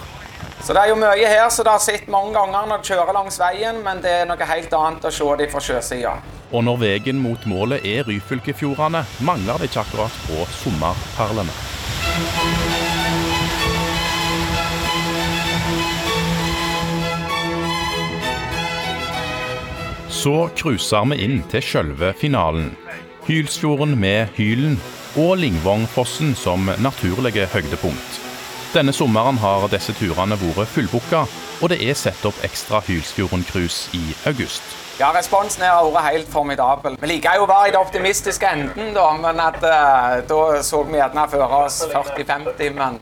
Så 0.61 0.73
Det 0.73 0.81
er 0.81 0.89
jo 0.89 0.95
mye 0.95 1.27
her 1.29 1.49
som 1.49 1.65
du 1.65 1.69
har 1.69 1.79
sett 1.79 2.07
mange 2.07 2.33
ganger 2.33 2.65
når 2.67 2.81
du 2.81 2.89
kjører 2.89 3.13
langs 3.13 3.39
veien, 3.39 3.83
men 3.83 4.01
det 4.01 4.11
er 4.11 4.25
noe 4.25 4.49
helt 4.49 4.73
annet 4.73 5.05
å 5.05 5.11
se 5.13 5.35
dem 5.37 5.51
fra 5.51 5.61
sjøsida. 5.61 6.15
Og 6.51 6.63
når 6.63 6.81
veien 6.81 7.21
mot 7.21 7.45
målet 7.45 7.85
er 7.85 8.03
Ryfylkefjordene, 8.09 9.05
mangler 9.19 9.61
det 9.61 9.69
ikke 9.69 9.85
akkurat 9.85 10.25
på 10.25 10.45
sommerperlene. 10.61 11.53
Så 20.15 20.49
cruiser 20.55 21.03
vi 21.11 21.17
inn 21.25 21.41
til 21.51 21.63
sjølve 21.63 22.13
finalen. 22.15 22.69
Hylsfjorden 23.27 23.97
med 23.99 24.31
Hylen 24.37 24.77
og 25.19 25.33
Lingvongfossen 25.41 26.31
som 26.39 26.69
naturlige 26.79 27.43
høydepunkt. 27.51 28.21
Denne 28.71 28.93
sommeren 28.95 29.37
har 29.43 29.67
disse 29.73 29.93
turene 29.99 30.37
vært 30.39 30.71
fullbooka, 30.71 31.25
og 31.59 31.71
det 31.71 31.81
er 31.83 31.99
satt 31.99 32.23
opp 32.27 32.39
ekstra 32.47 32.79
Hylsfjorden-cruise 32.87 33.91
i 33.99 34.15
august. 34.31 34.63
Ja, 35.01 35.11
Responsen 35.11 35.67
har 35.67 35.83
vært 35.91 36.07
helt 36.13 36.31
formidabel. 36.31 36.95
Vi 37.01 37.11
liker 37.11 37.35
jo 37.35 37.43
å 37.43 37.51
være 37.51 37.73
i 37.73 37.75
det 37.75 37.81
optimistiske 37.83 38.53
enden, 38.55 38.93
da, 38.95 39.09
men 39.19 39.43
at, 39.43 39.59
uh, 39.59 40.21
da 40.31 40.41
så 40.63 40.79
vi 40.87 40.95
gjerne 40.95 41.27
føre 41.35 41.61
oss 41.65 41.81
40-50. 41.91 42.71
Men 42.79 43.01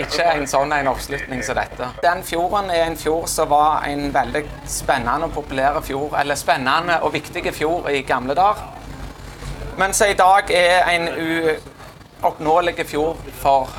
ikke 0.00 0.24
en 0.26 0.46
sånn 0.50 0.72
en 0.74 0.88
oppslutning 0.90 1.42
som 1.46 1.58
dette. 1.58 1.88
Den 2.02 2.22
fjorden 2.26 2.70
er 2.74 2.88
en 2.88 2.96
fjord 2.98 3.28
som 3.30 3.50
var 3.52 3.84
en 3.86 4.08
veldig 4.14 4.42
spennende 4.70 5.28
og 5.28 5.36
populær 5.36 5.78
fjord, 5.86 6.16
eller 6.18 6.38
spennende 6.38 6.98
og 7.02 7.14
viktig 7.14 7.44
fjord 7.54 7.90
i 7.92 8.02
gamle 8.06 8.34
dager. 8.34 8.64
Men 9.78 9.94
som 9.94 10.10
i 10.10 10.18
dag 10.18 10.50
er 10.54 10.88
en 10.94 11.08
uoppnåelig 11.14 12.86
fjord 12.86 13.22
for 13.42 13.70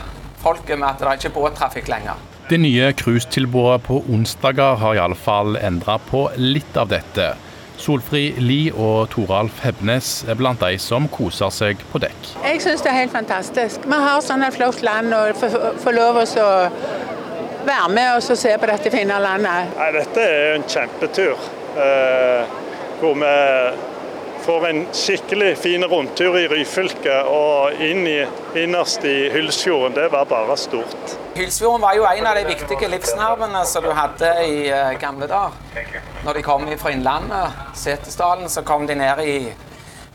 folket 0.43 0.80
med 0.80 0.89
at 0.89 1.03
det 1.03 1.18
ikke 1.18 1.32
er 1.32 1.38
båttrafikk 1.39 1.91
lenger. 1.91 2.24
Det 2.49 2.59
nye 2.61 2.91
cruisetilbudet 2.93 3.80
på 3.88 4.03
onsdager 4.13 4.76
har 4.78 4.99
iallfall 4.99 5.55
endra 5.57 5.97
på 6.11 6.28
litt 6.38 6.78
av 6.78 6.91
dette. 6.91 7.32
Solfri 7.82 8.23
Li 8.41 8.59
og 8.71 9.09
Toralf 9.13 9.59
Hebnes 9.65 10.23
er 10.30 10.38
blant 10.39 10.61
de 10.63 10.78
som 10.82 11.07
koser 11.11 11.51
seg 11.53 11.82
på 11.91 12.01
dekk. 12.03 12.30
Jeg 12.43 12.61
syns 12.63 12.84
det 12.86 12.91
er 12.91 13.01
helt 13.03 13.15
fantastisk. 13.15 13.86
Vi 13.86 13.99
har 14.05 14.21
sånn 14.26 14.45
et 14.45 14.55
flott 14.55 14.82
land 14.86 15.13
og 15.15 15.36
får 15.84 15.97
lov 15.97 16.21
å 16.23 16.51
være 17.65 17.89
med 17.93 18.11
og 18.15 18.38
se 18.38 18.53
på 18.61 18.69
dette 18.69 18.93
fine 18.93 19.19
landet. 19.21 19.73
Nei, 19.80 19.89
dette 19.95 20.23
er 20.23 20.55
en 20.55 20.65
kjempetur. 20.69 21.49
Eh, 21.76 22.55
hvor 23.01 23.17
vi 23.19 23.34
får 24.46 24.68
en 24.68 24.88
skikkelig 24.93 25.58
fin 25.58 25.84
rundtur 25.86 26.38
i 26.38 26.48
Ryfylke 26.48 27.16
og 27.30 27.82
inn 27.82 28.06
i, 28.08 28.20
innerst 28.62 29.06
i 29.06 29.30
Hylsfjorden. 29.34 29.96
Det 29.98 30.08
var 30.14 30.26
bare 30.30 30.58
stort. 30.58 31.16
Hylsfjorden 31.36 31.82
var 31.82 31.96
jo 31.98 32.06
en 32.06 32.28
av 32.30 32.38
de 32.38 32.43
viktige 32.48 32.89
livsnervene 32.91 33.64
som 33.66 33.84
du 33.84 33.89
hadde 33.98 34.30
i 34.46 34.60
uh, 34.70 34.91
gamle 35.02 35.28
dager. 35.32 36.02
Når 36.26 36.38
de 36.38 36.43
kom 36.46 36.68
fra 36.78 36.93
innlandet, 36.93 37.64
Setesdalen, 37.74 38.50
så 38.50 38.62
kom 38.62 38.86
de 38.88 38.98
ned 39.00 39.24
i 39.26 39.39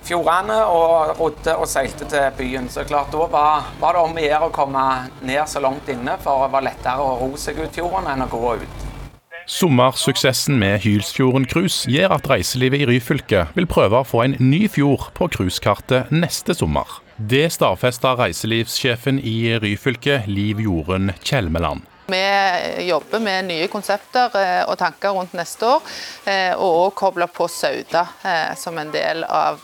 fjordene 0.07 0.61
og 0.65 1.19
rodde 1.19 1.57
og 1.59 1.67
seilte 1.69 2.07
til 2.09 2.31
byen. 2.39 2.71
Så 2.71 2.87
klart, 2.87 3.11
Da 3.13 3.27
var, 3.27 3.67
var 3.81 3.99
det 3.99 4.05
om 4.05 4.15
å 4.15 4.29
gjøre 4.29 4.47
å 4.47 4.55
komme 4.55 4.87
ned 5.27 5.43
så 5.51 5.61
langt 5.61 5.91
inne, 5.91 6.15
for 6.23 6.47
det 6.47 6.55
var 6.55 6.69
lettere 6.71 7.03
å 7.03 7.19
ro 7.25 7.35
seg 7.35 7.59
ut 7.59 7.75
fjorden 7.75 8.09
enn 8.15 8.25
å 8.29 8.31
gå 8.31 8.55
ut. 8.63 8.90
Sommersuksessen 9.47 10.59
med 10.59 10.79
Hylsfjorden 10.85 11.47
cruise 11.49 11.91
gjør 11.91 12.17
at 12.17 12.29
reiselivet 12.31 12.85
i 12.85 12.87
Ryfylke 12.89 13.47
vil 13.57 13.69
prøve 13.71 14.01
å 14.01 14.07
få 14.07 14.25
en 14.25 14.37
ny 14.39 14.67
fjord 14.71 15.11
på 15.17 15.31
cruisekartet 15.33 16.13
neste 16.15 16.55
sommer. 16.55 17.01
Det 17.17 17.47
stadfesta 17.53 18.15
reiselivssjefen 18.17 19.21
i 19.21 19.59
Ryfylke, 19.61 20.23
Liv 20.27 20.61
Jorunn 20.65 21.13
Kjelmeland. 21.23 21.85
Vi 22.11 22.87
jobber 22.89 23.21
med 23.23 23.45
nye 23.45 23.69
konsepter 23.71 24.35
eh, 24.35 24.63
og 24.67 24.79
tanker 24.81 25.15
rundt 25.15 25.37
neste 25.39 25.69
år, 25.69 25.85
eh, 26.25 26.55
og 26.57 26.87
òg 26.87 26.97
kobler 26.99 27.31
på 27.31 27.47
Sauda 27.47 28.07
eh, 28.27 28.57
som 28.59 28.79
en 28.83 28.91
del 28.91 29.23
av 29.25 29.63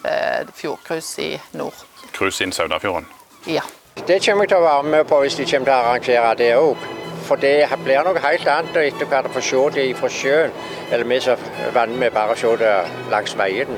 fjordcruise 0.54 1.22
i 1.22 1.32
nord. 1.58 1.82
Cruise 2.12 2.44
inn 2.44 2.54
Saudafjorden? 2.54 3.08
Ja. 3.50 3.64
Det 4.06 4.20
kommer 4.22 4.44
jeg 4.44 4.52
til 4.52 4.60
å 4.60 4.66
være 4.68 4.88
med 4.92 5.08
på 5.08 5.18
hvis 5.24 5.40
de 5.40 5.48
kommer 5.48 5.70
til 5.70 5.74
å 5.74 5.82
arrangere 5.82 6.32
det 6.38 6.52
òg. 6.60 7.05
For 7.26 7.42
det 7.42 7.66
blir 7.82 8.06
noe 8.06 8.22
helt 8.22 8.46
annet 8.50 8.76
etter 8.84 9.08
hvert 9.10 9.26
å 9.30 9.34
få 9.34 9.42
se 9.42 9.62
det 9.74 9.86
fra 9.98 10.10
sjøen. 10.12 10.52
Eller 10.90 11.08
vi 11.10 11.18
som 11.24 11.48
vanner 11.74 11.98
med 12.04 12.14
bare 12.14 12.36
å 12.36 12.38
se 12.38 12.52
det 12.60 12.74
langs 13.10 13.34
veien. 13.38 13.72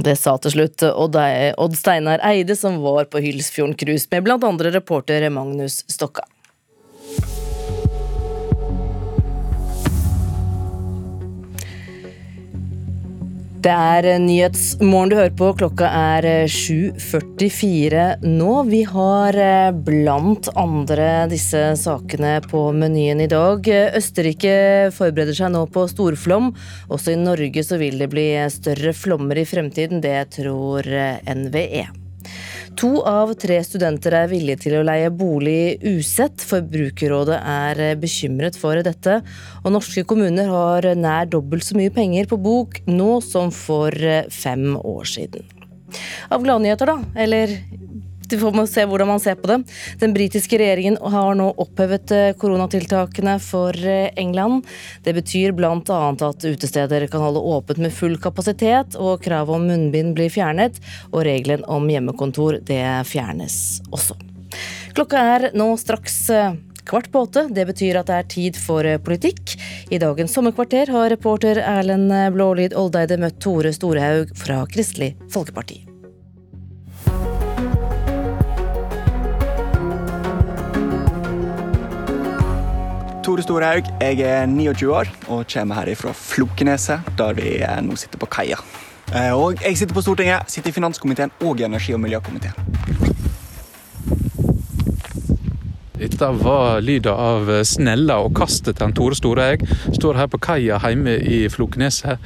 Det 0.00 0.14
sa 0.16 0.36
til 0.38 0.54
slutt 0.54 0.84
Odd 0.86 1.76
Steinar 1.76 2.22
Eide, 2.24 2.56
som 2.56 2.78
var 2.82 3.08
på 3.10 3.22
Hylsfjorden 3.22 3.74
cruise 3.78 4.08
med 4.10 4.26
bl.a. 4.26 4.52
reporter 4.70 5.26
Magnus 5.34 5.82
Stokka. 5.90 6.24
Det 13.60 13.72
er 13.72 14.06
Nyhetsmorgen 14.22 15.10
du 15.12 15.16
hører 15.18 15.34
på. 15.36 15.50
Klokka 15.60 15.88
er 15.92 16.26
7.44 16.48 18.06
nå. 18.24 18.54
Vi 18.70 18.80
har 18.88 19.36
eh, 19.36 19.68
blant 19.84 20.48
andre 20.56 21.26
disse 21.28 21.66
sakene 21.76 22.38
på 22.46 22.64
menyen 22.72 23.20
i 23.20 23.28
dag. 23.28 23.68
Østerrike 24.00 24.56
forbereder 24.96 25.36
seg 25.36 25.52
nå 25.52 25.66
på 25.74 25.84
storflom. 25.92 26.54
Også 26.88 27.12
i 27.12 27.20
Norge 27.20 27.66
så 27.66 27.76
vil 27.82 28.00
det 28.00 28.08
bli 28.14 28.30
større 28.48 28.96
flommer 28.96 29.44
i 29.44 29.48
fremtiden. 29.48 30.00
Det 30.00 30.22
tror 30.40 30.88
eh, 30.88 31.20
NVE. 31.28 31.99
To 32.80 33.02
av 33.04 33.34
tre 33.36 33.58
studenter 33.60 34.14
er 34.16 34.30
villige 34.30 34.62
til 34.62 34.78
å 34.78 34.84
leie 34.86 35.10
bolig 35.12 35.76
usett. 35.84 36.40
Forbrukerrådet 36.48 37.36
er 37.36 37.80
bekymret 38.00 38.56
for 38.56 38.80
dette. 38.86 39.18
Og 39.60 39.74
norske 39.74 40.06
kommuner 40.08 40.48
har 40.48 40.88
nær 40.96 41.28
dobbelt 41.28 41.66
så 41.66 41.76
mye 41.76 41.92
penger 41.92 42.30
på 42.30 42.40
bok 42.40 42.80
nå 42.88 43.18
som 43.20 43.52
for 43.52 43.92
fem 44.32 44.78
år 44.80 45.12
siden. 45.12 45.44
Av 46.32 46.40
gladnyheter, 46.40 46.88
da. 46.88 47.20
Eller 47.20 47.52
vi 48.32 48.38
får 48.40 48.66
se 48.70 48.84
hvordan 48.86 49.08
man 49.08 49.20
ser 49.20 49.34
på 49.40 49.50
det. 49.50 49.58
Den 50.00 50.14
britiske 50.14 50.58
regjeringen 50.60 50.98
har 51.12 51.34
nå 51.38 51.50
opphevet 51.62 52.14
eh, 52.14 52.30
koronatiltakene 52.38 53.36
for 53.42 53.76
eh, 53.76 54.10
England. 54.20 54.66
Det 55.04 55.14
betyr 55.16 55.54
bl.a. 55.56 56.00
at 56.10 56.46
utesteder 56.46 57.06
kan 57.10 57.24
holde 57.24 57.42
åpent 57.56 57.82
med 57.82 57.94
full 57.94 58.16
kapasitet, 58.20 58.96
og 58.96 59.22
kravet 59.24 59.56
om 59.56 59.68
munnbind 59.70 60.14
blir 60.18 60.32
fjernet, 60.32 60.80
og 61.10 61.24
regelen 61.26 61.64
om 61.68 61.88
hjemmekontor 61.90 62.60
det 62.66 62.84
fjernes 63.10 63.80
også. 63.90 64.18
Klokka 64.96 65.20
er 65.36 65.50
nå 65.54 65.70
straks 65.78 66.22
eh, 66.34 66.56
kvart 66.90 67.10
på 67.12 67.26
åtte. 67.26 67.46
Det 67.54 67.66
betyr 67.68 68.00
at 68.00 68.10
det 68.10 68.16
er 68.18 68.32
tid 68.32 68.58
for 68.58 68.86
politikk. 69.06 69.54
I 69.90 70.00
dagens 70.02 70.34
Sommerkvarter 70.34 70.90
har 70.94 71.12
reporter 71.12 71.62
Erlend 71.62 72.14
Blålid 72.34 72.74
Oldeide 72.78 73.20
møtt 73.20 73.38
Tore 73.42 73.74
Storehaug 73.76 74.34
fra 74.38 74.64
Kristelig 74.70 75.14
Folkeparti. 75.30 75.89
Tore 83.30 83.44
Storhaug. 83.46 83.86
Jeg 84.02 84.24
er 84.26 84.46
29 84.50 84.88
år 84.90 85.08
og 85.30 85.44
kommer 85.52 85.78
her 85.78 85.94
fra 85.94 86.10
Flokeneset, 86.10 87.12
der 87.14 87.36
vi 87.38 87.52
nå 87.86 87.94
sitter 87.94 88.18
på 88.18 88.26
kaia. 88.26 88.56
Eh, 89.14 89.30
og 89.30 89.60
jeg 89.62 89.78
sitter 89.78 89.94
på 89.94 90.02
Stortinget, 90.02 90.50
sitter 90.50 90.72
i 90.72 90.74
finanskomiteen 90.74 91.30
og 91.46 91.60
i 91.60 91.66
energi- 91.68 91.94
og 91.94 92.00
miljøkomiteen. 92.02 92.58
Dette 96.00 96.32
var 96.40 96.82
lyden 96.82 97.14
av 97.14 97.52
snella 97.62 98.18
og 98.24 98.34
kastet 98.34 98.80
til 98.82 98.96
Tore 98.98 99.14
Storehaug. 99.14 99.62
Står 99.94 100.18
her 100.18 100.26
på 100.26 100.42
kaia 100.42 100.80
hjemme 100.82 101.14
i 101.22 101.44
Flokeneset. 101.54 102.18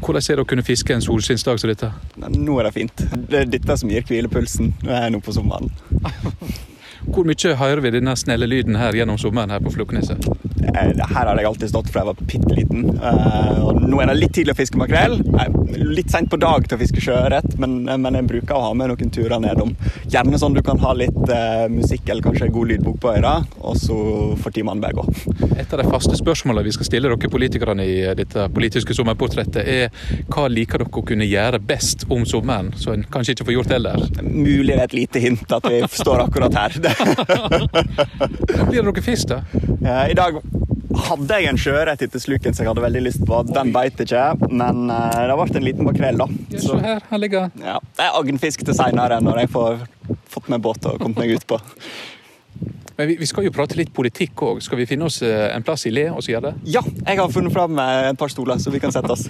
Hvordan 0.00 0.24
er 0.24 0.40
det 0.40 0.46
å 0.46 0.48
kunne 0.54 0.64
fiske 0.64 0.96
en 0.96 1.04
solskinnsdag 1.04 1.60
som 1.60 1.74
dette? 1.74 1.92
Nå 2.16 2.56
er 2.56 2.70
det 2.70 2.74
fint. 2.80 3.06
Det 3.28 3.44
er 3.44 3.54
dette 3.58 3.76
som 3.76 3.92
gir 3.92 4.08
hvilepulsen 4.08 4.72
nå 4.88 5.20
på 5.20 5.36
sommeren. 5.36 5.68
Hvor 7.08 7.24
mye 7.24 7.56
hører 7.56 7.80
vi 7.84 7.94
denne 7.94 8.14
snelle 8.18 8.48
lyden 8.50 8.76
her 8.80 8.96
gjennom 8.96 9.18
sommeren 9.20 9.52
her 9.54 9.62
på 9.64 9.72
Flokneset? 9.72 10.26
Eh, 10.60 10.90
her 11.00 11.26
har 11.26 11.38
jeg 11.38 11.48
alltid 11.48 11.70
stått 11.72 11.90
fra 11.92 12.02
jeg 12.02 12.10
var 12.10 12.20
bitte 12.28 12.54
liten. 12.56 12.84
Uh, 13.00 13.70
nå 13.80 14.00
er 14.02 14.10
det 14.10 14.16
litt 14.18 14.34
tidlig 14.36 14.54
å 14.54 14.58
fiske 14.58 14.80
makrell. 14.80 15.18
Litt 15.80 16.12
seint 16.12 16.30
på 16.30 16.38
dag 16.40 16.66
til 16.68 16.76
å 16.76 16.80
fiske 16.80 17.02
sjøørret, 17.04 17.56
men, 17.60 17.82
men, 17.88 18.18
jeg 18.18 18.28
bruker 18.28 18.56
å 18.56 18.62
ha 18.68 18.70
med 18.76 18.92
noen 18.92 19.12
turer 19.14 19.40
nedom. 19.42 19.72
Gjerne 20.10 20.40
sånn 20.40 20.56
du 20.56 20.62
kan 20.66 20.80
ha 20.82 20.92
litt 20.96 21.18
uh, 21.32 21.66
musikk 21.72 22.08
eller 22.08 22.26
kanskje 22.26 22.50
god 22.52 22.72
lydbok 22.74 23.00
på 23.02 23.12
øra, 23.14 23.34
og 23.60 23.78
så 23.80 23.98
får 24.40 24.56
timene 24.58 24.84
bare 24.84 24.98
gå. 25.00 25.06
Et 25.56 25.72
av 25.72 25.82
de 25.82 25.88
faste 25.88 26.16
spørsmålene 26.20 26.68
vi 26.68 26.76
skal 26.76 26.88
stille 26.88 27.10
dere 27.10 27.32
politikerne 27.32 27.86
i 27.86 27.98
dette 28.18 28.46
politiske 28.54 28.96
sommerportrettet, 28.96 29.64
er 29.64 30.28
hva 30.30 30.46
liker 30.50 30.84
dere 30.84 31.00
å 31.00 31.06
kunne 31.06 31.28
gjøre 31.28 31.62
best 31.64 32.06
om 32.10 32.26
sommeren, 32.28 32.72
så 32.76 32.94
en 32.94 33.06
kanskje 33.10 33.36
ikke 33.36 33.48
får 33.48 33.56
gjort 33.58 33.76
ellers? 33.78 34.08
Mulig 34.20 34.74
det 34.74 34.78
er 34.78 34.86
et 34.86 34.98
lite 35.00 35.24
hint 35.24 35.56
at 35.56 35.66
vi 35.70 35.82
står 35.96 36.26
akkurat 36.28 36.56
her. 36.60 36.78
Blir 38.68 38.80
det 38.80 38.86
noe 38.86 39.04
fisk, 39.04 39.32
da? 39.32 39.42
I 40.10 40.16
dag 40.18 40.40
hadde 41.06 41.38
jeg 41.38 41.50
en 41.50 41.58
sjøørret 41.60 42.02
etter 42.04 42.22
sluken 42.22 42.54
som 42.54 42.64
jeg 42.64 42.70
hadde 42.70 42.84
veldig 42.84 43.02
lyst 43.04 43.24
på. 43.26 43.40
Den 43.50 43.72
beit 43.74 44.00
ikke, 44.02 44.24
men 44.50 44.90
uh, 44.90 45.20
det 45.30 45.36
ble 45.38 45.60
en 45.60 45.66
liten 45.66 45.86
makrell, 45.86 46.20
da. 46.20 46.26
Ja, 46.50 46.62
så 46.62 46.78
her, 46.82 47.02
her 47.10 47.22
ligger 47.22 47.50
ja, 47.62 47.78
Det 47.96 48.06
er 48.06 48.16
agnfisk 48.18 48.64
til 48.66 48.76
seinere, 48.76 49.20
når 49.24 49.44
jeg 49.44 49.52
får 49.54 49.84
fått 50.30 50.50
meg 50.52 50.62
båt 50.64 50.86
og 50.90 51.00
kommet 51.02 51.22
meg 51.22 51.36
ut 51.38 51.46
på. 51.50 51.60
Men 52.98 53.08
vi, 53.08 53.16
vi 53.22 53.28
skal 53.28 53.46
jo 53.46 53.54
prate 53.54 53.78
litt 53.78 53.92
politikk 53.96 54.42
òg. 54.44 54.60
Skal 54.64 54.80
vi 54.82 54.88
finne 54.90 55.06
oss 55.08 55.22
eh, 55.24 55.46
en 55.54 55.64
plass 55.64 55.86
i 55.88 55.92
le 55.94 56.10
og 56.12 56.20
så 56.20 56.34
gjøre 56.34 56.50
det? 56.50 56.72
Ja, 56.74 56.82
jeg 56.84 57.16
har 57.22 57.30
funnet 57.32 57.54
fram 57.54 57.80
et 57.80 58.18
par 58.20 58.32
stoler, 58.32 58.60
så 58.60 58.74
vi 58.74 58.82
kan 58.82 58.92
sette 58.92 59.14
oss. 59.14 59.24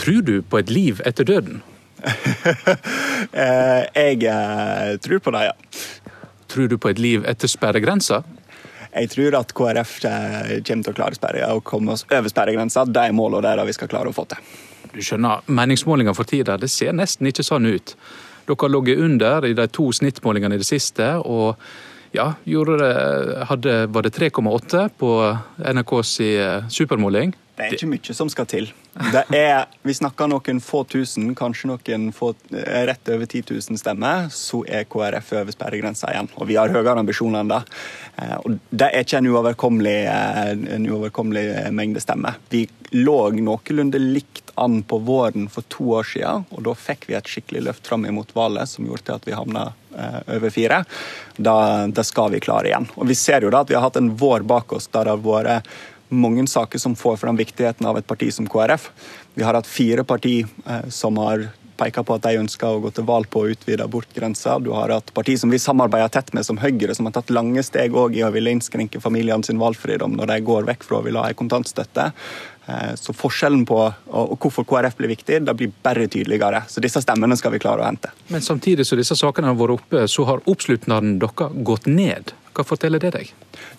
Tror 0.00 0.24
du 0.24 0.38
på 0.42 0.62
et 0.62 0.72
liv 0.72 1.02
etter 1.06 1.28
døden? 1.28 1.60
Eh, 3.32 3.84
jeg 3.94 4.24
eh, 4.28 4.96
tror 5.00 5.20
på 5.22 5.32
det, 5.32 5.44
ja. 5.46 5.52
Tror 6.50 6.66
du 6.68 6.74
på 6.76 6.90
et 6.90 6.98
liv 7.00 7.22
etter 7.28 7.48
sperregrensa? 7.48 8.18
Jeg 8.92 9.08
tror 9.14 9.36
at 9.38 9.54
KrF 9.56 9.92
kommer 10.02 10.82
til 10.84 10.90
å 10.90 10.96
klare 10.96 11.16
sperre, 11.16 11.46
og 11.54 11.62
komme 11.64 11.94
oss 11.94 12.02
over 12.10 12.28
sperregrensa. 12.28 12.84
Det 12.84 13.06
er 13.08 13.14
målet, 13.16 13.38
og 13.38 13.46
det 13.46 13.52
er 13.52 13.62
det 13.62 13.68
vi 13.70 13.76
skal 13.78 13.88
klare 13.88 14.10
å 14.10 14.16
få 14.16 14.26
til. 14.28 14.50
Du 14.92 14.98
skjønner, 15.00 15.46
Meningsmålinger 15.48 16.18
for 16.18 16.28
tida 16.28 16.58
det 16.60 16.68
ser 16.68 16.92
nesten 16.98 17.30
ikke 17.30 17.46
sånn 17.46 17.70
ut. 17.70 17.94
Dere 18.50 18.58
har 18.66 18.74
ligget 18.74 19.00
under 19.06 19.48
i 19.48 19.54
de 19.56 19.68
to 19.72 19.88
snittmålingene 19.96 20.58
i 20.58 20.60
det 20.60 20.68
siste. 20.68 21.14
og 21.22 21.56
ja, 22.12 22.34
det, 22.44 22.90
hadde, 23.48 23.86
var 23.88 24.04
det 24.04 24.12
3,8 24.18 24.88
på 25.00 25.12
NRKs 25.72 26.10
supermåling? 26.68 27.32
Det 27.62 27.76
er 27.76 27.78
ikke 27.78 27.92
mye 27.92 28.16
som 28.16 28.30
skal 28.32 28.48
til. 28.50 28.70
Det 28.92 29.38
er, 29.38 29.70
vi 29.86 29.94
snakker 29.96 30.28
noen 30.28 30.58
få 30.60 30.82
tusen, 30.90 31.30
kanskje 31.36 31.70
noen 31.70 32.10
få, 32.12 32.34
eh, 32.52 32.82
rett 32.88 33.08
over 33.08 33.24
10 33.24 33.44
000 33.48 33.80
stemmer, 33.80 34.28
så 34.34 34.60
er 34.68 34.84
KrF 34.84 35.32
over 35.40 35.54
sperregrensa 35.54 36.12
igjen. 36.12 36.28
Og 36.36 36.50
vi 36.50 36.58
har 36.60 36.72
høyere 36.72 36.98
ambisjoner 37.00 37.40
enn 37.40 37.52
det. 37.54 37.62
Eh, 38.20 38.36
og 38.36 38.58
det 38.70 38.90
er 38.90 39.06
ikke 39.06 39.22
en 39.22 39.30
uoverkommelig, 39.32 39.96
en 40.76 40.88
uoverkommelig 40.90 41.46
mengde 41.72 42.04
stemmer. 42.04 42.36
Vi 42.52 42.66
lå 42.92 43.18
noenlunde 43.38 44.00
likt 44.02 44.52
an 44.60 44.82
på 44.84 44.98
våren 45.00 45.48
for 45.48 45.64
to 45.72 45.94
år 45.96 46.10
siden, 46.12 46.44
og 46.52 46.66
da 46.66 46.76
fikk 46.76 47.08
vi 47.08 47.16
et 47.16 47.30
skikkelig 47.30 47.64
løft 47.70 47.88
fram 47.88 48.04
imot 48.04 48.34
valget 48.36 48.68
som 48.68 48.84
gjorde 48.84 49.08
til 49.08 49.16
at 49.16 49.28
vi 49.28 49.38
havna 49.38 49.70
over 50.32 50.48
fire. 50.52 50.84
Da, 51.36 51.86
da, 51.86 52.04
skal 52.04 52.30
vi 52.32 52.40
klare 52.40 52.70
igjen. 52.70 52.86
Og 52.96 53.08
Vi 53.08 53.16
ser 53.18 53.44
jo 53.44 53.50
da 53.52 53.60
at 53.60 53.70
vi 53.70 53.76
har 53.76 53.84
hatt 53.84 53.98
en 54.00 54.12
vår 54.16 54.44
bak 54.48 54.72
oss 54.72 54.88
der 54.88 55.04
det 55.04 55.12
har 55.12 55.24
vært 55.24 55.68
mange 56.12 56.44
saker 56.48 56.78
som 56.78 56.94
får 56.98 57.16
fram 57.22 57.40
viktigheten 57.40 57.86
av 57.88 57.98
et 57.98 58.06
parti 58.06 58.30
som 58.34 58.46
KrF. 58.48 58.90
Vi 59.34 59.44
har 59.46 59.56
hatt 59.56 59.68
fire 59.68 60.04
partier 60.04 60.46
eh, 60.66 60.88
som 60.92 61.18
har 61.22 61.48
peka 61.82 62.04
på 62.06 62.16
at 62.16 62.26
de 62.26 62.38
ønsker 62.38 62.68
å 62.68 62.80
gå 62.84 62.92
til 62.94 63.06
valg 63.08 63.28
på 63.32 63.42
å 63.42 63.52
utvide 63.52 63.84
abortgrensa. 63.86 64.58
Du 64.62 64.70
har 64.76 64.92
hatt 64.92 65.12
parti 65.16 65.34
som 65.40 65.50
vi 65.50 65.60
samarbeider 65.62 66.12
tett 66.12 66.32
med, 66.36 66.46
som 66.46 66.60
Høyre, 66.62 66.94
som 66.94 67.08
har 67.08 67.16
tatt 67.16 67.32
lange 67.34 67.64
steg 67.66 67.96
i 67.96 68.22
å 68.22 68.30
ville 68.34 68.52
innskrenke 68.52 69.00
familiene 69.02 69.46
sin 69.46 69.60
valgfridom 69.62 70.14
når 70.18 70.34
de 70.34 70.40
går 70.46 70.68
vekk 70.68 70.86
fra 70.86 71.00
å 71.00 71.06
ville 71.06 71.22
ha 71.22 71.32
ei 71.32 71.38
kontantstøtte. 71.38 72.10
Eh, 72.66 72.94
så 72.94 73.14
forskjellen 73.16 73.64
på 73.66 73.78
og 73.82 74.34
hvorfor 74.42 74.66
KrF 74.68 74.98
blir 75.00 75.10
viktig, 75.10 75.40
det 75.46 75.54
blir 75.58 75.72
bare 75.82 76.06
tydeligere. 76.06 76.62
Så 76.68 76.82
disse 76.84 77.02
stemmene 77.02 77.36
skal 77.38 77.54
vi 77.54 77.62
klare 77.62 77.82
å 77.82 77.88
hente. 77.88 78.12
Men 78.30 78.44
samtidig 78.44 78.86
som 78.86 79.00
disse 79.00 79.16
sakene 79.18 79.50
har 79.50 79.58
vært 79.58 79.80
oppe, 79.80 80.06
så 80.10 80.26
har 80.28 80.44
oppslutnaden 80.46 81.18
deres 81.22 81.58
gått 81.66 81.90
ned. 81.90 82.34
Hva 82.52 82.66
forteller 82.68 83.00
det 83.00 83.14
deg? 83.14 83.30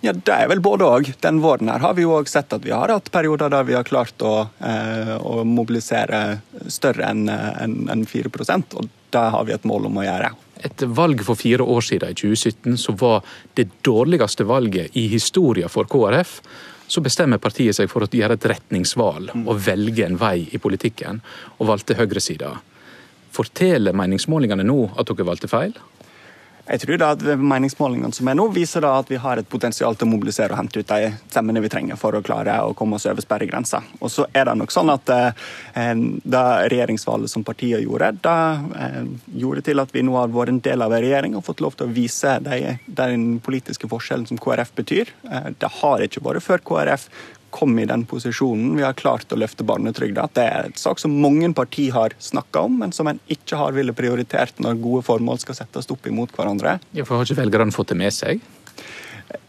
Ja, 0.01 0.11
Det 0.13 0.33
er 0.33 0.47
vel 0.49 0.59
både 0.59 0.87
òg. 0.89 1.11
Den 1.21 1.39
våren 1.43 1.69
her 1.69 1.79
har 1.79 1.93
vi 1.93 2.03
jo 2.07 2.15
òg 2.17 2.27
sett 2.27 2.53
at 2.53 2.63
vi 2.65 2.73
har 2.73 2.89
hatt 2.89 3.11
perioder 3.13 3.51
der 3.53 3.63
vi 3.63 3.75
har 3.77 3.85
klart 3.85 4.17
å, 4.25 4.49
eh, 4.59 5.15
å 5.21 5.43
mobilisere 5.45 6.41
større 6.67 7.05
enn 7.05 7.29
en, 7.29 7.89
en 7.89 8.05
4 8.05 8.31
og 8.73 8.89
det 9.13 9.29
har 9.29 9.45
vi 9.45 9.53
et 9.53 9.63
mål 9.69 9.85
om 9.91 10.01
å 10.01 10.05
gjøre. 10.07 10.33
Etter 10.63 10.87
valget 10.87 11.25
for 11.27 11.37
fire 11.37 11.61
år 11.61 11.81
siden, 11.85 12.09
i 12.09 12.17
2017, 12.17 12.77
så 12.77 12.95
var 12.97 13.21
det 13.53 13.69
dårligste 13.85 14.45
valget 14.47 14.95
i 14.97 15.07
historien 15.11 15.69
for 15.69 15.85
KrF. 15.85 16.39
Så 16.87 17.01
bestemmer 17.01 17.41
partiet 17.41 17.77
seg 17.77 17.89
for 17.91 18.05
å 18.05 18.09
gjøre 18.11 18.37
et 18.37 18.45
retningsvalg 18.51 19.31
og 19.43 19.55
velge 19.65 20.05
en 20.05 20.19
vei 20.19 20.49
i 20.51 20.59
politikken, 20.61 21.21
og 21.57 21.69
valgte 21.71 21.97
høyresida. 21.97 22.51
Forteller 23.33 23.95
meningsmålingene 23.97 24.65
nå 24.67 24.91
at 24.93 25.09
dere 25.09 25.25
valgte 25.25 25.49
feil? 25.49 25.73
Jeg 26.63 26.79
tror 26.79 26.99
da 26.99 27.09
at 27.11 27.23
Meningsmålingene 27.39 28.15
som 28.15 28.29
er 28.31 28.37
nå, 28.39 28.45
viser 28.55 28.85
da 28.85 28.93
at 29.01 29.09
vi 29.11 29.17
har 29.19 29.39
et 29.39 29.49
potensial 29.51 29.97
til 29.99 30.07
å 30.07 30.11
mobilisere 30.13 30.55
og 30.55 30.61
hente 30.61 30.79
ut 30.79 30.87
de 30.87 31.09
stemmene 31.25 31.59
vi 31.63 31.71
trenger 31.71 31.99
for 31.99 32.15
å 32.15 32.21
klare 32.23 32.55
å 32.63 32.71
komme 32.77 32.95
oss 32.95 33.07
over 33.09 33.25
sperregrensa. 33.25 33.81
Og 33.99 34.11
så 34.13 34.25
er 34.31 34.47
det 34.47 34.55
nok 34.61 34.71
sånn 34.71 34.93
at 34.93 35.11
eh, 35.11 35.91
det 36.23 36.45
regjeringsvalget 36.71 37.33
som 37.33 37.43
partiet 37.43 37.83
gjorde, 37.83 38.13
da 38.23 38.37
eh, 38.79 39.03
gjorde 39.43 39.65
til 39.67 39.83
at 39.83 39.91
vi 39.91 40.05
nå 40.07 40.15
har 40.15 40.31
vært 40.31 40.53
en 40.53 40.63
del 40.63 40.87
av 40.87 40.95
en 40.95 41.03
regjering 41.03 41.35
og 41.35 41.43
fått 41.49 41.63
lov 41.65 41.75
til 41.75 41.89
å 41.89 41.95
vise 41.99 42.37
de, 42.47 42.77
den 42.87 43.27
politiske 43.43 43.89
forskjellen 43.91 44.29
som 44.31 44.39
KrF 44.39 44.71
betyr. 44.79 45.11
Eh, 45.27 45.51
det 45.59 45.73
har 45.81 46.07
ikke 46.07 46.23
vært 46.23 46.47
før 46.47 46.63
KrF 46.63 47.09
kom 47.53 47.77
i 47.79 47.85
den 47.89 48.05
posisjonen. 48.09 48.73
Vi 48.79 48.85
har 48.85 48.97
klart 48.97 49.31
å 49.33 49.39
løfte 49.39 49.65
barnetrygda. 49.67 50.27
Det 50.33 50.47
er 50.47 50.71
et 50.71 50.81
sak 50.81 51.01
som 51.01 51.13
mange 51.21 51.51
partier 51.53 51.93
har 51.95 52.17
snakka 52.17 52.65
om, 52.67 52.79
men 52.81 52.95
som 52.95 53.09
en 53.11 53.21
ikke 53.31 53.59
har 53.59 53.77
ville 53.77 53.93
prioritert 53.95 54.59
når 54.63 54.81
gode 54.81 55.05
formål 55.05 55.41
skal 55.43 55.61
settes 55.61 55.89
opp 55.93 56.09
imot 56.09 56.33
hverandre. 56.35 56.79
Ja, 56.97 57.05
for 57.05 57.19
Har 57.19 57.29
ikke 57.29 57.43
velgerne 57.43 57.75
fått 57.75 57.93
det 57.93 58.01
med 58.01 58.13
seg? 58.15 58.41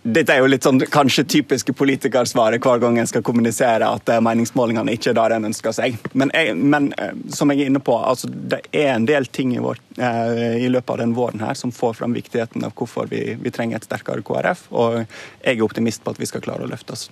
Dette 0.05 0.35
er 0.35 0.43
jo 0.43 0.49
litt 0.53 0.65
sånn 0.67 0.83
kanskje 0.93 1.25
typiske 1.33 1.73
politikersvaret 1.77 2.63
hver 2.63 2.81
gang 2.83 2.99
en 3.01 3.09
skal 3.09 3.25
kommunisere 3.25 3.89
at 3.89 4.11
eh, 4.13 4.21
meningsmålingene 4.25 4.93
ikke 4.97 5.15
er 5.15 5.19
der 5.19 5.35
en 5.37 5.49
ønsker 5.49 5.73
seg. 5.77 5.97
Men, 6.13 6.33
jeg, 6.37 6.55
men, 6.61 6.91
eh, 7.01 7.15
som 7.33 7.53
jeg 7.53 7.65
er 7.65 7.73
inne 7.73 7.81
på, 7.85 7.97
altså, 7.97 8.29
det 8.29 8.61
er 8.69 8.93
en 8.95 9.09
del 9.09 9.27
ting 9.33 9.55
i, 9.57 9.63
vår, 9.65 9.81
eh, 9.97 10.61
i 10.61 10.69
løpet 10.69 10.93
av 10.93 11.01
den 11.01 11.17
våren 11.17 11.45
her 11.45 11.57
som 11.57 11.73
får 11.73 11.97
fram 12.03 12.17
viktigheten 12.17 12.69
av 12.69 12.77
hvorfor 12.77 13.09
vi, 13.11 13.23
vi 13.41 13.55
trenger 13.55 13.81
et 13.81 13.89
sterkere 13.89 14.25
KrF. 14.25 14.67
Og 14.77 15.01
jeg 15.01 15.57
er 15.57 15.65
optimist 15.65 16.05
på 16.05 16.13
at 16.13 16.21
vi 16.21 16.29
skal 16.29 16.45
klare 16.45 16.69
å 16.69 16.71
løfte 16.71 16.99
oss. 16.99 17.09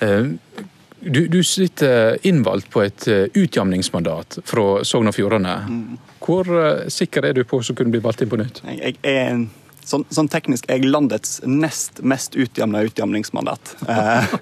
Eh, 0.00 0.64
du, 1.00 1.28
du, 1.28 1.44
sitter 1.44 2.18
innvalgt 2.26 2.70
på 2.70 2.82
et 2.82 3.06
eh, 3.08 3.26
utjamningsmandat 3.34 4.40
fra 4.44 4.66
Sogn 4.84 5.10
og 5.10 5.14
Fjordane. 5.14 5.54
Mm. 5.68 6.00
Hvor 6.22 6.50
eh, 6.58 6.88
sikker 6.92 7.28
er 7.28 7.38
du 7.38 7.44
på 7.46 7.60
å 7.62 7.76
kunne 7.76 7.94
bli 7.94 8.02
valgt 8.02 8.24
inn 8.24 8.32
på 8.32 8.40
nytt? 8.40 8.60
Jeg, 8.66 8.98
er 9.06 9.46
sånn, 9.86 10.04
sånn, 10.10 10.30
teknisk 10.32 10.66
er 10.68 10.82
jeg 10.82 10.90
landets 10.90 11.38
nest 11.46 12.02
mest 12.02 12.34
utjamna 12.34 12.82
utjamningsmandat. 12.88 13.76
eh, 13.86 14.36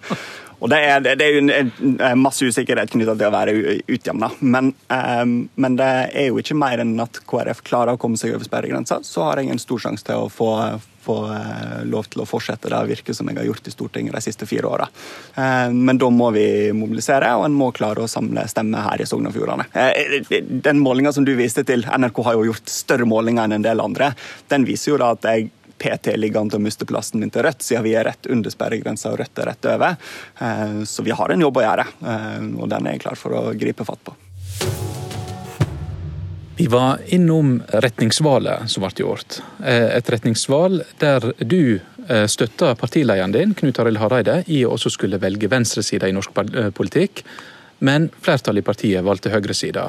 og 0.57 0.73
det 0.73 0.81
er, 0.81 1.05
det 1.05 1.21
er 1.21 1.37
jo 1.37 1.45
en, 1.45 1.73
masse 2.23 2.49
usikkerhet 2.49 2.95
knytta 2.95 3.19
til 3.21 3.29
å 3.29 3.35
være 3.37 3.57
utjamna. 3.93 4.33
Men, 4.41 4.73
eh, 4.89 5.25
men, 5.29 5.77
det 5.79 5.93
er 6.09 6.31
jo 6.31 6.41
ikke 6.41 6.57
mer 6.57 6.81
enn 6.83 6.97
at 7.05 7.21
KrF 7.29 7.61
klarer 7.69 7.95
å 7.95 8.01
komme 8.01 8.17
seg 8.21 8.33
over 8.33 8.49
sperregrensa, 8.49 9.03
så 9.05 9.29
har 9.29 9.43
jeg 9.43 9.53
en 9.53 9.61
stor 9.61 9.89
sjanse 9.89 10.09
til 10.09 10.25
å 10.25 10.33
få 10.33 10.55
få 11.07 11.17
eh, 11.33 11.85
lov 11.85 12.09
til 12.11 12.23
å 12.23 12.29
fortsette 12.29 12.71
det 12.73 12.83
virket 12.91 13.17
som 13.17 13.29
jeg 13.31 13.39
har 13.39 13.49
gjort 13.49 13.69
i 13.69 13.75
Stortinget 13.75 14.17
de 14.17 14.23
siste 14.25 14.49
fire 14.49 14.71
åra. 14.71 14.89
Eh, 15.35 15.69
men 15.75 16.01
da 16.01 16.11
må 16.13 16.31
vi 16.37 16.47
mobilisere, 16.77 17.33
og 17.39 17.47
en 17.47 17.57
må 17.57 17.71
klare 17.77 18.05
å 18.05 18.11
samle 18.11 18.47
stemmer 18.51 18.89
her 18.89 19.03
i 19.03 19.09
Sogn 19.09 19.29
og 19.29 19.37
Fjordane. 19.37 19.69
Eh, 19.73 20.33
den 20.67 20.83
målinga 20.83 21.15
som 21.15 21.27
du 21.27 21.35
viste 21.39 21.65
til, 21.69 21.87
NRK 21.87 22.23
har 22.27 22.39
jo 22.39 22.49
gjort 22.51 22.73
større 22.73 23.09
målinger 23.09 23.47
enn 23.47 23.59
en 23.61 23.69
del 23.69 23.85
andre, 23.85 24.13
den 24.53 24.67
viser 24.69 24.95
jo 24.95 25.01
da 25.03 25.13
at 25.17 25.31
jeg 25.31 25.51
PT 25.77 26.15
ligger 26.17 26.41
an 26.41 26.51
til 26.51 26.59
å 26.59 26.65
miste 26.65 26.89
plassen 26.89 27.21
min 27.21 27.31
til 27.33 27.45
Rødt, 27.45 27.61
siden 27.61 27.85
vi 27.85 27.93
er 27.99 28.09
rett 28.09 28.31
under 28.33 28.53
sperregrensa 28.53 29.13
og 29.13 29.21
Rødt 29.21 29.43
er 29.43 29.51
rett 29.51 29.69
over. 29.75 29.99
Så 30.89 31.05
vi 31.05 31.13
har 31.13 31.35
en 31.35 31.45
jobb 31.45 31.61
å 31.61 31.67
gjøre, 31.67 31.87
og 32.57 32.73
den 32.73 32.89
er 32.89 32.97
jeg 32.97 33.05
klar 33.05 33.21
for 33.21 33.37
å 33.37 33.47
gripe 33.61 33.85
fatt 33.85 34.07
på. 34.09 34.17
Vi 36.59 36.67
var 36.67 36.99
innom 37.07 37.63
retningsvalet 37.69 38.71
som 38.71 38.81
ble 38.81 39.03
gjort. 39.03 39.43
Eh, 39.61 39.91
et 39.99 40.09
retningsval 40.09 40.79
der 40.97 41.27
du 41.45 41.77
eh, 42.09 42.25
støtta 42.33 42.71
partilederen 42.81 43.35
din, 43.35 43.53
Knut 43.53 43.77
Arild 43.83 44.01
Hareide, 44.01 44.39
i 44.49 44.63
å 44.65 44.71
også 44.79 44.95
skulle 44.95 45.21
velge 45.21 45.51
venstresida 45.53 46.09
i 46.09 46.15
norsk 46.17 46.41
eh, 46.47 46.71
politikk, 46.73 47.21
men 47.85 48.09
flertallet 48.25 48.65
i 48.65 48.69
partiet 48.71 49.05
valgte 49.05 49.35
høyresida. 49.35 49.85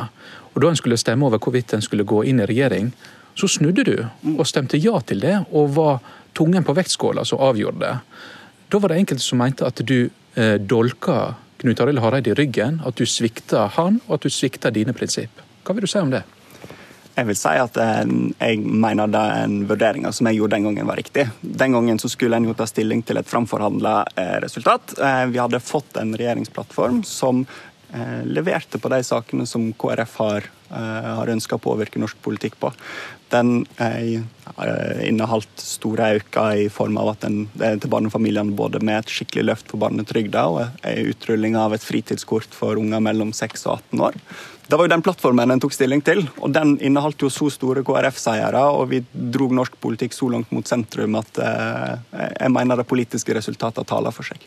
Og 0.52 0.60
Da 0.62 0.74
en 0.74 0.76
skulle 0.76 1.00
stemme 1.00 1.24
over 1.30 1.40
hvorvidt 1.40 1.72
en 1.74 1.88
skulle 1.88 2.04
gå 2.04 2.26
inn 2.28 2.44
i 2.44 2.52
regjering, 2.52 2.92
så 3.32 3.48
snudde 3.48 3.88
du 3.88 3.96
og 4.36 4.48
stemte 4.50 4.76
ja 4.76 5.00
til 5.08 5.24
det, 5.24 5.38
og 5.56 5.72
var 5.80 6.00
tungen 6.36 6.68
på 6.68 6.76
vektskåla 6.76 7.24
som 7.24 7.48
avgjorde 7.48 7.80
det. 7.80 7.98
Da 8.68 8.80
var 8.84 8.92
det 8.92 9.04
enkelte 9.06 9.24
som 9.24 9.40
mente 9.40 9.64
at 9.64 9.80
du 9.88 10.10
eh, 10.36 10.58
dolka 10.60 11.38
Knut 11.64 11.80
Arild 11.80 12.04
Hareide 12.04 12.36
i 12.36 12.42
ryggen, 12.44 12.82
at 12.84 13.00
du 13.00 13.08
svikta 13.08 13.70
han, 13.80 14.02
og 14.10 14.20
at 14.20 14.28
du 14.28 14.30
svikta 14.30 14.70
dine 14.70 14.92
prinsipp. 14.92 15.32
Hva 15.64 15.74
vil 15.74 15.88
du 15.88 15.96
si 15.96 16.04
om 16.04 16.12
det? 16.12 16.28
Jeg 17.18 17.26
vil 17.32 17.38
si 17.38 17.54
at 17.58 17.78
eh, 17.82 18.04
jeg 18.38 18.60
mener 18.62 19.10
den 19.10 19.64
vurderinga 19.70 20.12
som 20.14 20.30
jeg 20.30 20.38
gjorde 20.38 20.58
den 20.58 20.68
gangen, 20.70 20.90
var 20.90 21.00
riktig. 21.00 21.26
Den 21.42 21.74
gangen 21.74 21.98
så 21.98 22.12
skulle 22.14 22.38
en 22.38 22.46
jo 22.46 22.54
ta 22.58 22.68
stilling 22.70 23.02
til 23.06 23.18
et 23.18 23.30
framforhandla 23.30 23.96
eh, 24.14 24.36
resultat. 24.44 24.94
Eh, 25.02 25.24
vi 25.34 25.42
hadde 25.42 25.64
fått 25.64 25.98
en 25.98 26.14
regjeringsplattform 26.18 27.02
som 27.08 27.46
leverte 28.28 28.82
på 28.84 28.90
de 28.92 28.98
sakene 29.08 29.46
som 29.48 29.70
KrF 29.80 30.16
har, 30.20 30.48
har 30.68 31.30
ønska 31.32 31.56
å 31.56 31.62
påvirke 31.64 32.02
norsk 32.02 32.18
politikk 32.20 32.58
på. 32.60 32.68
Den 33.32 33.62
inneholdt 35.08 35.64
store 35.64 36.10
økninger 36.18 36.66
i 36.66 36.68
form 36.68 37.00
av 37.00 37.14
at 37.14 37.24
den 37.24 37.46
til 37.56 37.94
barnefamiliene 37.94 38.58
både 38.60 38.84
med 38.84 39.00
et 39.00 39.14
skikkelig 39.16 39.46
løft 39.48 39.72
for 39.72 39.80
barnetrygda 39.86 40.44
og 40.52 40.60
en 40.84 41.14
utrulling 41.14 41.56
av 41.56 41.78
et 41.78 41.88
fritidskort 41.88 42.52
for 42.60 42.76
unger 42.76 43.00
mellom 43.08 43.32
6 43.32 43.64
og 43.70 43.78
18 43.78 44.06
år. 44.10 44.20
Det 44.68 44.76
var 44.76 44.84
jo 44.84 44.92
den 44.92 45.04
plattformen 45.04 45.52
en 45.52 45.62
tok 45.64 45.72
stilling 45.72 46.02
til, 46.04 46.26
og 46.44 46.52
den 46.52 46.74
inneholdt 46.84 47.24
jo 47.24 47.30
så 47.32 47.48
store 47.54 47.86
KrF-seiere, 47.88 48.66
og 48.76 48.90
vi 48.92 49.00
drog 49.12 49.54
norsk 49.56 49.78
politikk 49.80 50.16
så 50.16 50.28
langt 50.34 50.52
mot 50.52 50.68
sentrum 50.68 51.16
at 51.20 51.40
eh, 51.40 51.94
jeg 52.34 52.52
mener 52.52 52.80
det 52.80 52.88
politiske 52.90 53.38
resultatet 53.38 53.88
taler 53.88 54.12
for 54.12 54.28
seg. 54.28 54.44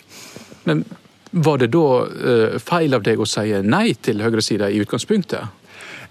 Men 0.69 0.85
var 1.31 1.63
det 1.63 1.71
da 1.73 1.87
eh, 2.05 2.59
feil 2.61 2.99
av 2.99 3.07
deg 3.07 3.23
å 3.23 3.29
si 3.29 3.47
nei 3.65 3.95
til 3.97 4.21
høyresida 4.21 4.69
i 4.69 4.83
utgangspunktet? 4.85 5.60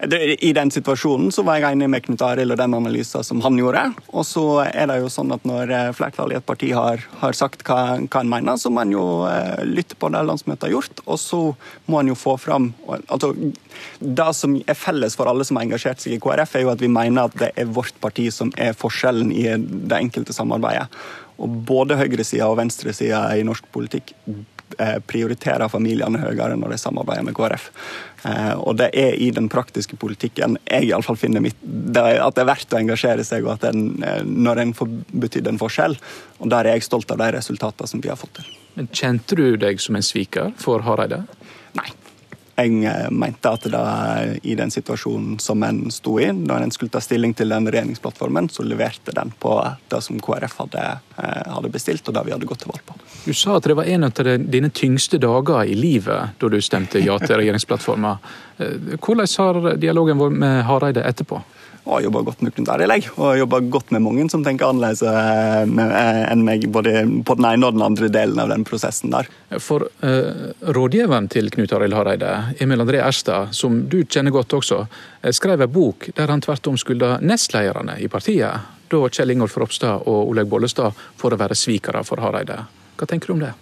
I 0.00 0.52
den 0.56 0.70
situasjonen 0.72 1.32
så 1.34 1.44
var 1.46 1.58
jeg 1.58 1.74
enig 1.76 1.90
med 1.92 2.04
Knut 2.06 2.22
Arild 2.24 2.54
og 2.54 2.60
den 2.60 2.76
analysen 2.78 3.24
som 3.26 3.42
han 3.44 3.58
gjorde. 3.60 3.82
Og 4.14 4.24
så 4.26 4.44
er 4.66 4.88
det 4.90 5.00
jo 5.02 5.10
sånn 5.12 5.32
at 5.34 5.44
når 5.48 5.74
eh, 5.76 5.90
flertallet 5.96 6.36
i 6.36 6.40
et 6.40 6.48
parti 6.48 6.70
har, 6.76 7.04
har 7.20 7.36
sagt 7.36 7.64
hva, 7.68 7.98
hva 8.00 8.22
en 8.22 8.32
mener, 8.32 8.58
så 8.60 8.72
må 8.72 8.84
en 8.84 8.94
jo 8.94 9.06
eh, 9.28 9.64
lytte 9.68 9.98
på 10.00 10.10
det 10.12 10.22
landsmøtet 10.26 10.68
har 10.68 10.74
gjort, 10.76 11.02
og 11.06 11.20
så 11.20 11.40
må 11.90 12.00
en 12.00 12.12
jo 12.12 12.18
få 12.18 12.36
fram 12.40 12.70
altså, 13.06 13.32
Det 14.00 14.28
som 14.36 14.56
er 14.60 14.78
felles 14.78 15.16
for 15.18 15.30
alle 15.30 15.46
som 15.46 15.58
har 15.58 15.68
engasjert 15.68 16.02
seg 16.02 16.16
i 16.16 16.22
KrF, 16.22 16.56
er 16.56 16.66
jo 16.66 16.72
at 16.74 16.84
vi 16.84 16.92
mener 16.92 17.28
at 17.28 17.40
det 17.40 17.52
er 17.58 17.72
vårt 17.72 17.96
parti 18.02 18.28
som 18.34 18.52
er 18.60 18.76
forskjellen 18.78 19.32
i 19.34 19.46
det 19.60 19.98
enkelte 20.00 20.36
samarbeidet. 20.36 20.88
Og 21.40 21.60
både 21.68 21.96
høyresida 21.96 22.48
og 22.50 22.58
venstresida 22.60 23.22
i 23.38 23.44
norsk 23.46 23.68
politikk 23.72 24.12
eh, 24.26 24.98
prioriterer 25.08 25.70
familiene 25.72 26.20
høyere 26.20 26.58
når 26.60 26.74
de 26.74 26.80
samarbeider 26.82 27.24
med 27.26 27.36
KrF. 27.36 27.70
Eh, 28.22 28.52
og 28.58 28.76
det 28.80 28.90
er 29.00 29.16
i 29.16 29.30
den 29.32 29.48
praktiske 29.52 29.96
politikken 30.00 30.58
jeg 30.66 30.88
i 30.88 30.92
alle 30.92 31.06
fall 31.06 31.18
finner 31.20 31.40
mitt, 31.44 31.56
det 31.62 32.02
er, 32.02 32.18
at 32.20 32.36
det 32.36 32.44
er 32.44 32.50
verdt 32.50 32.74
å 32.74 32.80
engasjere 32.80 33.24
seg, 33.26 33.46
og 33.46 33.54
at 33.56 33.68
en, 33.70 33.86
eh, 34.04 34.20
når 34.24 34.64
en 34.64 34.74
får 34.76 34.90
betydd 35.24 35.48
en 35.48 35.60
forskjell. 35.60 35.96
Og 36.40 36.52
der 36.52 36.68
er 36.68 36.78
jeg 36.78 36.88
stolt 36.88 37.12
av 37.14 37.20
de 37.22 37.30
resultatene 37.38 37.90
som 37.90 38.04
vi 38.04 38.12
har 38.12 38.20
fått 38.20 38.40
til. 38.40 38.50
Men 38.76 38.90
Kjente 38.92 39.38
du 39.38 39.56
deg 39.60 39.80
som 39.82 39.96
en 39.98 40.04
sviker 40.04 40.52
for 40.60 40.84
Hareide? 40.86 41.24
Nei. 41.78 41.88
Jeg 42.60 43.12
mente 43.14 43.50
at 43.50 43.64
da, 43.72 43.82
i 44.42 44.54
den 44.58 44.72
situasjonen 44.72 45.38
som 45.40 45.62
en 45.64 45.86
sto 45.94 46.18
i, 46.20 46.28
når 46.34 46.66
en 46.66 46.74
skulle 46.74 46.92
ta 46.92 47.00
stilling 47.02 47.32
til 47.36 47.52
den 47.52 47.68
regjeringsplattformen, 47.70 48.50
så 48.52 48.64
leverte 48.66 49.14
den 49.16 49.32
på 49.40 49.54
det 49.88 50.02
som 50.04 50.20
KrF 50.20 50.58
hadde, 50.64 50.84
eh, 51.22 51.52
hadde 51.54 51.72
bestilt, 51.72 52.06
og 52.08 52.16
det 52.16 52.24
vi 52.26 52.34
hadde 52.34 52.48
gått 52.50 52.64
til 52.64 52.72
valg 52.72 52.84
på. 52.86 52.98
Du 53.24 53.32
sa 53.36 53.56
at 53.56 53.68
det 53.68 53.78
var 53.78 53.88
en 53.88 54.08
av 54.08 54.20
dine 54.50 54.70
tyngste 54.70 55.20
dager 55.22 55.64
i 55.64 55.78
livet 55.78 56.36
da 56.40 56.52
du 56.52 56.60
stemte 56.64 57.00
ja 57.04 57.18
til 57.22 57.36
regjeringsplattforma. 57.40 58.18
Eh, 58.58 58.94
hvordan 58.98 59.32
har 59.38 59.80
dialogen 59.80 60.20
vært 60.20 60.38
med 60.44 60.62
Hareide 60.68 61.06
etterpå? 61.06 61.42
Har 61.90 62.04
jobba 62.04 62.22
godt 62.26 62.42
med 62.44 62.54
Knut 62.54 62.70
Arild. 62.72 63.08
Og 63.16 63.38
jobba 63.38 63.60
godt 63.72 63.92
med 63.94 64.04
mange 64.04 64.26
som 64.32 64.44
tenker 64.46 64.68
annerledes 64.70 65.02
eh, 65.06 65.62
eh, 65.86 66.22
enn 66.30 66.44
meg, 66.46 66.66
både 66.72 67.04
på 67.26 67.36
den 67.38 67.48
ene 67.50 67.68
og 67.68 67.76
den 67.76 67.86
andre 67.86 68.10
delen 68.12 68.40
av 68.42 68.52
den 68.52 68.66
prosessen 68.68 69.12
der. 69.14 69.28
For 69.58 69.86
uh, 70.04 70.50
rådgiveren 70.76 71.28
til 71.32 71.50
Knut 71.50 71.72
Arild 71.74 71.96
Hareide, 71.98 72.32
Emil 72.62 72.84
André 72.84 73.00
Erstad, 73.02 73.54
som 73.56 73.82
du 73.90 74.02
kjenner 74.04 74.34
godt 74.34 74.54
også, 74.60 74.84
skrev 75.34 75.64
en 75.64 75.72
bok 75.72 76.10
der 76.16 76.30
han 76.30 76.42
tvert 76.44 76.70
om 76.70 76.78
skylda 76.78 77.16
nestlederne 77.24 77.98
i 78.00 78.08
partiet, 78.12 78.68
da 78.90 79.02
Kjell 79.08 79.34
Ingolf 79.34 79.56
Ropstad 79.58 80.06
og 80.10 80.30
Olaug 80.30 80.50
Bollestad, 80.50 80.94
for 81.18 81.34
å 81.34 81.40
være 81.40 81.58
svikere 81.58 82.04
for 82.06 82.22
Hareide. 82.22 82.62
Hva 82.98 83.10
tenker 83.10 83.30
du 83.30 83.38
om 83.38 83.44
det? 83.46 83.52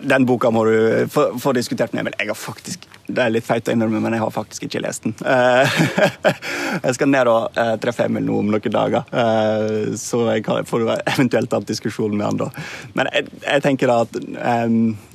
Den 0.00 0.26
boka 0.26 0.50
må 0.50 0.64
du 0.64 0.74
få, 1.10 1.52
diskutert 1.52 1.92
med 1.92 2.06
Emil. 2.06 2.18
Jeg 2.18 2.32
har 2.32 2.38
faktisk 2.38 2.88
det 3.12 3.20
er 3.20 3.32
litt 3.34 3.44
feit 3.44 3.66
å 3.68 3.72
innrømme, 3.74 4.00
men 4.00 4.14
jeg 4.14 4.22
har 4.22 4.32
faktisk 4.32 4.66
ikke 4.66 4.80
lest 4.84 5.04
den. 5.04 5.14
Eh, 5.26 5.80
jeg 6.86 6.96
skal 6.96 7.10
ned 7.10 7.28
og 7.28 7.58
uh, 7.58 7.74
treffe 7.82 8.06
Emil 8.08 8.24
nå 8.24 8.38
om 8.40 8.52
noen 8.52 8.72
dager, 8.72 9.04
uh, 9.12 9.92
så 9.98 10.22
jeg 10.30 10.46
får 10.68 10.86
eventuelt 10.94 11.50
ta 11.52 11.60
diskusjonen 11.66 12.16
med 12.16 12.28
han 12.30 12.40
da. 12.44 12.48
Men 12.96 13.10
jeg, 13.12 13.28
jeg 13.42 13.64
tenker 13.66 13.92
at 13.92 14.16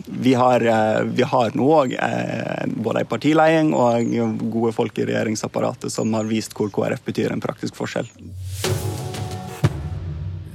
vi, 0.07 0.34
har, 0.38 0.63
vi 1.09 1.25
har 1.32 1.55
nå 1.57 1.69
òg 1.80 1.95
både 2.75 3.01
ei 3.01 3.09
partiledelse 3.09 3.78
og 3.78 4.43
gode 4.51 4.73
folk 4.75 4.99
i 4.99 5.07
regjeringsapparatet 5.07 5.93
som 5.93 6.13
har 6.17 6.30
vist 6.30 6.55
hvor 6.57 6.71
KrF 6.73 7.05
betyr 7.07 7.34
en 7.34 7.43
praktisk 7.43 7.78
forskjell 7.80 8.11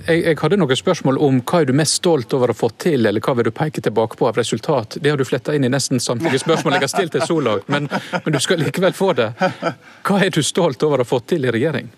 jeg, 0.07 0.23
jeg, 0.25 0.39
hadde 0.41 0.59
noen 0.61 0.79
spørsmål 0.79 1.19
om 1.23 1.41
hva 1.47 1.63
er 1.63 1.69
du 1.71 1.75
mest 1.77 1.99
stolt 2.01 2.35
over 2.37 2.53
å 2.53 2.57
få 2.57 2.71
til, 2.83 3.07
eller 3.07 3.23
hva 3.25 3.35
vil 3.39 3.49
du 3.49 3.53
peke 3.55 3.83
tilbake 3.85 4.19
på 4.19 4.29
av 4.29 4.39
resultat. 4.41 4.99
Det 5.03 5.13
har 5.13 5.21
du 5.21 5.27
fletta 5.29 5.55
inn 5.57 5.67
i 5.67 5.73
nesten 5.73 6.03
samtlige 6.03 6.43
spørsmål 6.43 6.77
jeg 6.77 6.87
har 6.87 6.93
stilt 6.93 7.17
til 7.17 7.43
langt, 7.43 7.69
men, 7.73 7.89
men, 7.91 8.33
du 8.33 8.41
skal 8.43 8.63
likevel 8.63 8.97
få 8.97 9.13
det. 9.19 9.33
Hva 10.07 10.21
er 10.25 10.33
du 10.35 10.43
stolt 10.47 10.83
over 10.87 11.03
å 11.03 11.09
få 11.09 11.23
til 11.27 11.47
i 11.47 11.55
regjering? 11.55 11.91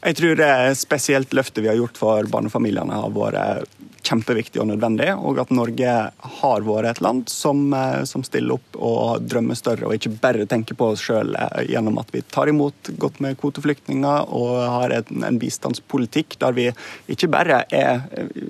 Jeg 0.00 0.16
tror 0.16 0.38
det 0.38 0.52
spesielt 0.80 1.34
løftet 1.36 1.64
vi 1.64 1.68
har 1.68 1.76
gjort 1.76 1.98
for 2.00 2.28
barnefamiliene 2.32 3.02
har 3.02 3.12
vært 3.12 3.74
kjempeviktig 4.06 4.60
og 4.62 4.68
nødvendig. 4.70 5.10
Og 5.16 5.40
at 5.42 5.52
Norge 5.54 5.94
har 6.40 6.66
vært 6.66 6.90
et 6.90 7.02
land 7.04 7.28
som, 7.32 7.62
eh, 7.74 8.02
som 8.04 8.24
stiller 8.26 8.56
opp 8.58 8.78
og 8.78 9.26
drømmer 9.28 9.58
større, 9.58 9.86
og 9.86 9.94
ikke 9.96 10.14
bare 10.20 10.46
tenker 10.46 10.78
på 10.78 10.92
oss 10.94 11.04
sjøl 11.04 11.34
eh, 11.36 11.62
gjennom 11.70 12.00
at 12.02 12.10
vi 12.14 12.22
tar 12.22 12.50
imot 12.50 12.92
godt 12.98 13.20
med 13.20 13.38
kvoteflyktninger 13.40 14.32
og 14.36 14.56
har 14.64 14.96
en, 15.00 15.24
en 15.26 15.38
bistandspolitikk 15.40 16.38
der 16.40 16.56
vi 16.56 16.68
ikke 17.12 17.30
bare 17.32 17.64
er, 17.70 18.04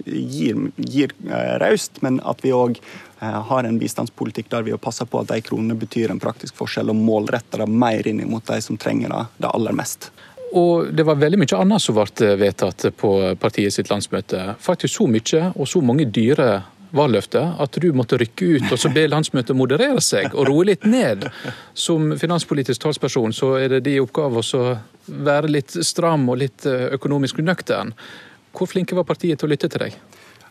gir, 0.06 0.70
gir 0.76 1.14
eh, 1.28 1.54
raust, 1.62 2.02
men 2.02 2.20
at 2.24 2.44
vi 2.44 2.54
òg 2.56 2.80
har 3.20 3.66
en 3.68 3.76
bistandspolitikk 3.76 4.46
der 4.48 4.62
vi 4.64 4.72
passer 4.80 5.04
på 5.04 5.20
at 5.20 5.28
de 5.28 5.42
kronene 5.44 5.74
betyr 5.76 6.08
en 6.08 6.22
praktisk 6.22 6.56
forskjell, 6.56 6.88
og 6.88 6.96
målretter 6.96 7.60
det 7.60 7.66
mer 7.68 8.06
inn 8.08 8.22
mot 8.30 8.46
de 8.48 8.56
som 8.64 8.78
trenger 8.80 9.12
det, 9.12 9.24
det 9.44 9.50
aller 9.52 9.76
mest. 9.76 10.08
Og 10.56 10.90
det 10.94 11.06
var 11.06 11.20
veldig 11.20 11.38
mye 11.38 11.58
annet 11.60 11.82
som 11.82 11.96
ble 11.98 12.34
vedtatt 12.40 12.88
på 12.98 13.10
partiet 13.40 13.74
sitt 13.74 13.90
landsmøte. 13.90 14.56
Faktisk 14.58 14.96
så 14.96 15.06
mye 15.10 15.50
og 15.54 15.68
så 15.70 15.82
mange 15.84 16.08
dyre 16.10 16.50
valgløfter 16.90 17.54
at 17.62 17.76
du 17.82 17.92
måtte 17.94 18.18
rykke 18.18 18.46
ut 18.56 18.72
og 18.72 18.78
så 18.82 18.90
be 18.94 19.04
landsmøtet 19.06 19.56
moderere 19.56 20.02
seg 20.02 20.34
og 20.34 20.48
roe 20.48 20.66
litt 20.72 20.86
ned. 20.88 21.28
Som 21.74 22.16
finanspolitisk 22.18 22.82
talsperson 22.82 23.34
så 23.36 23.54
er 23.60 23.76
det 23.76 23.84
din 23.86 24.02
oppgave 24.02 24.42
å 24.42 24.64
være 25.06 25.50
litt 25.50 25.76
stram 25.86 26.28
og 26.30 26.40
litt 26.42 26.66
eh, 26.66 26.90
økonomisk 26.96 27.40
nøktern. 27.44 27.94
Hvor 28.54 28.70
flinke 28.70 28.98
var 28.98 29.06
partiet 29.06 29.40
til 29.40 29.48
å 29.48 29.52
lytte 29.52 29.70
til 29.70 29.86
deg? 29.86 29.94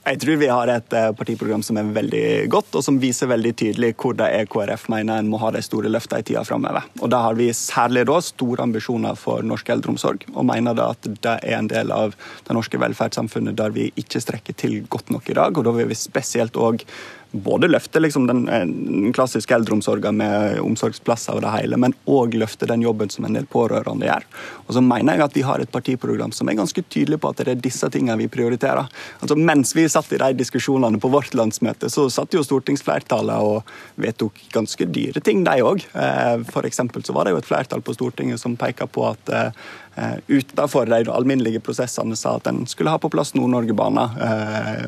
Jeg 0.05 0.19
tror 0.21 0.37
vi 0.39 0.47
har 0.47 0.69
et 0.71 0.93
eh, 0.95 1.09
partiprogram 1.13 1.63
som 1.65 1.77
er 1.77 1.89
veldig 1.93 2.23
godt, 2.49 2.71
og 2.79 2.85
som 2.85 2.97
viser 3.01 3.29
veldig 3.29 3.51
tydelig 3.59 3.91
hvor 3.99 4.15
det 4.17 4.29
er 4.31 4.47
KrF 4.49 4.87
mener 4.93 5.19
en 5.19 5.29
må 5.29 5.41
ha 5.41 5.51
de 5.51 5.61
store 5.65 5.91
løftene 5.91 6.23
i 6.23 6.27
tida 6.29 6.45
framover. 6.47 6.87
Og 7.03 7.11
da 7.11 7.19
har 7.25 7.35
vi 7.37 7.49
særlig 7.53 8.05
da 8.07 8.15
store 8.23 8.63
ambisjoner 8.63 9.19
for 9.19 9.43
norsk 9.45 9.69
eldreomsorg, 9.75 10.23
og 10.33 10.47
mener 10.47 10.77
da 10.79 10.89
at 10.95 11.11
det 11.11 11.35
er 11.43 11.57
en 11.59 11.69
del 11.69 11.91
av 11.93 12.15
det 12.47 12.55
norske 12.55 12.79
velferdssamfunnet 12.79 13.59
der 13.59 13.75
vi 13.75 13.89
ikke 13.99 14.23
strekker 14.23 14.55
til 14.57 14.79
godt 14.87 15.11
nok 15.13 15.29
i 15.29 15.37
dag. 15.41 15.57
og 15.57 15.67
Da 15.67 15.75
vil 15.75 15.91
vi 15.91 15.99
spesielt 15.99 16.55
òg 16.57 16.87
både 17.31 17.67
løfte 17.67 17.99
liksom 17.99 18.27
den, 18.27 18.49
eh, 18.49 18.65
den, 18.65 19.13
klassiske 19.13 19.53
eldreomsorgen 19.53 20.17
med 20.17 20.59
omsorgsplasser 20.59 21.35
og 21.35 21.41
det 21.41 21.53
hele, 21.53 21.77
men 21.77 21.93
òg 22.07 22.33
løfte 22.33 22.67
den 22.67 22.81
jobben 22.81 23.09
som 23.09 23.25
en 23.25 23.37
del 23.37 23.45
pårørende 23.45 24.07
gjør. 24.07 24.25
Og 24.69 24.75
så 24.77 24.83
mener 24.85 25.17
jeg 25.17 25.25
at 25.25 25.37
vi 25.37 25.43
har 25.45 25.61
et 25.63 25.71
partiprogram 25.73 26.33
som 26.35 26.49
er 26.49 26.59
ganske 26.59 26.83
tydelig 26.93 27.17
på 27.21 27.31
at 27.31 27.41
det 27.41 27.55
er 27.55 27.61
disse 27.63 27.89
tingene 27.89 28.19
vi 28.21 28.29
prioriterer. 28.29 28.85
Altså 29.17 29.37
Mens 29.39 29.73
vi 29.73 29.87
satt 29.89 30.11
i 30.13 30.19
de 30.21 30.29
diskusjonene 30.37 31.01
på 31.01 31.09
vårt 31.09 31.33
landsmøte, 31.33 31.89
så 31.89 32.05
satt 32.13 32.37
jo 32.37 32.45
stortingsflertallet 32.45 33.49
og 33.49 33.71
vedtok 33.99 34.37
ganske 34.53 34.85
dyre 34.93 35.23
ting, 35.25 35.41
de 35.47 35.65
òg. 35.65 35.81
Eh, 35.97 36.45
F.eks. 36.45 36.83
så 36.85 37.15
var 37.17 37.25
det 37.25 37.33
jo 37.33 37.41
et 37.41 37.49
flertall 37.49 37.81
på 37.81 37.97
Stortinget 37.97 38.41
som 38.41 38.57
peka 38.59 38.85
på 38.85 39.07
at 39.09 39.33
eh, 39.33 39.51
utenfor 40.29 40.85
de 40.85 41.01
alminnelige 41.11 41.63
prosessene 41.65 42.15
sa 42.15 42.35
at 42.37 42.47
en 42.51 42.61
skulle 42.69 42.93
ha 42.93 43.01
på 43.01 43.09
plass 43.09 43.33
Nord-Norge-banen. 43.33 44.21
Eh, 44.21 44.85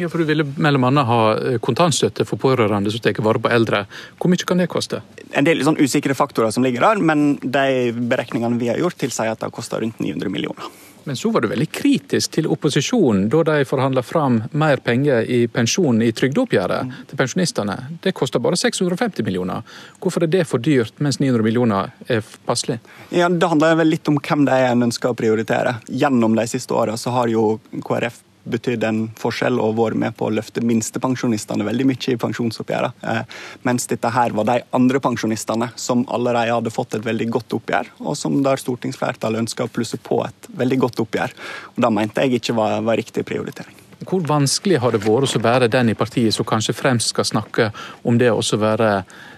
ja, 0.00 0.08
for 0.08 0.24
Du 0.24 0.24
ville 0.24 0.48
bl.a. 0.48 1.04
ha 1.12 1.20
kontantstøtte 1.60 2.24
for 2.24 2.40
pårørende 2.40 2.92
som 2.92 3.04
tar 3.04 3.20
vare 3.20 3.42
på 3.42 3.52
eldre. 3.52 3.84
Hvor 4.16 4.32
mye 4.32 4.48
kan 4.48 4.64
det 4.64 4.70
koste? 4.72 5.02
En 5.36 5.44
del 5.44 5.60
sånn 5.66 5.78
usikre 5.80 6.16
faktorer 6.16 6.54
som 6.54 6.64
ligger 6.64 6.88
der, 6.88 7.04
men 7.04 7.36
de 7.42 7.92
beregningene 7.92 8.58
vi 8.60 8.72
har 8.72 8.80
gjort, 8.80 8.98
tilsier 9.10 9.34
at 9.34 9.42
det 9.42 9.50
koster 9.54 9.82
rundt 9.82 9.98
900 9.98 10.30
millioner. 10.30 10.64
Men 11.04 11.16
så 11.16 11.30
var 11.30 11.40
du 11.40 11.48
veldig 11.48 11.70
kritisk 11.72 12.34
til 12.36 12.46
opposisjonen 12.52 13.28
da 13.32 13.42
de 13.48 13.64
forhandla 13.64 14.02
fram 14.04 14.42
mer 14.52 14.82
penger 14.84 15.24
i 15.24 15.46
pensjon 15.48 16.02
i 16.04 16.12
trygdeoppgjøret 16.12 16.86
mm. 16.86 16.92
til 17.08 17.18
pensjonistene. 17.18 17.76
Det 18.04 18.12
koster 18.16 18.42
bare 18.42 18.58
650 18.60 19.24
millioner. 19.24 19.64
Hvorfor 19.98 20.26
er 20.26 20.30
det 20.30 20.44
for 20.48 20.62
dyrt, 20.62 21.00
mens 21.00 21.20
900 21.20 21.46
millioner 21.46 21.94
er 22.06 22.24
passelig? 22.46 22.78
Ja, 23.10 23.28
Det 23.28 23.48
handler 23.48 23.80
vel 23.80 23.94
litt 23.96 24.08
om 24.12 24.20
hvem 24.20 24.44
det 24.46 24.58
er 24.60 24.74
en 24.74 24.90
ønsker 24.90 25.14
å 25.14 25.16
prioritere. 25.16 25.78
Gjennom 25.88 26.36
de 26.36 26.46
siste 26.50 26.76
åra 26.76 26.98
har 27.00 27.32
jo 27.32 27.46
KrF 27.80 28.20
betydd 28.48 28.84
en 28.88 29.00
forskjell 29.20 29.58
og 29.60 29.76
vært 29.78 29.98
med 30.00 30.16
på 30.16 30.28
å 30.28 30.34
løfte 30.34 30.62
minstepensjonistene 30.64 31.66
veldig 31.66 31.86
mye 31.90 32.14
i 32.14 32.20
pensjonsoppgjøret. 32.20 33.04
Eh, 33.12 33.20
mens 33.68 33.88
dette 33.90 34.12
her 34.14 34.34
var 34.36 34.48
de 34.48 34.58
andre 34.76 35.02
pensjonistene 35.02 35.70
som 35.76 36.06
allerede 36.08 36.56
hadde 36.56 36.72
fått 36.74 36.96
et 36.98 37.06
veldig 37.06 37.28
godt 37.36 37.58
oppgjør, 37.60 37.92
og 38.00 38.16
som 38.18 38.40
der 38.44 38.60
stortingsflertallet 38.60 39.44
ønska 39.44 39.66
å 39.66 39.72
plusse 39.72 40.00
på 40.00 40.22
et 40.26 40.50
veldig 40.62 40.80
godt 40.86 41.04
oppgjør. 41.04 41.36
Og 41.76 41.84
Det 41.84 41.92
mente 41.92 42.24
jeg 42.26 42.40
ikke 42.40 42.56
var, 42.56 42.80
var 42.86 43.00
riktig 43.00 43.26
prioritering. 43.28 43.76
Hvor 44.08 44.24
vanskelig 44.24 44.80
har 44.80 44.94
det 44.94 45.02
vært 45.04 45.36
å 45.36 45.44
være 45.44 45.68
den 45.68 45.92
i 45.92 45.98
partiet 45.98 46.32
som 46.32 46.48
kanskje 46.48 46.76
fremst 46.76 47.12
skal 47.12 47.28
snakke 47.28 47.68
om 48.02 48.16
det 48.18 48.30
å 48.32 48.40
være 48.40 48.90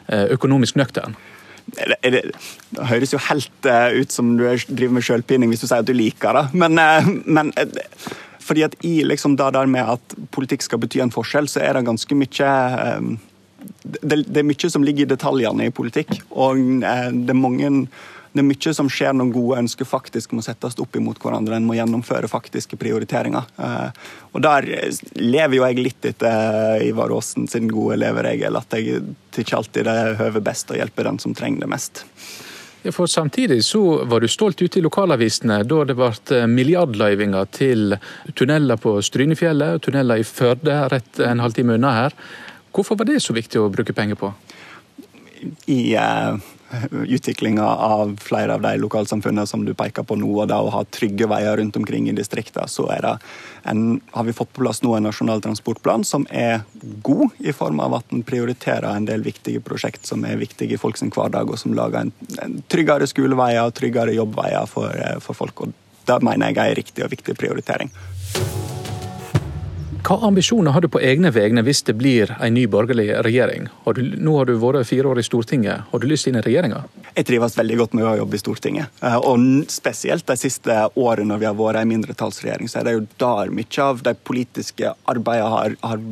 eh, 0.06 0.28
økonomisk 0.36 0.78
nøktern? 0.78 1.16
Det, 1.62 1.94
det, 2.02 2.22
det, 2.74 2.86
høres 2.90 3.12
jo 3.14 3.20
helt 3.22 3.66
uh, 3.70 3.94
ut 3.94 4.10
som 4.10 4.32
du 4.36 4.42
driver 4.66 4.96
med 4.96 5.04
sjølpining 5.06 5.52
hvis 5.52 5.62
du 5.62 5.68
sier 5.68 5.84
at 5.84 5.86
du 5.86 5.94
liker 5.94 6.34
det, 6.34 6.42
men, 6.58 6.74
men 7.22 7.52
fordi 8.42 8.64
at 8.66 8.74
i 8.84 9.00
liksom 9.06 9.36
det 9.38 9.50
der 9.56 9.68
med 9.70 9.96
at 9.96 10.16
politikk 10.34 10.66
skal 10.66 10.82
bety 10.82 11.02
en 11.02 11.14
forskjell, 11.14 11.48
så 11.50 11.62
er 11.64 11.78
det 11.78 11.86
ganske 11.88 12.18
mye 12.18 12.48
ehm, 12.86 13.12
det, 13.82 14.24
er 14.36 14.46
mye 14.46 14.70
som 14.70 14.84
ligger 14.84 15.06
i 15.06 15.12
detaljene 15.12 15.68
i 15.68 15.74
politikk. 15.74 16.16
Og 16.30 16.58
eh, 16.82 17.08
det 17.12 17.34
er 17.34 17.38
mange 17.38 17.70
det 18.32 18.40
er 18.40 18.46
mye 18.48 18.72
som 18.72 18.88
skjer 18.88 19.12
når 19.12 19.32
gode 19.34 19.58
ønsker 19.60 19.84
faktisk 19.84 20.30
må 20.32 20.40
settes 20.44 20.78
opp 20.80 20.96
imot 20.96 21.18
hverandre. 21.20 21.58
En 21.58 21.66
må 21.68 21.76
gjennomføre 21.76 22.30
faktiske 22.32 22.78
prioriteringer. 22.80 23.50
Eh, 23.60 23.90
og 24.32 24.44
Der 24.46 24.68
lever 25.20 25.58
jo 25.58 25.66
jeg 25.66 25.84
litt 25.84 26.08
etter 26.08 26.80
Ivar 26.86 27.12
Aasen 27.12 27.44
sin 27.50 27.68
gode 27.68 28.00
leveregel, 28.00 28.56
at 28.56 28.72
jeg 28.78 29.02
ikke 29.36 29.58
alltid 29.58 29.84
det 29.88 30.16
høver 30.22 30.48
best 30.48 30.72
å 30.72 30.80
hjelpe 30.80 31.04
den 31.04 31.20
som 31.20 31.36
trenger 31.36 31.66
det 31.66 31.72
mest. 31.74 32.06
Ja, 32.82 32.92
for 32.92 33.06
Samtidig 33.06 33.64
så 33.64 34.04
var 34.04 34.20
du 34.20 34.28
stolt 34.28 34.62
ute 34.62 34.78
i 34.78 34.82
lokalavisene 34.82 35.60
da 35.62 35.84
det 35.86 35.94
ble 35.94 36.08
eh, 36.34 36.48
milliardløyvinger 36.50 37.50
til 37.54 37.94
tunneler 38.34 38.80
på 38.82 38.96
Strynefjellet 39.06 39.76
og 39.78 39.84
tunneler 39.86 40.18
i 40.18 40.26
Førde 40.26 40.80
rett 40.90 41.20
en 41.22 41.42
halvtime 41.44 41.76
unna 41.78 41.92
her. 41.94 42.16
Hvorfor 42.74 42.98
var 42.98 43.06
det 43.06 43.20
så 43.22 43.36
viktig 43.36 43.60
å 43.60 43.70
bruke 43.70 43.94
penger 43.94 44.18
på? 44.18 44.32
I 45.70 45.94
uh, 45.94 46.42
utviklinga 46.90 47.66
av 47.66 48.16
flere 48.20 48.54
av 48.54 48.62
de 48.64 48.76
lokalsamfunnene 48.80 49.46
som 49.46 49.64
du 49.64 49.74
peker 49.74 50.06
på 50.06 50.16
nå, 50.16 50.28
og 50.42 50.48
det 50.50 50.56
å 50.56 50.70
ha 50.72 50.82
trygge 50.94 51.28
veier 51.30 51.56
rundt 51.60 51.76
omkring 51.76 52.08
i 52.08 52.16
distriktene, 52.16 52.68
så 52.68 52.88
en, 52.92 54.00
har 54.12 54.24
vi 54.24 54.34
fått 54.36 54.52
på 54.52 54.64
plass 54.64 54.82
nå 54.82 54.94
en 54.96 55.06
nasjonal 55.08 55.42
transportplan 55.44 56.04
som 56.04 56.26
er 56.30 56.62
god, 57.04 57.28
i 57.38 57.52
form 57.52 57.80
av 57.84 57.98
at 58.00 58.08
den 58.10 58.24
prioriterer 58.26 58.88
en 58.90 59.08
del 59.08 59.24
viktige 59.26 59.62
prosjekt 59.64 60.08
som 60.08 60.24
er 60.28 60.40
viktige 60.40 60.76
i 60.76 60.80
folks 60.80 61.02
hverdag, 61.02 61.50
og 61.50 61.60
som 61.60 61.76
lager 61.76 62.06
en, 62.06 62.12
en 62.42 62.58
tryggere 62.72 63.08
skoleveier 63.10 63.66
og 63.66 63.76
tryggere 63.76 64.16
jobbveier 64.16 64.66
for, 64.70 64.96
for 65.24 65.38
folk. 65.38 65.66
og 65.66 66.06
Det 66.06 66.18
mener 66.22 66.50
jeg 66.50 66.58
er 66.58 66.72
en 66.72 66.80
riktig 66.82 67.04
og 67.06 67.14
viktig 67.14 67.36
prioritering. 67.38 67.92
Hva 70.02 70.16
ambisjoner 70.26 70.74
har 70.74 70.82
du 70.82 70.88
på 70.90 70.98
egne 70.98 71.30
vegne 71.30 71.62
hvis 71.62 71.84
det 71.86 71.92
blir 71.94 72.32
en 72.42 72.56
ny 72.56 72.64
borgerlig 72.66 73.04
regjering? 73.22 73.68
Har 73.84 73.94
du, 73.94 74.00
nå 74.02 74.32
har 74.34 74.48
du 74.48 74.56
vært 74.58 74.88
fire 74.88 75.06
år 75.12 75.20
i 75.20 75.22
Stortinget. 75.22 75.84
Har 75.92 76.02
du 76.02 76.08
lyst 76.10 76.26
inn 76.26 76.40
i 76.40 76.42
regjeringa? 76.42 76.80
Jeg 77.14 77.28
trives 77.28 77.54
veldig 77.54 77.76
godt 77.78 77.94
med 77.94 78.08
å 78.10 78.14
jobbe 78.18 78.34
i 78.34 78.40
Stortinget. 78.42 78.90
Eh, 78.98 79.14
og 79.14 79.44
spesielt 79.70 80.26
de 80.26 80.36
siste 80.40 80.74
årene 80.98 81.30
når 81.30 81.42
vi 81.44 81.46
har 81.46 81.54
vært 81.60 81.78
en 81.84 81.92
mindretallsregjering, 81.92 82.70
så 82.72 82.80
er 82.80 82.88
det 82.88 82.96
jo 82.96 83.04
der 83.22 83.52
mye 83.54 83.84
av 83.84 84.02
de 84.08 84.14
politiske 84.30 84.90
arbeidene 85.12 85.52
har, 85.52 85.76
har 85.84 86.02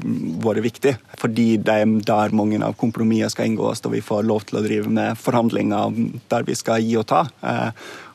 vært 0.46 0.66
viktig. 0.68 0.94
Fordi 1.18 1.48
det 1.58 1.80
er 1.82 1.96
der 2.12 2.36
mange 2.36 2.62
av 2.62 2.78
kompromissene 2.78 3.34
skal 3.34 3.50
inngås, 3.50 3.82
og 3.82 3.96
vi 3.96 4.04
får 4.06 4.22
lov 4.28 4.46
til 4.46 4.60
å 4.60 4.64
drive 4.68 4.94
med 5.00 5.18
forhandlinger 5.18 5.98
der 6.30 6.46
vi 6.46 6.58
skal 6.58 6.86
gi 6.86 6.94
og 7.00 7.08
ta. 7.10 7.24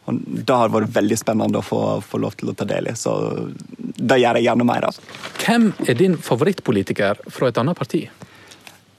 Og 0.05 0.19
Det 0.21 0.55
har 0.55 0.73
vært 0.73 0.93
veldig 0.95 1.17
spennende 1.17 1.61
å 1.61 1.65
få, 1.65 1.81
få, 2.05 2.19
lov 2.21 2.37
til 2.37 2.51
å 2.51 2.55
ta 2.57 2.67
del 2.69 2.91
i, 2.91 2.95
så 2.97 3.15
det 3.95 4.19
gjør 4.21 4.39
jeg 4.39 4.47
gjerne 4.47 4.67
mer 4.67 4.87
av. 4.89 4.99
Hvem 5.41 5.71
er 5.87 5.97
din 5.97 6.17
favorittpolitiker 6.21 7.25
fra 7.33 7.49
et 7.49 7.61
annet 7.61 7.77
parti? 7.77 8.03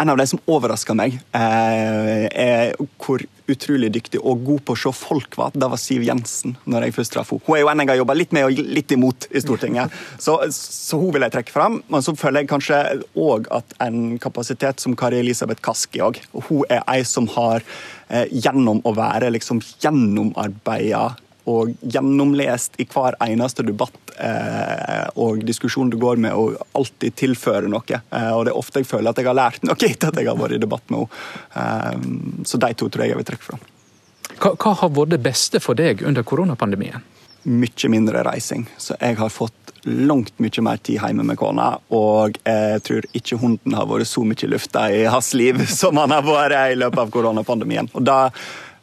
En 0.03 0.13
av 0.13 0.19
de 0.19 0.27
som 0.29 0.43
overrasker 0.51 0.99
meg, 0.99 1.21
eh, 1.37 2.27
er 2.29 2.75
hvor 3.01 3.23
utrolig 3.51 3.91
dyktig 3.95 4.21
og 4.23 4.45
god 4.47 4.63
på 4.67 4.77
å 4.77 4.81
se 4.81 4.93
folk 4.97 5.37
var. 5.39 5.55
Det 5.55 5.69
var 5.71 5.81
Siv 5.81 6.05
Jensen. 6.07 6.57
når 6.65 6.87
jeg 6.87 6.97
først 6.97 7.15
traff 7.15 7.33
henne. 7.33 7.45
Hun 7.47 7.57
er 7.57 7.63
jo 7.63 7.71
en 7.71 7.83
jeg 7.83 7.91
har 7.93 8.01
jobba 8.01 8.17
litt 8.17 8.33
med 8.37 8.47
og 8.47 8.63
litt 8.77 8.93
imot 8.93 9.29
i 9.31 9.43
Stortinget, 9.43 9.93
så, 10.19 10.39
så, 10.53 10.99
hun 10.99 11.13
vil 11.15 11.27
jeg 11.27 11.35
trekke 11.37 11.55
fram. 11.55 11.81
Men 11.93 12.05
så 12.05 12.17
føler 12.19 12.43
jeg 12.43 12.51
kanskje 12.51 12.81
òg 13.15 13.51
at 13.55 13.77
en 13.85 14.17
kapasitet 14.23 14.83
som 14.83 14.97
Kari 14.99 15.21
Elisabeth 15.23 15.63
Kaski 15.65 16.03
òg. 16.05 16.21
Hun 16.49 16.65
er 16.71 16.83
ei 16.91 17.03
som 17.07 17.29
har, 17.37 17.63
eh, 18.09 18.27
gjennom 18.33 18.83
å 18.87 18.95
være 18.97 19.31
liksom 19.35 19.63
gjennomarbeida 19.83 21.15
og 21.47 21.75
gjennomlest 21.81 22.79
i 22.83 22.87
hver 22.91 23.17
eneste 23.23 23.65
debatt 23.67 24.13
eh, 24.19 25.07
og 25.23 25.45
diskusjon 25.47 25.91
du 25.93 25.99
går 26.03 26.19
med, 26.23 26.35
og 26.35 26.57
alltid 26.79 27.15
tilfører 27.23 27.71
noe. 27.71 28.01
Eh, 28.11 28.31
og 28.35 28.47
det 28.47 28.55
er 28.55 28.59
ofte 28.59 28.83
jeg 28.83 28.91
føler 28.91 29.13
at 29.13 29.23
jeg 29.23 29.31
har 29.31 29.39
lært 29.39 29.67
noe 29.67 29.79
etter 29.79 30.11
at 30.11 30.19
jeg 30.21 30.31
har 30.31 30.41
vært 30.41 30.59
i 30.59 30.63
debatt 30.63 30.91
med 30.91 31.05
henne. 31.05 31.35
Eh, 31.63 32.47
så 32.51 32.61
de 32.63 32.73
to 32.75 32.91
tror 32.91 33.07
jeg 33.07 33.15
jeg 33.15 33.21
vil 33.23 33.29
trekke 33.31 33.51
fram. 33.53 33.69
Hva, 34.37 34.57
hva 34.57 34.75
har 34.83 34.97
vært 34.97 35.15
det 35.15 35.23
beste 35.25 35.63
for 35.63 35.79
deg 35.79 36.03
under 36.07 36.27
koronapandemien? 36.27 37.07
Mye 37.47 37.93
mindre 37.93 38.27
reising. 38.27 38.67
Så 38.83 38.99
jeg 38.99 39.21
har 39.21 39.31
fått 39.31 39.67
langt 39.87 40.35
mye 40.43 40.63
mer 40.67 40.77
tid 40.83 40.99
hjemme 40.99 41.23
med 41.27 41.39
kona. 41.39 41.77
Og 41.95 42.39
jeg 42.43 42.83
tror 42.87 43.07
ikke 43.15 43.39
hunden 43.41 43.77
har 43.79 43.87
vært 43.89 44.11
så 44.11 44.25
mye 44.27 44.43
i 44.43 44.51
lufta 44.51 44.89
i 44.91 45.05
hans 45.07 45.33
liv 45.39 45.63
som 45.81 45.99
han 46.03 46.15
har 46.15 46.27
vært 46.27 46.75
i 46.75 46.79
løpet 46.81 47.05
av 47.05 47.13
koronapandemien. 47.15 47.91
Og 47.95 48.07
da 48.07 48.19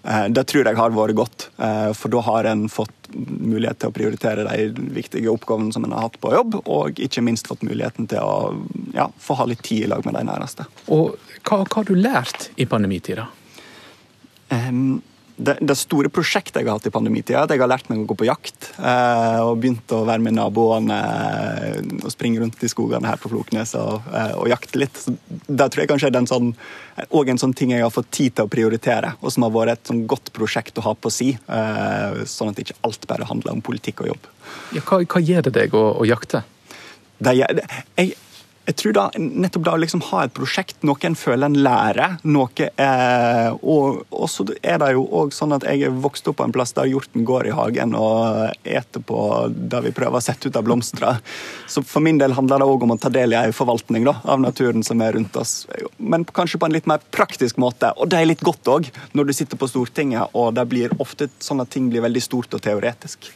det 0.04 0.43
tror 0.51 0.68
jeg 0.68 0.76
har 0.76 0.91
vært 0.91 1.16
godt, 1.16 1.45
eh, 1.64 1.91
for 1.95 2.12
da 2.12 2.20
har 2.26 2.49
en 2.49 2.66
fått 2.68 2.91
mulighet 3.16 3.80
til 3.80 3.91
å 3.91 3.95
prioritere 3.95 4.43
de 4.43 4.88
viktige 4.97 5.32
oppgavene 5.32 5.72
som 5.72 5.86
en 5.88 5.93
har 5.95 6.10
hatt 6.10 6.18
på 6.20 6.34
jobb, 6.34 6.58
og 6.66 6.99
ikke 6.99 7.24
minst 7.24 7.47
fått 7.47 7.64
muligheten 7.64 8.10
til 8.12 8.20
å 8.20 8.51
ja, 8.95 9.08
få 9.20 9.38
ha 9.39 9.47
litt 9.47 9.64
tid 9.64 9.86
i 9.86 9.91
lag 9.93 10.04
med 10.04 10.18
de 10.18 10.26
nærmeste. 10.28 10.68
Og 10.91 11.16
hva, 11.43 11.62
hva 11.62 11.80
har 11.80 11.88
du 11.88 11.95
lært 11.95 12.49
i 12.60 12.68
pandemitida? 12.68 13.30
Um, 14.51 14.99
det, 15.36 15.55
det, 15.61 15.75
store 15.77 16.09
prosjektet 16.13 16.59
jeg 16.61 16.67
har 16.69 16.77
hatt 16.77 16.88
i 16.88 16.91
pandemitida, 16.93 17.39
er 17.39 17.47
at 17.47 17.53
jeg 17.53 17.61
har 17.63 17.69
lært 17.71 17.89
meg 17.89 18.03
å 18.03 18.07
gå 18.11 18.17
på 18.19 18.27
jakt. 18.27 18.69
Eh, 18.77 19.39
og 19.41 19.59
begynt 19.63 19.93
å 19.95 20.03
være 20.05 20.21
med 20.21 20.36
naboene 20.38 20.99
eh, 20.99 21.79
og 22.03 22.11
springe 22.13 22.43
rundt 22.43 22.61
i 22.63 22.69
skogene 22.71 23.09
her 23.09 23.21
på 23.21 23.31
Floknes 23.31 23.73
og, 23.79 24.05
eh, 24.13 24.36
og 24.38 24.51
jakte 24.51 24.81
litt. 24.81 24.99
Så 24.99 25.15
det 25.47 25.69
tror 25.73 25.84
jeg 25.84 25.91
kanskje 25.91 26.11
er 26.11 26.29
sånn, 26.29 26.51
en 27.01 27.41
sånn 27.41 27.55
ting 27.57 27.73
jeg 27.73 27.86
har 27.86 27.93
fått 27.93 28.11
tid 28.13 28.38
til 28.38 28.47
å 28.47 28.53
prioritere, 28.53 29.15
og 29.21 29.34
som 29.34 29.47
har 29.47 29.55
vært 29.55 29.77
et 29.77 29.93
sånn 29.93 30.03
godt 30.09 30.34
prosjekt 30.36 30.77
å 30.77 30.86
ha 30.86 30.93
på 30.93 31.13
si. 31.13 31.31
Eh, 31.34 32.23
sånn 32.29 32.53
at 32.53 32.61
ikke 32.61 32.77
alt 32.86 33.09
bare 33.09 33.29
handler 33.29 33.57
om 33.57 33.65
politikk 33.65 34.05
og 34.05 34.13
jobb. 34.13 34.29
Ja, 34.77 34.86
hva, 34.86 35.01
hva 35.01 35.23
gir 35.23 35.45
det 35.45 35.55
deg 35.57 35.73
å, 35.77 35.88
å 35.97 36.07
jakte? 36.09 36.43
Det, 37.23 37.34
jeg, 37.39 37.65
jeg 37.97 38.13
tror 38.80 38.93
da, 38.95 39.03
nettopp 39.20 39.66
da 39.66 39.74
å 39.76 39.80
liksom 39.82 40.01
ha 40.07 40.22
et 40.24 40.34
prosjekt, 40.36 40.78
noe 40.88 40.99
en 41.03 41.18
føler 41.20 41.49
en 41.49 41.57
lærer. 41.66 42.16
noe 42.24 42.70
eh, 42.70 43.49
Og 43.59 44.30
så 44.32 44.45
er 44.61 44.80
det 44.80 44.93
jo 44.95 45.03
òg 45.20 45.34
sånn 45.36 45.55
at 45.57 45.66
jeg 45.68 45.84
er 45.84 45.97
vokst 46.05 46.30
opp 46.32 46.39
på 46.39 46.47
en 46.47 46.55
plass 46.55 46.72
der 46.78 46.88
hjorten 46.88 47.26
går 47.28 47.49
i 47.49 47.55
hagen 47.57 47.95
og 47.99 48.53
eter 48.64 49.03
på 49.03 49.20
det 49.51 49.84
vi 49.88 49.93
prøver 49.95 50.20
å 50.20 50.24
sette 50.24 50.47
ut 50.47 50.59
av 50.59 50.64
blomster. 50.64 51.20
Så 51.68 51.84
for 51.84 52.05
min 52.05 52.22
del 52.22 52.38
handler 52.38 52.64
det 52.64 52.70
òg 52.72 52.88
om 52.88 52.95
å 52.95 52.99
ta 53.03 53.11
del 53.11 53.36
i 53.36 53.41
en 53.41 53.55
forvaltning 53.55 54.07
da, 54.07 54.16
av 54.24 54.39
naturen 54.39 54.86
som 54.88 55.03
er 55.03 55.18
rundt 55.18 55.36
oss. 55.39 55.66
Men 55.97 56.24
kanskje 56.24 56.61
på 56.61 56.70
en 56.70 56.78
litt 56.78 56.88
mer 56.88 57.03
praktisk 57.11 57.59
måte. 57.59 57.91
Og 57.99 58.11
det 58.11 58.22
er 58.22 58.32
litt 58.32 58.47
godt 58.47 58.72
òg, 58.72 58.88
når 59.11 59.28
du 59.28 59.36
sitter 59.36 59.59
på 59.59 59.68
Stortinget 59.68 60.32
og 60.39 60.53
det 60.55 60.70
blir 60.72 60.95
ofte 61.03 61.28
sånn 61.43 61.64
at 61.64 61.74
ting 61.74 61.91
blir 61.91 62.05
veldig 62.05 62.24
stort 62.24 62.55
og 62.55 62.64
teoretisk. 62.64 63.34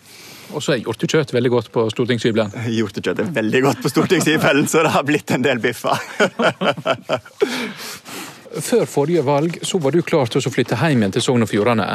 Og 0.53 0.63
så 0.63 0.75
er 0.75 0.83
hjortekjøtt 0.83 1.33
veldig 1.35 1.51
godt 1.51 1.71
på 1.73 1.83
stortingshybelen. 1.91 2.53
Hjortekjøtt 2.77 3.23
er 3.23 3.33
veldig 3.35 3.61
godt 3.67 3.83
på 3.83 3.91
stortingshybelen, 3.93 4.69
så 4.71 4.85
det 4.85 4.93
har 4.95 5.05
blitt 5.07 5.33
en 5.35 5.45
del 5.45 5.61
biffer. 5.63 5.97
Før 8.57 8.85
forrige 8.89 9.21
valg 9.27 9.59
så 9.67 9.77
var 9.83 9.93
du 9.93 9.99
klar 10.05 10.29
til 10.31 10.41
å 10.41 10.51
flytte 10.51 10.77
hjem 10.79 11.03
igjen 11.03 11.13
til 11.17 11.23
Sogn 11.25 11.45
og 11.45 11.49
Fjordane. 11.51 11.87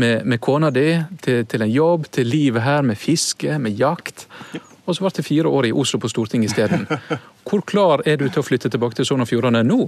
Med, 0.00 0.24
med 0.26 0.40
kona 0.42 0.72
di, 0.74 0.88
til, 1.22 1.44
til, 1.46 1.66
en 1.66 1.70
jobb, 1.70 2.08
til 2.10 2.26
livet 2.30 2.64
her, 2.64 2.82
med 2.86 2.98
fiske, 2.98 3.58
med 3.62 3.78
jakt. 3.78 4.26
Og 4.90 4.96
så 4.96 5.04
ble 5.04 5.12
det 5.14 5.22
fire 5.22 5.50
år 5.50 5.68
i 5.68 5.72
Oslo 5.76 6.00
på 6.02 6.10
Stortinget 6.10 6.50
isteden. 6.50 6.86
Hvor 7.46 7.62
klar 7.66 8.02
er 8.08 8.18
du 8.18 8.26
til 8.26 8.42
å 8.42 8.46
flytte 8.46 8.70
tilbake 8.72 8.98
til 8.98 9.06
Sogn 9.06 9.22
og 9.22 9.30
Fjordane 9.30 9.62
nå? 9.66 9.78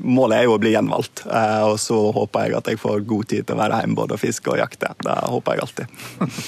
Målet 0.00 0.38
er 0.38 0.48
jo 0.48 0.56
å 0.56 0.60
bli 0.62 0.72
gjenvalgt, 0.72 1.26
eh, 1.28 1.64
og 1.68 1.76
så 1.80 1.98
håper 2.16 2.48
jeg 2.48 2.56
at 2.58 2.70
jeg 2.72 2.80
får 2.80 3.04
god 3.08 3.28
tid 3.28 3.48
til 3.48 3.58
å 3.58 3.60
være 3.60 3.82
hjemme 3.82 3.98
både 3.98 4.16
og 4.16 4.22
fiske 4.22 4.54
og 4.54 4.60
jakte. 4.62 4.94
Det 5.04 5.16
håper 5.34 5.58
jeg 5.58 5.66
alltid. 5.66 5.86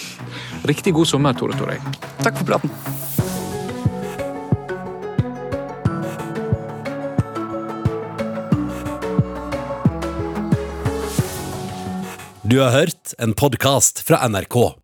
Riktig 0.73 0.95
god 0.97 1.13
sommer, 1.13 1.37
Tore 1.37 1.59
Torøy. 1.61 1.77
Takk 2.25 2.41
for 2.41 2.55
praten. 2.55 2.73
Du 12.45 12.61
har 12.61 12.71
hørt 12.71 13.15
en 13.19 13.33
podkast 13.35 14.05
fra 14.09 14.21
NRK. 14.29 14.84